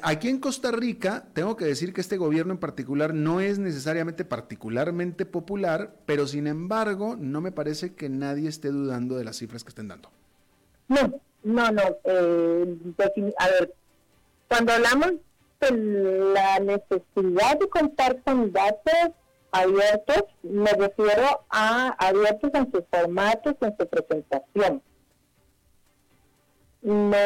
Aquí 0.00 0.30
en 0.30 0.40
Costa 0.40 0.70
Rica, 0.70 1.26
tengo 1.34 1.54
que 1.54 1.66
decir 1.66 1.92
que 1.92 2.00
este 2.00 2.16
gobierno 2.16 2.54
en 2.54 2.58
particular 2.58 3.12
no 3.12 3.40
es 3.40 3.58
necesariamente 3.58 4.24
particularmente 4.24 5.26
popular, 5.26 5.96
pero 6.06 6.26
sin 6.26 6.46
embargo, 6.46 7.16
no 7.16 7.42
me 7.42 7.52
parece 7.52 7.92
que 7.92 8.08
nadie 8.08 8.48
esté 8.48 8.68
dudando 8.68 9.18
de 9.18 9.24
las 9.24 9.36
cifras 9.36 9.64
que 9.64 9.68
estén 9.68 9.88
dando. 9.88 10.10
No, 10.88 11.20
no, 11.44 11.72
no. 11.72 11.82
Eh, 12.04 12.76
a 13.38 13.48
ver, 13.48 13.74
cuando 14.48 14.72
hablamos 14.72 15.10
de 15.10 15.29
la 15.70 16.58
necesidad 16.60 17.58
de 17.58 17.68
contar 17.68 18.20
con 18.22 18.52
datos 18.52 19.10
abiertos, 19.52 20.24
me 20.42 20.70
refiero 20.72 21.44
a 21.50 21.88
abiertos 21.98 22.50
en 22.54 22.70
sus 22.70 22.84
formatos, 22.90 23.54
en 23.60 23.76
su 23.78 23.86
presentación 23.86 24.82
no 26.82 27.16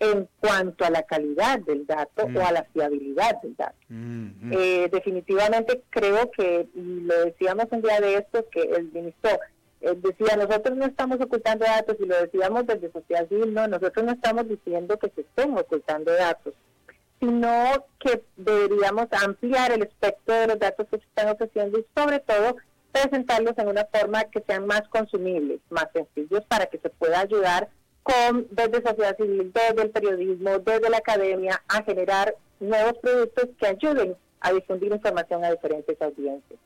en 0.00 0.28
cuanto 0.40 0.84
a 0.84 0.90
la 0.90 1.02
calidad 1.02 1.60
del 1.60 1.86
dato 1.86 2.24
o 2.24 2.46
a 2.46 2.52
la 2.52 2.62
mm. 2.62 2.72
fiabilidad 2.72 3.40
del 3.42 3.56
dato. 3.56 3.76
Mm, 3.88 4.26
mm. 4.40 4.52
Eh, 4.52 4.88
definitivamente 4.92 5.82
creo 5.90 6.30
que, 6.30 6.68
y 6.74 7.00
lo 7.00 7.24
decíamos 7.24 7.66
un 7.70 7.82
día 7.82 8.00
de 8.00 8.16
esto, 8.16 8.46
que 8.50 8.60
el 8.60 8.92
ministro 8.92 9.30
eh, 9.80 9.94
decía, 9.96 10.36
nosotros 10.36 10.76
no 10.76 10.84
estamos 10.84 11.20
ocultando 11.20 11.64
datos, 11.64 11.96
y 11.98 12.04
lo 12.04 12.20
decíamos 12.20 12.66
desde 12.66 12.92
Social 12.92 13.28
Civil, 13.28 13.54
no, 13.54 13.66
nosotros 13.66 14.04
no 14.04 14.12
estamos 14.12 14.46
diciendo 14.46 14.98
que 14.98 15.10
se 15.14 15.22
estén 15.22 15.56
ocultando 15.56 16.12
datos, 16.12 16.52
sino 17.20 17.86
que 17.98 18.22
deberíamos 18.36 19.06
ampliar 19.10 19.72
el 19.72 19.82
espectro 19.82 20.34
de 20.34 20.46
los 20.48 20.58
datos 20.58 20.86
que 20.90 20.98
se 20.98 21.04
están 21.04 21.28
ofreciendo 21.28 21.78
y 21.78 21.86
sobre 21.96 22.20
todo 22.20 22.56
presentarlos 22.92 23.56
en 23.58 23.68
una 23.68 23.84
forma 23.86 24.24
que 24.24 24.42
sean 24.46 24.66
más 24.66 24.82
consumibles, 24.88 25.60
más 25.70 25.88
sencillos, 25.92 26.44
para 26.48 26.66
que 26.66 26.78
se 26.78 26.90
pueda 26.90 27.20
ayudar 27.20 27.68
con, 28.02 28.46
desde 28.50 28.82
sociedad 28.82 29.16
civil, 29.16 29.52
desde 29.52 29.82
el 29.82 29.90
periodismo, 29.90 30.58
desde 30.58 30.90
la 30.90 30.98
academia, 30.98 31.62
a 31.68 31.82
generar 31.82 32.34
nuevos 32.60 32.94
productos 32.98 33.48
que 33.58 33.66
ayuden 33.66 34.16
a 34.40 34.52
difundir 34.52 34.92
información 34.92 35.44
a 35.44 35.50
diferentes 35.50 36.00
audiencias. 36.00 36.58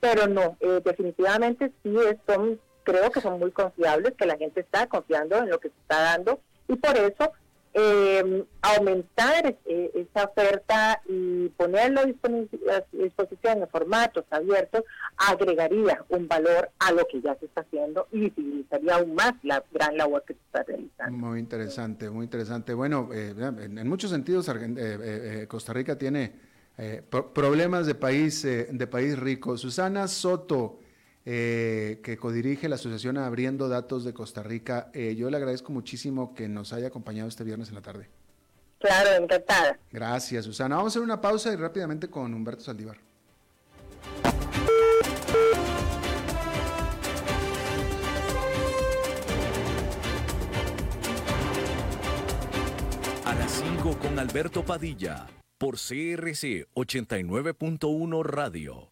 Pero 0.00 0.26
no, 0.26 0.56
eh, 0.60 0.80
definitivamente 0.84 1.72
sí 1.82 1.94
son, 2.26 2.60
creo 2.82 3.10
que 3.10 3.20
son 3.20 3.38
muy 3.38 3.52
confiables, 3.52 4.14
que 4.18 4.26
la 4.26 4.36
gente 4.36 4.60
está 4.60 4.86
confiando 4.88 5.38
en 5.38 5.48
lo 5.48 5.60
que 5.60 5.68
se 5.68 5.74
está 5.80 6.00
dando 6.00 6.40
y 6.68 6.76
por 6.76 6.96
eso 6.96 7.32
eh, 7.74 8.44
aumentar 8.60 9.56
eh, 9.64 9.90
esa 9.94 10.26
oferta 10.26 11.00
y 11.08 11.48
ponerlo 11.56 12.00
a 12.02 12.04
disposición 12.92 13.62
en 13.62 13.68
formatos 13.68 14.24
abiertos 14.30 14.84
agregaría 15.16 16.04
un 16.10 16.28
valor 16.28 16.70
a 16.78 16.92
lo 16.92 17.06
que 17.06 17.22
ya 17.22 17.34
se 17.36 17.46
está 17.46 17.62
haciendo 17.62 18.08
y 18.12 18.20
visibilizaría 18.20 18.96
aún 18.96 19.14
más 19.14 19.32
la 19.42 19.64
gran 19.72 19.96
labor 19.96 20.22
que 20.26 20.34
se 20.34 20.40
está 20.40 20.64
realizando. 20.64 21.16
Muy 21.16 21.40
interesante, 21.40 22.10
muy 22.10 22.24
interesante. 22.24 22.74
Bueno, 22.74 23.08
eh, 23.12 23.34
en, 23.38 23.88
muchos 23.88 24.10
sentidos 24.10 24.50
Costa 25.48 25.72
Rica 25.72 25.96
tiene 25.96 26.32
problemas 27.32 27.86
de 27.86 27.94
país, 27.94 28.42
de 28.42 28.86
país 28.86 29.18
rico. 29.18 29.56
Susana 29.56 30.08
Soto 30.08 30.81
eh, 31.24 32.00
que 32.02 32.16
codirige 32.16 32.68
la 32.68 32.74
Asociación 32.74 33.16
Abriendo 33.16 33.68
Datos 33.68 34.04
de 34.04 34.12
Costa 34.12 34.42
Rica. 34.42 34.90
Eh, 34.92 35.14
yo 35.16 35.30
le 35.30 35.36
agradezco 35.36 35.72
muchísimo 35.72 36.34
que 36.34 36.48
nos 36.48 36.72
haya 36.72 36.88
acompañado 36.88 37.28
este 37.28 37.44
viernes 37.44 37.68
en 37.68 37.76
la 37.76 37.82
tarde. 37.82 38.08
Claro, 38.78 39.22
encantada. 39.22 39.78
Gracias, 39.92 40.44
Susana. 40.44 40.76
Vamos 40.76 40.90
a 40.90 40.98
hacer 40.98 41.02
una 41.02 41.20
pausa 41.20 41.52
y 41.52 41.56
rápidamente 41.56 42.08
con 42.08 42.34
Humberto 42.34 42.64
Saldívar. 42.64 42.98
A 53.24 53.34
las 53.34 53.52
5 53.52 53.98
con 54.00 54.18
Alberto 54.18 54.64
Padilla 54.64 55.28
por 55.58 55.76
CRC 55.76 56.66
89.1 56.74 58.24
Radio. 58.24 58.91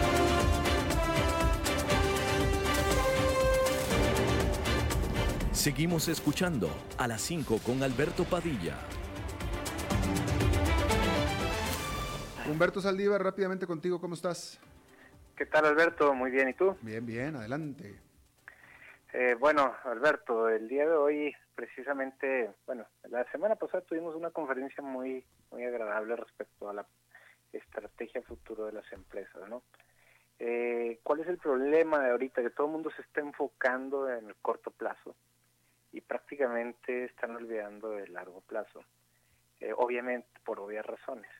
Seguimos 5.61 6.07
escuchando 6.07 6.71
a 6.97 7.07
las 7.07 7.21
5 7.21 7.59
con 7.63 7.83
Alberto 7.83 8.23
Padilla. 8.23 8.79
Humberto 12.49 12.81
Saldívar, 12.81 13.23
rápidamente 13.23 13.67
contigo, 13.67 14.01
¿cómo 14.01 14.15
estás? 14.15 14.59
¿Qué 15.35 15.45
tal 15.45 15.65
Alberto? 15.65 16.15
Muy 16.15 16.31
bien, 16.31 16.49
¿y 16.49 16.53
tú? 16.55 16.75
Bien, 16.81 17.05
bien, 17.05 17.35
adelante. 17.35 17.93
Eh, 19.13 19.35
bueno, 19.39 19.75
Alberto, 19.83 20.49
el 20.49 20.67
día 20.67 20.89
de 20.89 20.95
hoy 20.95 21.35
precisamente, 21.53 22.49
bueno, 22.65 22.87
la 23.11 23.23
semana 23.31 23.55
pasada 23.55 23.83
tuvimos 23.83 24.15
una 24.15 24.31
conferencia 24.31 24.83
muy, 24.83 25.23
muy 25.51 25.63
agradable 25.63 26.15
respecto 26.15 26.71
a 26.71 26.73
la 26.73 26.87
estrategia 27.53 28.23
futuro 28.23 28.65
de 28.65 28.71
las 28.71 28.91
empresas, 28.91 29.47
¿no? 29.47 29.61
Eh, 30.39 30.99
¿Cuál 31.03 31.19
es 31.19 31.27
el 31.27 31.37
problema 31.37 31.99
de 31.99 32.09
ahorita? 32.09 32.41
Que 32.41 32.49
todo 32.49 32.65
el 32.65 32.73
mundo 32.73 32.89
se 32.95 33.03
está 33.03 33.21
enfocando 33.21 34.09
en 34.09 34.25
el 34.25 34.35
corto 34.37 34.71
plazo 34.71 35.15
y 35.91 36.01
prácticamente 36.01 37.05
están 37.05 37.35
olvidando 37.35 37.91
del 37.91 38.13
largo 38.13 38.41
plazo, 38.41 38.83
eh, 39.59 39.73
obviamente 39.75 40.29
por 40.45 40.59
obvias 40.59 40.85
razones. 40.85 41.31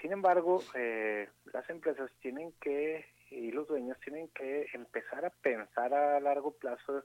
Sin 0.00 0.12
embargo, 0.12 0.62
eh, 0.74 1.28
las 1.52 1.68
empresas 1.68 2.10
tienen 2.20 2.52
que, 2.60 3.06
y 3.30 3.52
los 3.52 3.68
dueños 3.68 3.98
tienen 4.00 4.28
que 4.28 4.66
empezar 4.72 5.24
a 5.24 5.30
pensar 5.30 5.92
a 5.92 6.20
largo 6.20 6.52
plazo 6.52 7.04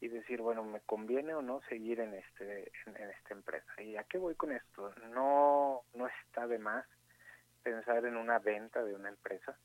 y 0.00 0.08
decir, 0.08 0.40
bueno, 0.40 0.64
¿me 0.64 0.80
conviene 0.80 1.34
o 1.34 1.42
no 1.42 1.60
seguir 1.68 2.00
en, 2.00 2.14
este, 2.14 2.70
en, 2.86 3.10
esta 3.10 3.34
empresa? 3.34 3.82
¿Y 3.82 3.96
a 3.96 4.04
qué 4.04 4.18
voy 4.18 4.34
con 4.34 4.52
esto? 4.52 4.94
No, 5.12 5.82
no 5.94 6.06
está 6.06 6.46
de 6.46 6.58
más 6.58 6.86
pensar 7.62 8.04
en 8.04 8.16
una 8.16 8.38
venta 8.38 8.84
de 8.84 8.94
una 8.94 9.08
empresa 9.08 9.56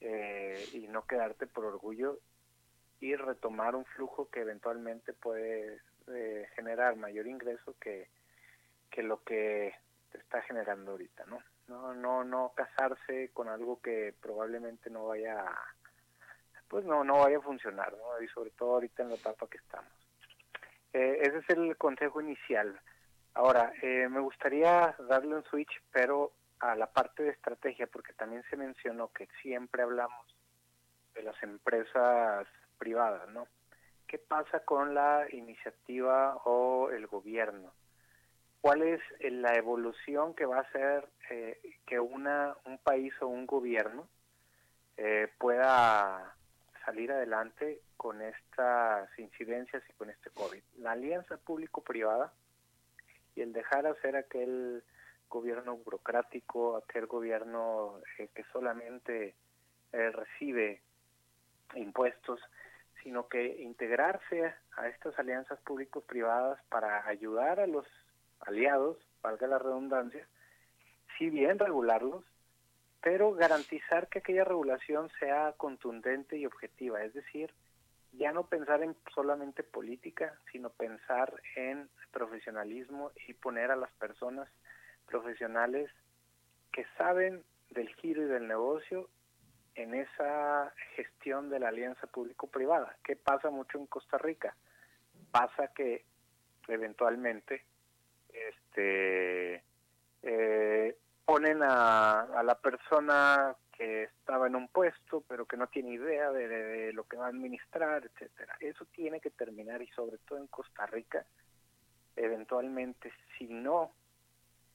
eh, 0.00 0.66
y 0.72 0.88
no 0.88 1.06
quedarte 1.06 1.46
por 1.46 1.66
orgullo 1.66 2.18
y 3.00 3.14
retomar 3.14 3.76
un 3.76 3.84
flujo 3.84 4.28
que 4.30 4.40
eventualmente 4.40 5.12
puede 5.12 5.80
eh, 6.08 6.48
generar 6.54 6.96
mayor 6.96 7.26
ingreso 7.26 7.74
que, 7.80 8.08
que 8.90 9.02
lo 9.02 9.22
que 9.22 9.74
te 10.10 10.18
está 10.18 10.42
generando 10.42 10.92
ahorita, 10.92 11.24
¿no? 11.26 11.38
No, 11.68 11.94
no, 11.94 12.24
no 12.24 12.52
casarse 12.56 13.30
con 13.32 13.48
algo 13.48 13.80
que 13.80 14.14
probablemente 14.20 14.90
no 14.90 15.06
vaya, 15.06 15.44
pues 16.68 16.84
no, 16.84 17.04
no 17.04 17.18
vaya 17.18 17.38
a 17.38 17.42
funcionar, 17.42 17.92
¿no? 17.92 18.22
Y 18.22 18.28
sobre 18.28 18.50
todo 18.50 18.74
ahorita 18.74 19.02
en 19.02 19.10
la 19.10 19.16
etapa 19.16 19.46
que 19.48 19.58
estamos. 19.58 19.92
Eh, 20.92 21.18
ese 21.22 21.38
es 21.38 21.50
el 21.50 21.76
consejo 21.76 22.20
inicial. 22.20 22.80
Ahora, 23.34 23.72
eh, 23.82 24.08
me 24.08 24.20
gustaría 24.20 24.96
darle 25.08 25.36
un 25.36 25.44
switch, 25.44 25.82
pero 25.92 26.32
a 26.60 26.74
la 26.74 26.86
parte 26.86 27.22
de 27.22 27.30
estrategia, 27.30 27.86
porque 27.86 28.14
también 28.14 28.42
se 28.50 28.56
mencionó 28.56 29.12
que 29.12 29.28
siempre 29.42 29.82
hablamos 29.82 30.26
de 31.14 31.22
las 31.22 31.40
empresas 31.42 32.48
privadas, 32.78 33.28
¿no? 33.30 33.46
¿Qué 34.06 34.18
pasa 34.18 34.60
con 34.60 34.94
la 34.94 35.26
iniciativa 35.30 36.36
o 36.44 36.90
el 36.90 37.06
gobierno? 37.06 37.72
¿Cuál 38.60 38.82
es 38.82 39.00
eh, 39.20 39.30
la 39.30 39.54
evolución 39.54 40.34
que 40.34 40.46
va 40.46 40.58
a 40.58 40.62
hacer 40.62 41.08
eh, 41.30 41.60
que 41.86 42.00
una, 42.00 42.56
un 42.64 42.78
país 42.78 43.12
o 43.20 43.26
un 43.26 43.46
gobierno 43.46 44.08
eh, 44.96 45.28
pueda 45.38 46.34
salir 46.84 47.12
adelante 47.12 47.82
con 47.96 48.22
estas 48.22 49.10
incidencias 49.18 49.82
y 49.88 49.92
con 49.92 50.10
este 50.10 50.30
COVID? 50.30 50.62
La 50.78 50.92
alianza 50.92 51.36
público-privada 51.36 52.32
y 53.36 53.42
el 53.42 53.52
dejar 53.52 53.86
hacer 53.86 54.16
aquel 54.16 54.82
gobierno 55.28 55.76
burocrático, 55.76 56.76
aquel 56.76 57.06
gobierno 57.06 58.00
que 58.16 58.44
solamente 58.52 59.34
recibe 59.92 60.80
impuestos, 61.74 62.40
sino 63.08 63.26
que 63.26 63.62
integrarse 63.62 64.52
a 64.76 64.86
estas 64.86 65.18
alianzas 65.18 65.58
público-privadas 65.60 66.60
para 66.68 67.08
ayudar 67.08 67.58
a 67.58 67.66
los 67.66 67.86
aliados, 68.40 68.98
valga 69.22 69.46
la 69.46 69.58
redundancia, 69.58 70.28
si 71.16 71.30
bien 71.30 71.58
regularlos, 71.58 72.22
pero 73.00 73.32
garantizar 73.32 74.08
que 74.08 74.18
aquella 74.18 74.44
regulación 74.44 75.08
sea 75.18 75.54
contundente 75.56 76.36
y 76.36 76.44
objetiva, 76.44 77.02
es 77.02 77.14
decir, 77.14 77.50
ya 78.12 78.30
no 78.32 78.46
pensar 78.46 78.82
en 78.82 78.94
solamente 79.14 79.62
política, 79.62 80.38
sino 80.52 80.68
pensar 80.68 81.32
en 81.56 81.88
profesionalismo 82.12 83.12
y 83.26 83.32
poner 83.32 83.70
a 83.70 83.76
las 83.76 83.90
personas 83.92 84.50
profesionales 85.06 85.90
que 86.72 86.84
saben 86.98 87.42
del 87.70 87.88
giro 87.94 88.20
y 88.20 88.26
del 88.26 88.46
negocio 88.46 89.08
en 89.78 89.94
esa 89.94 90.72
gestión 90.96 91.48
de 91.50 91.60
la 91.60 91.68
alianza 91.68 92.08
público-privada. 92.08 92.96
¿Qué 93.04 93.14
pasa 93.14 93.48
mucho 93.48 93.78
en 93.78 93.86
Costa 93.86 94.18
Rica? 94.18 94.56
Pasa 95.30 95.68
que 95.68 96.04
eventualmente 96.66 97.64
este 98.28 99.62
eh, 100.22 100.98
ponen 101.24 101.60
a, 101.62 102.42
la 102.44 102.58
persona 102.60 103.54
que 103.70 104.02
estaba 104.02 104.48
en 104.48 104.56
un 104.56 104.66
puesto 104.66 105.22
pero 105.28 105.46
que 105.46 105.56
no 105.56 105.68
tiene 105.68 105.90
idea 105.90 106.32
de, 106.32 106.92
lo 106.92 107.04
que 107.04 107.16
va 107.16 107.26
a 107.26 107.28
administrar, 107.28 108.04
etcétera. 108.04 108.56
Eso 108.58 108.84
tiene 108.86 109.20
que 109.20 109.30
terminar 109.30 109.80
y 109.80 109.86
sobre 109.88 110.18
todo 110.18 110.40
en 110.40 110.48
Costa 110.48 110.86
Rica, 110.86 111.24
eventualmente 112.16 113.12
si 113.38 113.46
no 113.46 113.92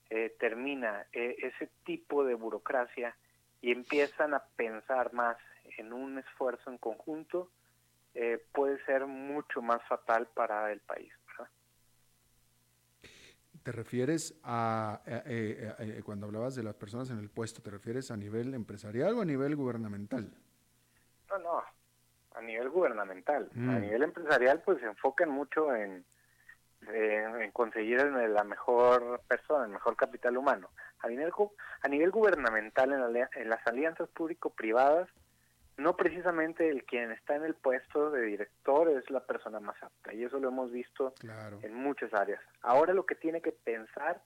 eh, 0.10 0.34
termina 0.40 1.08
eh, 1.12 1.36
ese 1.40 1.70
tipo 1.84 2.24
de 2.24 2.36
burocracia, 2.36 3.18
y 3.64 3.72
empiezan 3.72 4.34
a 4.34 4.44
pensar 4.58 5.14
más 5.14 5.38
en 5.78 5.94
un 5.94 6.20
esfuerzo 6.20 6.70
en 6.70 6.78
conjunto, 6.78 7.50
eh, 8.14 8.46
puede 8.54 8.84
ser 8.84 9.08
mucho 9.08 9.62
más 9.62 9.82
fatal 9.88 10.28
para 10.36 10.72
el 10.72 10.82
país. 10.82 11.12
¿Te 13.64 13.72
refieres 13.72 14.38
a, 14.44 15.02
eh, 15.06 15.74
eh, 15.80 16.02
cuando 16.04 16.26
hablabas 16.26 16.56
de 16.56 16.64
las 16.64 16.76
personas 16.76 17.10
en 17.12 17.20
el 17.20 17.30
puesto, 17.30 17.62
¿te 17.62 17.72
refieres 17.72 18.12
a 18.12 18.18
nivel 18.18 18.54
empresarial 18.54 19.14
o 19.14 19.22
a 19.22 19.26
nivel 19.26 19.56
gubernamental? 19.56 20.30
No, 21.30 21.38
no, 21.38 21.64
a 22.36 22.42
nivel 22.42 22.70
gubernamental. 22.70 23.50
A 23.54 23.58
mm. 23.58 23.80
nivel 23.80 24.04
empresarial, 24.04 24.62
pues 24.66 24.82
se 24.82 24.88
enfocan 24.88 25.30
mucho 25.30 25.74
en, 25.74 26.04
en 26.92 27.52
conseguir 27.52 28.04
la 28.04 28.44
mejor 28.44 29.22
persona, 29.28 29.66
el 29.66 29.72
mejor 29.72 29.96
capital 29.96 30.38
humano. 30.38 30.70
A 31.00 31.08
nivel, 31.08 31.32
a 31.82 31.88
nivel 31.88 32.12
gubernamental, 32.12 32.94
en, 32.94 33.50
las 33.50 33.68
alianzas 33.68 34.10
público-privadas, 34.10 35.10
no 35.78 35.98
precisamente 35.98 36.70
el 36.70 36.86
quien 36.86 37.12
está 37.12 37.36
en 37.36 37.44
el 37.44 37.56
puesto 37.56 38.12
de 38.12 38.22
director 38.22 38.90
es 38.90 39.10
la 39.10 39.26
persona 39.26 39.60
más 39.60 39.82
apta, 39.82 40.14
y 40.14 40.24
eso 40.24 40.40
lo 40.40 40.50
hemos 40.50 40.72
visto 40.72 41.14
en 41.62 41.74
muchas 41.74 42.14
áreas. 42.14 42.42
Ahora 42.62 42.94
lo 42.94 43.06
que 43.06 43.16
tiene 43.16 43.42
que 43.42 43.52
pensar, 43.52 44.22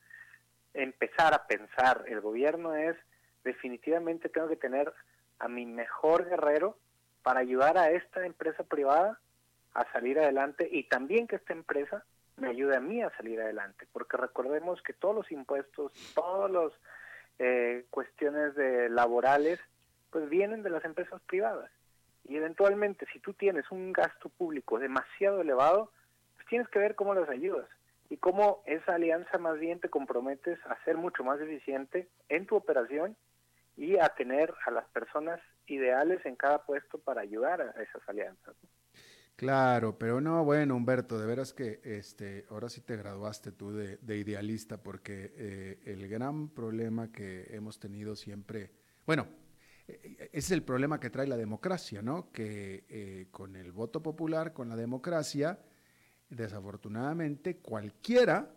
empezar 0.74 1.34
a 1.34 1.48
pensar 1.48 2.04
el 2.08 2.22
gobierno 2.22 2.76
es, 2.76 2.98
definitivamente 3.44 4.30
tengo 4.30 4.50
que 4.50 4.58
tener 4.58 4.94
a 5.40 5.48
mi 5.48 5.66
mejor 5.66 6.26
guerrero 6.26 6.78
para 7.24 7.40
ayudar 7.40 7.78
a 7.78 7.92
esta 7.92 8.26
empresa 8.26 8.64
privada 8.64 9.20
a 9.74 9.92
salir 9.92 10.20
adelante 10.20 10.68
y 10.72 10.84
también 10.86 11.28
que 11.28 11.36
esta 11.38 11.54
empresa 11.54 12.04
me 12.38 12.50
ayude 12.50 12.76
a 12.76 12.80
mí 12.80 13.02
a 13.02 13.10
salir 13.18 13.42
adelante, 13.42 13.88
porque 13.92 14.18
recordemos 14.18 14.82
que 14.82 14.94
todos 14.94 15.16
los 15.16 15.32
impuestos, 15.32 15.92
todas 16.14 16.50
las 16.52 16.72
eh, 17.40 17.86
cuestiones 17.90 18.56
de 18.56 18.90
laborales, 18.90 19.60
pues 20.12 20.30
vienen 20.30 20.64
de 20.64 20.70
las 20.70 20.86
empresas 20.86 21.22
privadas. 21.24 21.72
Y 22.26 22.36
eventualmente, 22.36 23.06
si 23.12 23.20
tú 23.20 23.34
tienes 23.34 23.70
un 23.72 23.92
gasto 23.94 24.30
público 24.30 24.80
demasiado 24.80 25.42
elevado, 25.42 25.92
pues 26.36 26.48
tienes 26.48 26.68
que 26.70 26.80
ver 26.80 26.96
cómo 26.96 27.14
las 27.14 27.30
ayudas 27.30 27.68
y 28.10 28.18
cómo 28.18 28.64
esa 28.66 28.96
alianza 28.96 29.38
más 29.38 29.60
bien 29.60 29.80
te 29.80 29.90
comprometes 29.90 30.60
a 30.66 30.82
ser 30.84 30.98
mucho 30.98 31.24
más 31.24 31.40
eficiente 31.42 32.08
en 32.30 32.46
tu 32.46 32.56
operación 32.56 33.16
y 33.76 33.98
a 33.98 34.10
tener 34.10 34.54
a 34.66 34.72
las 34.72 34.86
personas 34.90 35.40
ideales 35.68 36.26
en 36.26 36.36
cada 36.36 36.64
puesto 36.66 37.00
para 37.00 37.22
ayudar 37.22 37.62
a 37.62 37.82
esas 37.82 38.08
alianzas. 38.08 38.56
Claro, 39.38 40.00
pero 40.00 40.20
no, 40.20 40.44
bueno, 40.44 40.76
Humberto, 40.76 41.20
de 41.20 41.28
veras 41.28 41.54
que 41.54 41.80
este, 41.84 42.48
ahora 42.50 42.70
sí 42.70 42.82
te 42.82 42.98
graduaste 42.98 43.52
tú 43.52 43.72
de, 43.72 44.18
idealista, 44.18 44.82
porque 44.82 45.32
eh, 45.36 45.80
el 45.86 46.08
gran 46.08 46.50
problema 46.50 47.12
que 47.12 47.46
hemos 47.52 47.80
tenido 47.80 48.16
siempre, 48.16 48.72
bueno, 49.06 49.28
e, 49.88 49.92
e, 49.94 50.24
ese 50.24 50.38
es 50.40 50.52
el 50.52 50.64
problema 50.64 51.00
que 51.00 51.12
trae 51.12 51.28
la 51.28 51.38
democracia, 51.38 52.02
¿no? 52.02 52.32
Que 52.32 52.86
eh, 52.90 53.28
con 53.30 53.56
el 53.56 53.72
voto 53.72 54.02
popular, 54.02 54.54
con 54.54 54.70
la 54.70 54.76
democracia, 54.76 55.60
desafortunadamente 56.30 57.58
cualquiera, 57.58 58.52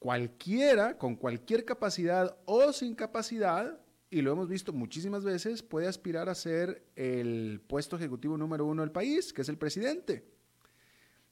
cualquiera, 0.00 0.98
con 0.98 1.14
cualquier 1.14 1.64
capacidad 1.64 2.36
o 2.46 2.72
sin 2.72 2.96
capacidad, 2.96 3.78
y 4.10 4.22
lo 4.22 4.32
hemos 4.32 4.48
visto 4.48 4.72
muchísimas 4.72 5.24
veces, 5.24 5.62
puede 5.62 5.86
aspirar 5.86 6.28
a 6.28 6.34
ser 6.34 6.82
el 6.96 7.60
puesto 7.66 7.96
ejecutivo 7.96 8.36
número 8.36 8.64
uno 8.64 8.82
del 8.82 8.90
país, 8.90 9.32
que 9.32 9.42
es 9.42 9.48
el 9.48 9.58
presidente. 9.58 10.24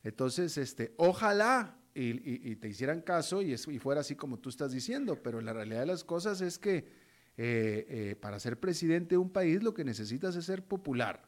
Entonces, 0.02 0.56
este, 0.58 0.92
ojalá, 0.96 1.78
y, 1.94 2.56
te 2.56 2.68
hicieran 2.68 3.00
caso 3.00 3.40
y, 3.40 3.54
y, 3.54 3.78
fuera 3.78 4.02
así 4.02 4.14
como 4.14 4.38
tú 4.38 4.50
estás 4.50 4.72
diciendo, 4.72 5.22
pero 5.22 5.40
la 5.40 5.52
realidad 5.52 5.80
de 5.80 5.86
las 5.86 6.04
cosas 6.04 6.40
es 6.42 6.58
que 6.58 7.06
eh, 7.38 7.86
eh, 7.88 8.16
para 8.16 8.40
ser 8.40 8.58
presidente 8.58 9.10
de 9.10 9.18
un 9.18 9.30
país 9.30 9.62
lo 9.62 9.74
que 9.74 9.84
necesitas 9.84 10.34
es 10.36 10.46
ser 10.46 10.62
popular. 10.62 11.22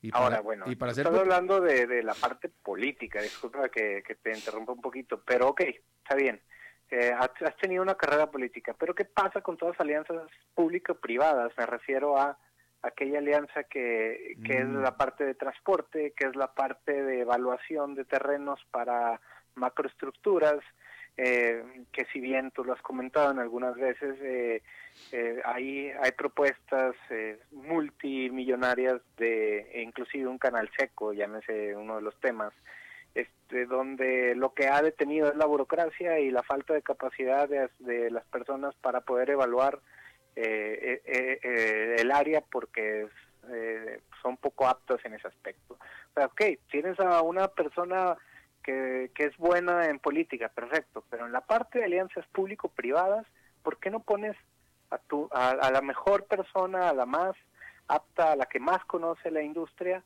Y 0.00 0.10
Ahora, 0.12 0.40
bueno, 0.40 0.64
y 0.70 0.76
para 0.76 0.94
ser 0.94 1.06
estás 1.06 1.20
hablando 1.20 1.60
de, 1.60 2.02
la 2.02 2.14
parte 2.14 2.48
política, 2.48 3.22
disculpa 3.22 3.68
que, 3.68 4.02
te 4.22 4.32
interrumpa 4.32 4.72
un 4.72 4.80
poquito, 4.80 5.22
pero 5.24 5.48
ok, 5.48 5.62
está 6.02 6.14
bien. 6.14 6.40
Eh, 6.96 7.12
has, 7.12 7.56
tenido 7.56 7.82
una 7.82 7.96
carrera 7.96 8.30
política, 8.30 8.72
pero 8.78 8.94
¿qué 8.94 9.04
pasa 9.04 9.40
con 9.40 9.56
todas 9.56 9.74
las 9.74 9.80
alianzas 9.80 10.30
público-privadas? 10.54 11.52
Me 11.58 11.66
refiero 11.66 12.16
a 12.16 12.38
aquella 12.82 13.18
alianza 13.18 13.64
que, 13.64 14.36
que 14.44 14.58
es 14.58 14.66
mm. 14.66 14.80
la 14.80 14.96
parte 14.96 15.24
de 15.24 15.34
transporte, 15.34 16.12
que 16.16 16.28
es 16.28 16.36
la 16.36 16.54
parte 16.54 17.02
de 17.02 17.22
evaluación 17.22 17.96
de 17.96 18.04
terrenos 18.04 18.60
para 18.70 19.20
macroestructuras, 19.56 20.60
eh, 21.16 21.64
que 21.90 22.04
si 22.12 22.20
bien 22.20 22.52
tú 22.52 22.62
lo 22.62 22.74
has 22.74 22.82
comentado 22.82 23.32
en 23.32 23.40
algunas 23.40 23.74
veces, 23.74 24.16
eh, 24.20 24.62
eh, 25.10 25.42
hay, 25.44 25.90
hay 26.00 26.12
propuestas 26.12 26.94
eh, 27.10 27.40
multimillonarias 27.50 29.00
de 29.16 29.68
e 29.72 29.82
inclusive 29.82 30.28
un 30.28 30.38
canal 30.38 30.70
seco, 30.78 31.12
llámese 31.12 31.74
uno 31.74 31.96
de 31.96 32.02
los 32.02 32.18
temas, 32.20 32.52
este, 33.14 33.66
donde 33.66 34.34
lo 34.34 34.54
que 34.54 34.68
ha 34.68 34.82
detenido 34.82 35.28
es 35.28 35.36
la 35.36 35.46
burocracia 35.46 36.18
y 36.18 36.30
la 36.30 36.42
falta 36.42 36.74
de 36.74 36.82
capacidad 36.82 37.48
de, 37.48 38.10
las 38.10 38.24
personas 38.26 38.74
para 38.76 39.00
poder 39.02 39.30
evaluar 39.30 39.80
el 40.36 42.10
área 42.10 42.40
porque 42.40 43.06
son 44.20 44.36
poco 44.38 44.66
aptos 44.66 45.04
en 45.04 45.14
ese 45.14 45.28
aspecto. 45.28 45.74
O 45.74 46.14
sea, 46.14 46.26
ok, 46.26 46.42
tienes 46.70 46.98
a 46.98 47.22
una 47.22 47.48
persona 47.48 48.16
que, 48.64 49.10
es 49.16 49.36
buena 49.36 49.86
en 49.86 49.98
política, 49.98 50.48
perfecto, 50.48 51.04
pero 51.10 51.26
en 51.26 51.32
la 51.32 51.42
parte 51.42 51.78
de 51.78 51.84
alianzas 51.84 52.26
público-privadas, 52.32 53.26
¿por 53.62 53.78
qué 53.78 53.90
no 53.90 54.00
pones 54.00 54.36
a, 54.90 54.98
tu, 54.98 55.28
a, 55.32 55.70
la 55.70 55.82
mejor 55.82 56.24
persona, 56.24 56.88
a 56.88 56.94
la 56.94 57.06
más 57.06 57.36
apta, 57.86 58.32
a 58.32 58.36
la 58.36 58.46
que 58.46 58.58
más 58.58 58.84
conoce 58.86 59.30
la 59.30 59.42
industria 59.42 60.02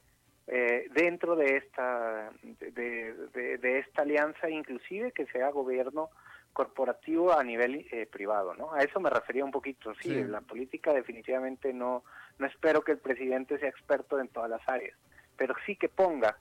eh, 0.51 0.88
dentro 0.94 1.36
de 1.36 1.59
esta, 1.59 2.30
de, 2.42 3.78
esta 3.78 4.03
alianza, 4.03 4.49
inclusive 4.49 5.12
que 5.12 5.26
sea 5.26 5.51
gobierno 5.51 6.09
corporativo 6.55 7.32
a 7.32 7.44
nivel 7.44 7.86
eh, 7.92 8.07
privado, 8.07 8.55
¿no? 8.55 8.72
A 8.72 8.80
eso 8.80 8.99
me 8.99 9.11
refería 9.11 9.44
un 9.44 9.51
poquito, 9.51 9.92
sí, 10.01 10.18
en 10.18 10.32
la 10.32 10.40
política 10.40 10.94
definitivamente 10.94 11.74
no, 11.74 12.03
no 12.38 12.46
espero 12.46 12.82
que 12.82 12.92
el 12.92 12.99
presidente 12.99 13.59
sea 13.59 13.68
experto 13.68 14.18
en 14.18 14.28
todas 14.28 14.49
las 14.49 14.66
áreas, 14.66 14.96
pero 15.36 15.55
sí 15.66 15.76
que 15.76 15.90
ponga 15.90 16.38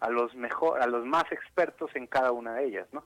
a 0.00 0.10
los 0.10 0.34
mejor, 0.34 0.82
a 0.82 0.88
los 0.88 1.06
más 1.06 1.30
expertos 1.30 1.94
en 1.94 2.08
cada 2.08 2.32
una 2.32 2.54
de 2.54 2.64
ellas, 2.64 2.88
¿no? 2.92 3.04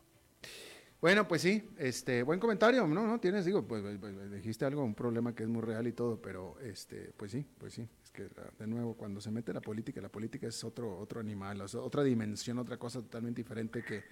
Bueno, 1.03 1.26
pues 1.26 1.42
sí, 1.42 1.68
este, 1.78 2.22
buen 2.22 2.38
comentario, 2.38 2.86
no, 2.86 3.05
no 3.05 3.18
tienes, 3.18 3.44
digo, 3.44 3.66
pues, 3.66 3.82
pues, 3.82 3.98
pues, 3.98 4.30
dijiste 4.30 4.64
algo, 4.64 4.84
un 4.84 4.94
problema 4.94 5.34
que 5.34 5.42
es 5.42 5.48
muy 5.48 5.61
real 5.61 5.84
y 5.88 5.92
todo, 5.92 6.22
pero 6.22 6.55
este, 6.61 7.11
pues 7.16 7.32
sí, 7.32 7.44
pues 7.59 7.72
sí, 7.72 7.88
es 8.05 8.12
que 8.12 8.28
de 8.57 8.66
nuevo 8.68 8.96
cuando 8.96 9.20
se 9.20 9.32
mete 9.32 9.53
la 9.53 9.61
política, 9.61 10.00
la 10.00 10.11
política 10.11 10.46
es 10.46 10.62
otro, 10.62 10.96
otro 10.96 11.18
animal, 11.18 11.61
otra 11.61 12.05
dimensión, 12.05 12.61
otra 12.61 12.76
cosa 12.76 13.00
totalmente 13.00 13.42
diferente 13.42 13.82
que, 13.84 14.05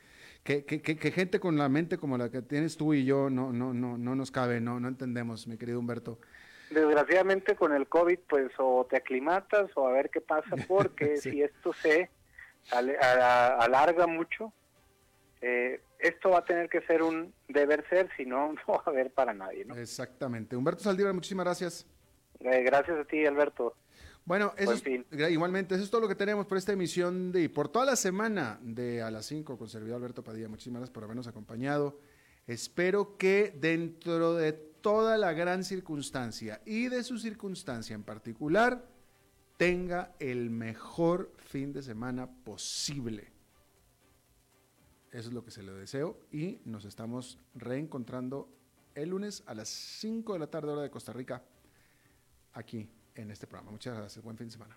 que, 0.43 0.65
que, 0.65 0.83
que, 0.83 1.13
gente 1.13 1.39
con 1.39 1.57
la 1.57 1.69
mente 1.69 1.97
como 1.97 2.19
la 2.19 2.29
que 2.29 2.43
tienes 2.43 2.77
tú 2.77 2.93
y 2.93 3.05
yo 3.05 3.31
no, 3.31 3.53
no, 3.53 3.73
no, 3.73 3.97
no 3.97 4.17
nos 4.17 4.33
cabe, 4.33 4.61
no, 4.61 4.81
no 4.81 4.89
entendemos, 4.89 5.47
mi 5.47 5.57
querido 5.57 5.79
Humberto. 5.79 6.19
Desgraciadamente 6.71 7.55
con 7.55 7.73
el 7.73 7.87
COVID, 7.87 8.19
pues 8.29 8.51
o 8.59 8.85
te 8.91 8.97
aclimatas 8.97 9.71
o 9.77 9.87
a 9.87 9.93
ver 9.93 10.11
qué 10.11 10.21
pasa, 10.21 10.57
porque 10.67 11.19
si 11.19 11.41
esto 11.41 11.73
se 11.73 12.11
alarga 12.73 14.09
mucho, 14.09 14.53
eh, 15.41 15.81
esto 16.01 16.31
va 16.31 16.39
a 16.39 16.45
tener 16.45 16.69
que 16.69 16.81
ser 16.83 17.03
un 17.03 17.33
deber 17.49 17.85
ser, 17.89 18.09
si 18.17 18.25
no, 18.25 18.53
no 18.69 18.75
va 18.75 18.83
a 18.85 18.91
haber 18.91 19.13
para 19.13 19.33
nadie. 19.33 19.65
¿no? 19.65 19.77
Exactamente. 19.77 20.57
Humberto 20.57 20.83
Saldívar, 20.83 21.15
muchísimas 21.15 21.45
gracias. 21.45 21.87
Eh, 22.41 22.63
gracias 22.63 22.99
a 22.99 23.05
ti, 23.05 23.25
Alberto. 23.27 23.77
Bueno, 24.25 24.53
eso 24.57 24.75
igualmente, 25.29 25.75
eso 25.75 25.83
es 25.83 25.91
todo 25.91 26.03
lo 26.03 26.09
que 26.09 26.15
tenemos 26.15 26.47
por 26.47 26.59
esta 26.59 26.73
emisión 26.73 27.33
de 27.33 27.49
por 27.49 27.69
toda 27.69 27.87
la 27.87 27.97
semana 27.97 28.59
de 28.63 29.03
a 29.03 29.11
las 29.11 29.27
5 29.27 29.59
con 29.59 29.69
servidor 29.69 29.97
Alberto 29.97 30.23
Padilla. 30.23 30.49
Muchísimas 30.49 30.81
gracias 30.81 30.95
por 30.95 31.05
habernos 31.05 31.27
acompañado. 31.27 31.99
Espero 32.47 33.17
que 33.17 33.53
dentro 33.57 34.35
de 34.35 34.53
toda 34.53 35.19
la 35.19 35.33
gran 35.33 35.65
circunstancia 35.65 36.61
y 36.65 36.89
de 36.89 37.03
su 37.03 37.19
circunstancia 37.19 37.95
en 37.95 38.05
particular, 38.05 38.85
tenga 39.57 40.15
el 40.19 40.51
mejor 40.51 41.33
fin 41.37 41.73
de 41.73 41.83
semana 41.83 42.31
posible. 42.45 43.33
Eso 45.11 45.29
es 45.29 45.35
lo 45.35 45.45
que 45.45 45.51
se 45.51 45.63
le 45.63 45.73
deseo 45.73 46.21
y 46.31 46.61
nos 46.65 46.85
estamos 46.85 47.39
reencontrando 47.55 48.49
el 48.95 49.11
lunes 49.11 49.43
a 49.47 49.55
las 49.55 49.69
5 49.69 50.35
de 50.35 50.39
la 50.39 50.47
tarde 50.49 50.73
hora 50.73 50.83
de 50.83 50.91
Costa 50.91 51.13
Rica 51.13 51.43
aquí 52.53 52.89
en 53.15 53.31
este 53.31 53.47
programa. 53.47 53.73
Muchas 53.73 53.97
gracias. 53.97 54.25
Buen 54.25 54.37
fin 54.37 54.47
de 54.47 54.53
semana. 54.53 54.77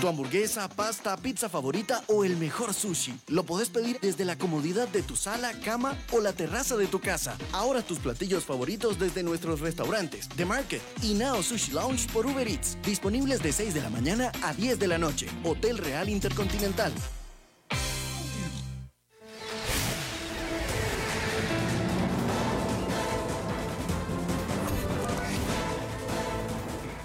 Tu 0.00 0.08
hamburguesa, 0.08 0.68
pasta, 0.68 1.16
pizza 1.16 1.48
favorita 1.48 2.02
o 2.08 2.24
el 2.24 2.36
mejor 2.36 2.74
sushi. 2.74 3.14
Lo 3.28 3.44
podés 3.44 3.70
pedir 3.70 4.00
desde 4.00 4.24
la 4.24 4.36
comodidad 4.36 4.88
de 4.88 5.00
tu 5.00 5.14
sala, 5.14 5.52
cama 5.64 5.96
o 6.10 6.20
la 6.20 6.32
terraza 6.32 6.76
de 6.76 6.88
tu 6.88 7.00
casa. 7.00 7.36
Ahora 7.52 7.82
tus 7.82 8.00
platillos 8.00 8.44
favoritos 8.44 8.98
desde 8.98 9.22
nuestros 9.22 9.60
restaurantes, 9.60 10.28
The 10.30 10.44
Market 10.44 10.82
y 11.02 11.14
Now 11.14 11.40
Sushi 11.42 11.70
Lounge 11.70 12.08
por 12.12 12.26
Uber 12.26 12.48
Eats. 12.48 12.76
Disponibles 12.82 13.42
de 13.42 13.52
6 13.52 13.74
de 13.74 13.80
la 13.80 13.90
mañana 13.90 14.32
a 14.42 14.52
10 14.52 14.80
de 14.80 14.88
la 14.88 14.98
noche. 14.98 15.28
Hotel 15.44 15.78
Real 15.78 16.08
Intercontinental. 16.08 16.92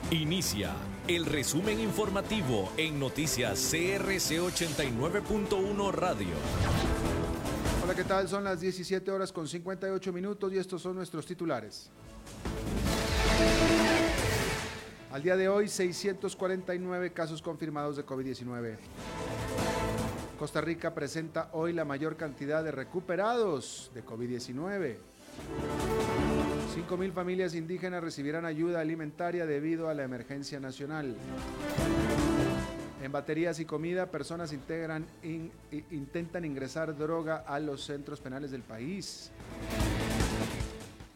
Inicia 0.09 0.73
el 1.07 1.25
resumen 1.25 1.79
informativo 1.79 2.69
en 2.75 2.99
noticias 2.99 3.69
CRC 3.71 4.41
89.1 4.41 5.91
Radio. 5.93 6.35
Hola, 7.81 7.95
¿qué 7.95 8.03
tal? 8.03 8.27
Son 8.27 8.43
las 8.43 8.59
17 8.59 9.09
horas 9.09 9.31
con 9.31 9.47
58 9.47 10.11
minutos 10.11 10.51
y 10.51 10.57
estos 10.57 10.81
son 10.81 10.97
nuestros 10.97 11.25
titulares. 11.25 11.89
Al 15.09 15.23
día 15.23 15.37
de 15.37 15.47
hoy, 15.47 15.69
649 15.69 17.13
casos 17.13 17.41
confirmados 17.41 17.95
de 17.95 18.05
COVID-19. 18.05 18.75
Costa 20.37 20.59
Rica 20.59 20.93
presenta 20.93 21.49
hoy 21.53 21.71
la 21.71 21.85
mayor 21.85 22.17
cantidad 22.17 22.63
de 22.65 22.71
recuperados 22.71 23.91
de 23.93 24.03
COVID-19. 24.05 24.97
5.000 26.77 27.11
familias 27.11 27.55
indígenas 27.55 28.03
recibirán 28.03 28.45
ayuda 28.45 28.81
alimentaria 28.81 29.47
debido 29.47 29.89
a 29.89 29.95
la 29.95 30.03
emergencia 30.03 30.59
nacional. 30.59 31.15
En 33.01 33.11
baterías 33.11 33.59
y 33.59 33.65
comida, 33.65 34.11
personas 34.11 34.53
integran, 34.53 35.07
intentan 35.89 36.45
ingresar 36.45 36.95
droga 36.95 37.37
a 37.47 37.59
los 37.59 37.83
centros 37.83 38.21
penales 38.21 38.51
del 38.51 38.61
país. 38.61 39.31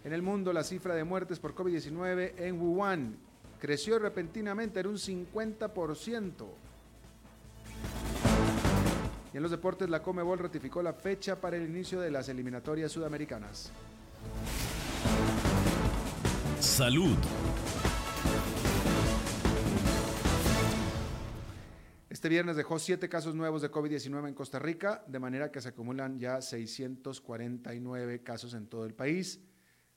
En 0.03 0.13
el 0.13 0.23
mundo, 0.23 0.51
la 0.51 0.63
cifra 0.63 0.95
de 0.95 1.03
muertes 1.03 1.37
por 1.37 1.53
COVID-19 1.53 2.33
en 2.37 2.59
Wuhan 2.59 3.15
creció 3.59 3.99
repentinamente 3.99 4.79
en 4.79 4.87
un 4.87 4.95
50%. 4.97 6.45
Y 9.31 9.37
en 9.37 9.43
los 9.43 9.51
deportes, 9.51 9.87
la 9.91 10.01
Comebol 10.01 10.39
ratificó 10.39 10.81
la 10.81 10.93
fecha 10.93 11.39
para 11.39 11.55
el 11.55 11.69
inicio 11.69 12.01
de 12.01 12.09
las 12.09 12.29
eliminatorias 12.29 12.91
sudamericanas. 12.91 13.71
Salud. 16.61 17.17
Este 22.07 22.29
viernes 22.29 22.55
dejó 22.55 22.77
siete 22.77 23.09
casos 23.09 23.33
nuevos 23.33 23.63
de 23.63 23.71
COVID-19 23.71 24.27
en 24.27 24.35
Costa 24.35 24.59
Rica, 24.59 25.03
de 25.07 25.17
manera 25.17 25.51
que 25.51 25.59
se 25.59 25.69
acumulan 25.69 26.19
ya 26.19 26.39
649 26.39 28.21
casos 28.21 28.53
en 28.53 28.67
todo 28.67 28.85
el 28.85 28.93
país. 28.93 29.41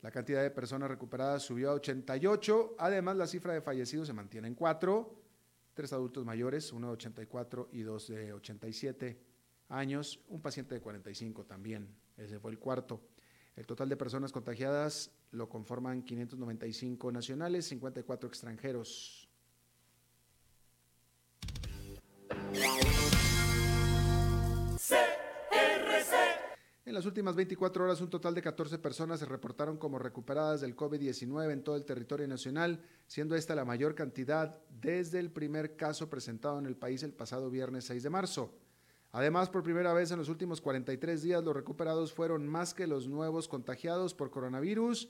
La 0.00 0.10
cantidad 0.10 0.42
de 0.42 0.50
personas 0.50 0.88
recuperadas 0.88 1.42
subió 1.42 1.70
a 1.70 1.74
88. 1.74 2.76
Además, 2.78 3.16
la 3.16 3.26
cifra 3.26 3.52
de 3.52 3.60
fallecidos 3.60 4.06
se 4.06 4.14
mantiene 4.14 4.48
en 4.48 4.54
cuatro. 4.54 5.22
Tres 5.74 5.92
adultos 5.92 6.24
mayores, 6.24 6.72
uno 6.72 6.86
de 6.86 6.92
84 6.94 7.68
y 7.72 7.82
dos 7.82 8.08
de 8.08 8.32
87 8.32 9.20
años. 9.68 10.18
Un 10.28 10.40
paciente 10.40 10.74
de 10.74 10.80
45 10.80 11.44
también. 11.44 11.94
Ese 12.16 12.38
fue 12.40 12.52
el 12.52 12.58
cuarto. 12.58 13.02
El 13.56 13.66
total 13.66 13.88
de 13.88 13.96
personas 13.96 14.32
contagiadas 14.32 15.12
lo 15.30 15.48
conforman 15.48 16.02
595 16.02 17.12
nacionales, 17.12 17.66
54 17.66 18.28
extranjeros. 18.28 19.28
En 26.86 26.92
las 26.92 27.06
últimas 27.06 27.34
24 27.34 27.84
horas, 27.84 28.00
un 28.00 28.10
total 28.10 28.34
de 28.34 28.42
14 28.42 28.78
personas 28.78 29.18
se 29.20 29.26
reportaron 29.26 29.78
como 29.78 29.98
recuperadas 29.98 30.60
del 30.60 30.76
COVID-19 30.76 31.50
en 31.50 31.64
todo 31.64 31.76
el 31.76 31.84
territorio 31.84 32.28
nacional, 32.28 32.84
siendo 33.06 33.34
esta 33.36 33.54
la 33.54 33.64
mayor 33.64 33.94
cantidad 33.94 34.60
desde 34.80 35.18
el 35.18 35.30
primer 35.30 35.76
caso 35.76 36.10
presentado 36.10 36.58
en 36.58 36.66
el 36.66 36.76
país 36.76 37.02
el 37.02 37.12
pasado 37.12 37.50
viernes 37.50 37.84
6 37.86 38.02
de 38.02 38.10
marzo. 38.10 38.54
Además, 39.14 39.48
por 39.48 39.62
primera 39.62 39.92
vez 39.92 40.10
en 40.10 40.18
los 40.18 40.28
últimos 40.28 40.60
43 40.60 41.22
días, 41.22 41.44
los 41.44 41.54
recuperados 41.54 42.12
fueron 42.12 42.48
más 42.48 42.74
que 42.74 42.88
los 42.88 43.06
nuevos 43.06 43.46
contagiados 43.46 44.12
por 44.12 44.32
coronavirus, 44.32 45.08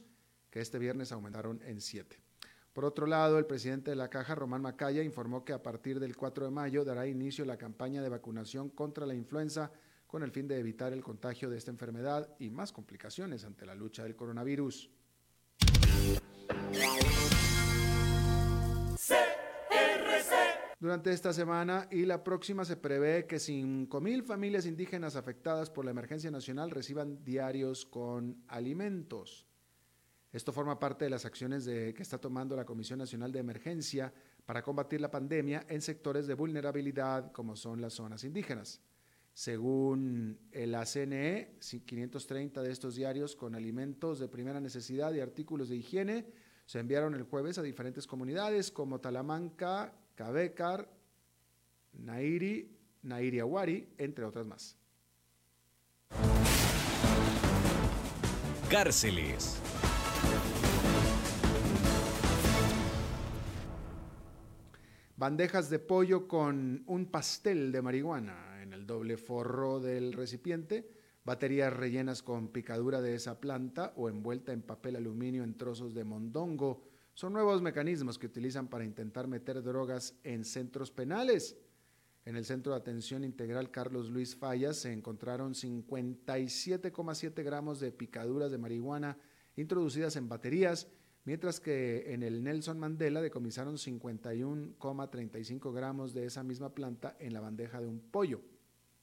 que 0.50 0.60
este 0.60 0.78
viernes 0.78 1.10
aumentaron 1.10 1.62
en 1.64 1.80
7. 1.80 2.20
Por 2.74 2.84
otro 2.84 3.06
lado, 3.06 3.38
el 3.38 3.46
presidente 3.46 3.92
de 3.92 3.96
la 3.96 4.10
Caja, 4.10 4.34
Román 4.34 4.60
Macaya, 4.60 5.02
informó 5.02 5.42
que 5.42 5.54
a 5.54 5.62
partir 5.62 6.00
del 6.00 6.18
4 6.18 6.44
de 6.44 6.50
mayo 6.50 6.84
dará 6.84 7.06
inicio 7.06 7.46
la 7.46 7.56
campaña 7.56 8.02
de 8.02 8.10
vacunación 8.10 8.68
contra 8.68 9.06
la 9.06 9.14
influenza 9.14 9.72
con 10.06 10.22
el 10.22 10.32
fin 10.32 10.46
de 10.48 10.58
evitar 10.58 10.92
el 10.92 11.02
contagio 11.02 11.48
de 11.48 11.56
esta 11.56 11.70
enfermedad 11.70 12.28
y 12.38 12.50
más 12.50 12.72
complicaciones 12.72 13.42
ante 13.46 13.64
la 13.64 13.74
lucha 13.74 14.02
del 14.02 14.16
coronavirus. 14.16 14.90
Durante 20.84 21.12
esta 21.12 21.32
semana 21.32 21.88
y 21.90 22.04
la 22.04 22.22
próxima 22.22 22.62
se 22.66 22.76
prevé 22.76 23.26
que 23.26 23.36
5.000 23.36 24.22
familias 24.22 24.66
indígenas 24.66 25.16
afectadas 25.16 25.70
por 25.70 25.86
la 25.86 25.92
emergencia 25.92 26.30
nacional 26.30 26.70
reciban 26.70 27.24
diarios 27.24 27.86
con 27.86 28.44
alimentos. 28.48 29.46
Esto 30.30 30.52
forma 30.52 30.78
parte 30.78 31.06
de 31.06 31.10
las 31.10 31.24
acciones 31.24 31.64
que 31.64 31.94
está 32.02 32.18
tomando 32.18 32.54
la 32.54 32.66
Comisión 32.66 32.98
Nacional 32.98 33.32
de 33.32 33.38
Emergencia 33.38 34.12
para 34.44 34.62
combatir 34.62 35.00
la 35.00 35.10
pandemia 35.10 35.64
en 35.70 35.80
sectores 35.80 36.26
de 36.26 36.34
vulnerabilidad 36.34 37.32
como 37.32 37.56
son 37.56 37.80
las 37.80 37.94
zonas 37.94 38.22
indígenas. 38.22 38.82
Según 39.32 40.38
el 40.52 40.74
ACNE, 40.74 41.56
530 41.60 42.62
de 42.62 42.70
estos 42.70 42.94
diarios 42.94 43.34
con 43.34 43.54
alimentos 43.54 44.18
de 44.18 44.28
primera 44.28 44.60
necesidad 44.60 45.14
y 45.14 45.20
artículos 45.20 45.70
de 45.70 45.76
higiene 45.76 46.26
se 46.66 46.78
enviaron 46.78 47.14
el 47.14 47.22
jueves 47.22 47.56
a 47.56 47.62
diferentes 47.62 48.06
comunidades 48.06 48.70
como 48.70 49.00
Talamanca, 49.00 49.94
Cabecar, 50.14 50.88
Nairi, 51.92 52.70
Nairiawari, 53.02 53.94
entre 53.98 54.24
otras 54.24 54.46
más. 54.46 54.76
Cárceles. 58.70 59.60
bandejas 65.24 65.70
de 65.70 65.78
pollo 65.78 66.28
con 66.28 66.82
un 66.86 67.06
pastel 67.06 67.72
de 67.72 67.80
marihuana 67.80 68.60
en 68.62 68.74
el 68.74 68.86
doble 68.86 69.16
forro 69.16 69.80
del 69.80 70.12
recipiente, 70.12 70.90
baterías 71.24 71.72
rellenas 71.72 72.22
con 72.22 72.48
picadura 72.48 73.00
de 73.00 73.14
esa 73.14 73.40
planta 73.40 73.94
o 73.96 74.10
envuelta 74.10 74.52
en 74.52 74.60
papel 74.60 74.96
aluminio 74.96 75.42
en 75.42 75.56
trozos 75.56 75.94
de 75.94 76.04
mondongo. 76.04 76.82
Son 77.14 77.32
nuevos 77.32 77.62
mecanismos 77.62 78.18
que 78.18 78.26
utilizan 78.26 78.66
para 78.66 78.84
intentar 78.84 79.28
meter 79.28 79.62
drogas 79.62 80.14
en 80.24 80.44
centros 80.44 80.90
penales. 80.90 81.56
En 82.24 82.34
el 82.34 82.44
Centro 82.44 82.72
de 82.72 82.78
Atención 82.78 83.22
Integral 83.22 83.70
Carlos 83.70 84.10
Luis 84.10 84.34
Fallas 84.34 84.78
se 84.78 84.92
encontraron 84.92 85.54
57,7 85.54 87.44
gramos 87.44 87.78
de 87.78 87.92
picaduras 87.92 88.50
de 88.50 88.58
marihuana 88.58 89.16
introducidas 89.54 90.16
en 90.16 90.28
baterías 90.28 90.88
mientras 91.24 91.60
que 91.60 92.12
en 92.12 92.24
el 92.24 92.42
Nelson 92.42 92.80
Mandela 92.80 93.22
decomisaron 93.22 93.76
51,35 93.76 95.72
gramos 95.72 96.14
de 96.14 96.26
esa 96.26 96.42
misma 96.42 96.74
planta 96.74 97.16
en 97.20 97.32
la 97.32 97.40
bandeja 97.40 97.80
de 97.80 97.86
un 97.86 98.00
pollo. 98.00 98.40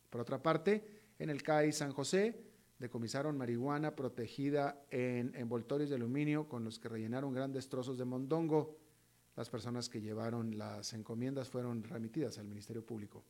Por 0.10 0.20
otra 0.22 0.44
parte, 0.44 0.84
en 1.18 1.30
el 1.30 1.42
CAI 1.44 1.72
San 1.72 1.94
José 1.94 2.51
decomisaron 2.82 3.38
marihuana 3.38 3.96
protegida 3.96 4.84
en 4.90 5.34
envoltorios 5.36 5.90
de 5.90 5.96
aluminio 5.96 6.50
con 6.50 6.66
los 6.66 6.80
que 6.80 6.90
rellenaron 6.90 7.34
grandes 7.34 7.70
trozos 7.70 7.98
de 7.98 8.06
mondongo. 8.06 8.76
Las 9.36 9.50
personas 9.50 9.88
que 9.88 10.02
llevaron 10.02 10.58
las 10.58 10.92
encomiendas 10.94 11.48
fueron 11.48 11.84
remitidas 11.84 12.38
al 12.40 12.46
Ministerio 12.46 12.84
Público. 12.84 13.24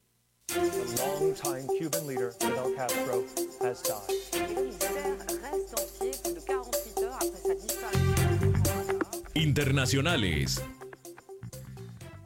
Internacionales. 9.36 10.62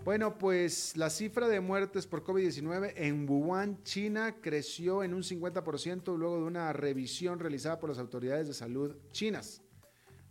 Bueno, 0.06 0.38
pues 0.38 0.96
la 0.98 1.10
cifra 1.10 1.48
de 1.48 1.62
muertes 1.62 2.06
por 2.06 2.24
COVID-19 2.24 2.94
en 2.96 3.28
Wuhan, 3.28 3.82
China, 3.82 4.36
creció 4.40 5.04
en 5.04 5.16
un 5.16 5.24
50% 5.24 6.16
luego 6.16 6.38
de 6.38 6.44
una 6.44 6.72
revisión 6.74 7.40
realizada 7.40 7.80
por 7.80 7.90
las 7.90 7.98
autoridades 7.98 8.48
de 8.48 8.54
salud 8.54 8.96
chinas. 9.10 9.64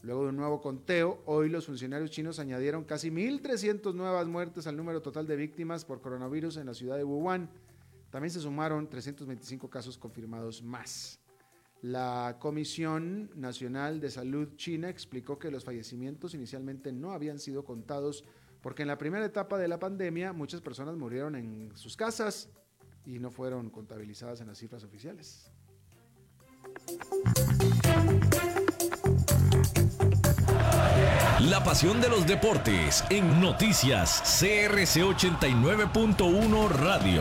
Luego 0.00 0.22
de 0.22 0.28
un 0.28 0.36
nuevo 0.36 0.60
conteo, 0.60 1.24
hoy 1.26 1.48
los 1.48 1.66
funcionarios 1.66 2.12
chinos 2.12 2.38
añadieron 2.38 2.84
casi 2.84 3.10
1.300 3.10 3.94
nuevas 3.94 4.28
muertes 4.28 4.68
al 4.68 4.76
número 4.76 5.02
total 5.02 5.26
de 5.26 5.34
víctimas 5.34 5.84
por 5.84 6.00
coronavirus 6.00 6.58
en 6.58 6.66
la 6.66 6.74
ciudad 6.74 6.96
de 6.96 7.02
Wuhan. 7.02 7.50
También 8.10 8.30
se 8.30 8.38
sumaron 8.38 8.88
325 8.88 9.68
casos 9.68 9.98
confirmados 9.98 10.62
más. 10.62 11.18
La 11.82 12.36
Comisión 12.38 13.28
Nacional 13.34 13.98
de 14.00 14.08
Salud 14.08 14.54
China 14.54 14.88
explicó 14.88 15.36
que 15.36 15.50
los 15.50 15.64
fallecimientos 15.64 16.32
inicialmente 16.32 16.92
no 16.92 17.10
habían 17.10 17.40
sido 17.40 17.64
contados 17.64 18.24
porque 18.64 18.80
en 18.80 18.88
la 18.88 18.96
primera 18.96 19.26
etapa 19.26 19.58
de 19.58 19.68
la 19.68 19.78
pandemia 19.78 20.32
muchas 20.32 20.62
personas 20.62 20.96
murieron 20.96 21.36
en 21.36 21.70
sus 21.76 21.98
casas 21.98 22.48
y 23.04 23.18
no 23.18 23.30
fueron 23.30 23.68
contabilizadas 23.68 24.40
en 24.40 24.46
las 24.46 24.56
cifras 24.56 24.82
oficiales. 24.82 25.52
La 31.40 31.62
pasión 31.62 32.00
de 32.00 32.08
los 32.08 32.26
deportes 32.26 33.04
en 33.10 33.38
noticias 33.38 34.22
CRC 34.40 35.02
89.1 35.02 36.68
Radio. 36.70 37.20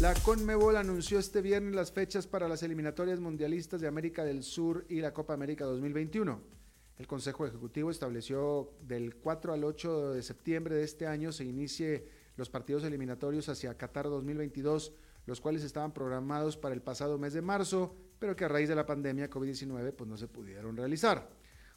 La 0.00 0.14
CONMEBOL 0.14 0.78
anunció 0.78 1.18
este 1.18 1.42
viernes 1.42 1.74
las 1.74 1.92
fechas 1.92 2.26
para 2.26 2.48
las 2.48 2.62
eliminatorias 2.62 3.20
mundialistas 3.20 3.82
de 3.82 3.88
América 3.88 4.24
del 4.24 4.42
Sur 4.42 4.86
y 4.88 5.00
la 5.00 5.12
Copa 5.12 5.34
América 5.34 5.66
2021. 5.66 6.55
El 6.98 7.06
Consejo 7.06 7.46
Ejecutivo 7.46 7.90
estableció 7.90 8.72
del 8.80 9.16
4 9.16 9.52
al 9.52 9.64
8 9.64 10.14
de 10.14 10.22
septiembre 10.22 10.76
de 10.76 10.84
este 10.84 11.06
año 11.06 11.30
se 11.30 11.44
inicie 11.44 12.08
los 12.36 12.48
partidos 12.48 12.84
eliminatorios 12.84 13.50
hacia 13.50 13.76
Qatar 13.76 14.06
2022, 14.06 14.94
los 15.26 15.40
cuales 15.42 15.62
estaban 15.62 15.92
programados 15.92 16.56
para 16.56 16.74
el 16.74 16.80
pasado 16.80 17.18
mes 17.18 17.34
de 17.34 17.42
marzo, 17.42 17.94
pero 18.18 18.34
que 18.34 18.46
a 18.46 18.48
raíz 18.48 18.70
de 18.70 18.74
la 18.74 18.86
pandemia 18.86 19.28
COVID-19 19.28 19.92
pues 19.92 20.08
no 20.08 20.16
se 20.16 20.26
pudieron 20.26 20.74
realizar. 20.74 21.28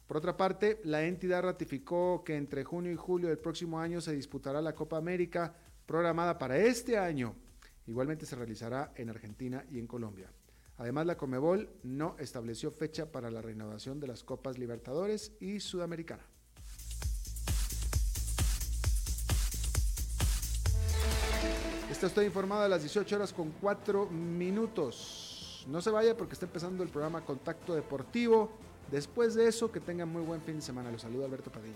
Por 0.08 0.18
otra 0.18 0.38
parte, 0.38 0.80
la 0.86 1.04
entidad 1.04 1.44
ratificó 1.44 2.24
que 2.24 2.38
entre 2.38 2.64
junio 2.64 2.92
y 2.92 2.96
julio 2.96 3.28
del 3.28 3.40
próximo 3.40 3.78
año 3.80 4.00
se 4.00 4.16
disputará 4.16 4.62
la 4.62 4.74
Copa 4.74 4.98
América 4.98 5.54
programada 5.86 6.38
para 6.38 6.58
este 6.58 6.98
año. 6.98 7.36
Igualmente 7.88 8.26
se 8.26 8.38
realizará 8.38 8.94
en 8.96 9.10
Argentina 9.10 9.66
y 9.70 9.80
en 9.80 9.88
Colombia. 9.88 10.32
Además, 10.80 11.06
la 11.06 11.18
Comebol 11.18 11.70
no 11.84 12.16
estableció 12.20 12.72
fecha 12.72 13.12
para 13.12 13.30
la 13.30 13.42
renovación 13.42 14.00
de 14.00 14.08
las 14.08 14.24
Copas 14.24 14.58
Libertadores 14.58 15.34
y 15.42 15.60
Sudamericana. 15.60 16.24
Está 21.92 22.08
usted 22.08 22.22
informado 22.22 22.64
a 22.64 22.70
las 22.70 22.82
18 22.82 23.14
horas 23.14 23.34
con 23.34 23.52
4 23.60 24.06
minutos. 24.06 25.66
No 25.68 25.82
se 25.82 25.90
vaya 25.90 26.16
porque 26.16 26.34
está 26.34 26.46
empezando 26.46 26.82
el 26.82 26.88
programa 26.88 27.26
Contacto 27.26 27.76
Deportivo. 27.76 28.50
Después 28.90 29.36
de 29.36 29.50
eso, 29.50 29.70
que 29.70 29.82
tengan 29.82 30.08
muy 30.08 30.22
buen 30.22 30.42
fin 30.42 30.56
de 30.56 30.62
semana. 30.62 30.90
Los 30.92 31.02
saluda 31.02 31.26
Alberto 31.26 31.52
Padilla. 31.52 31.76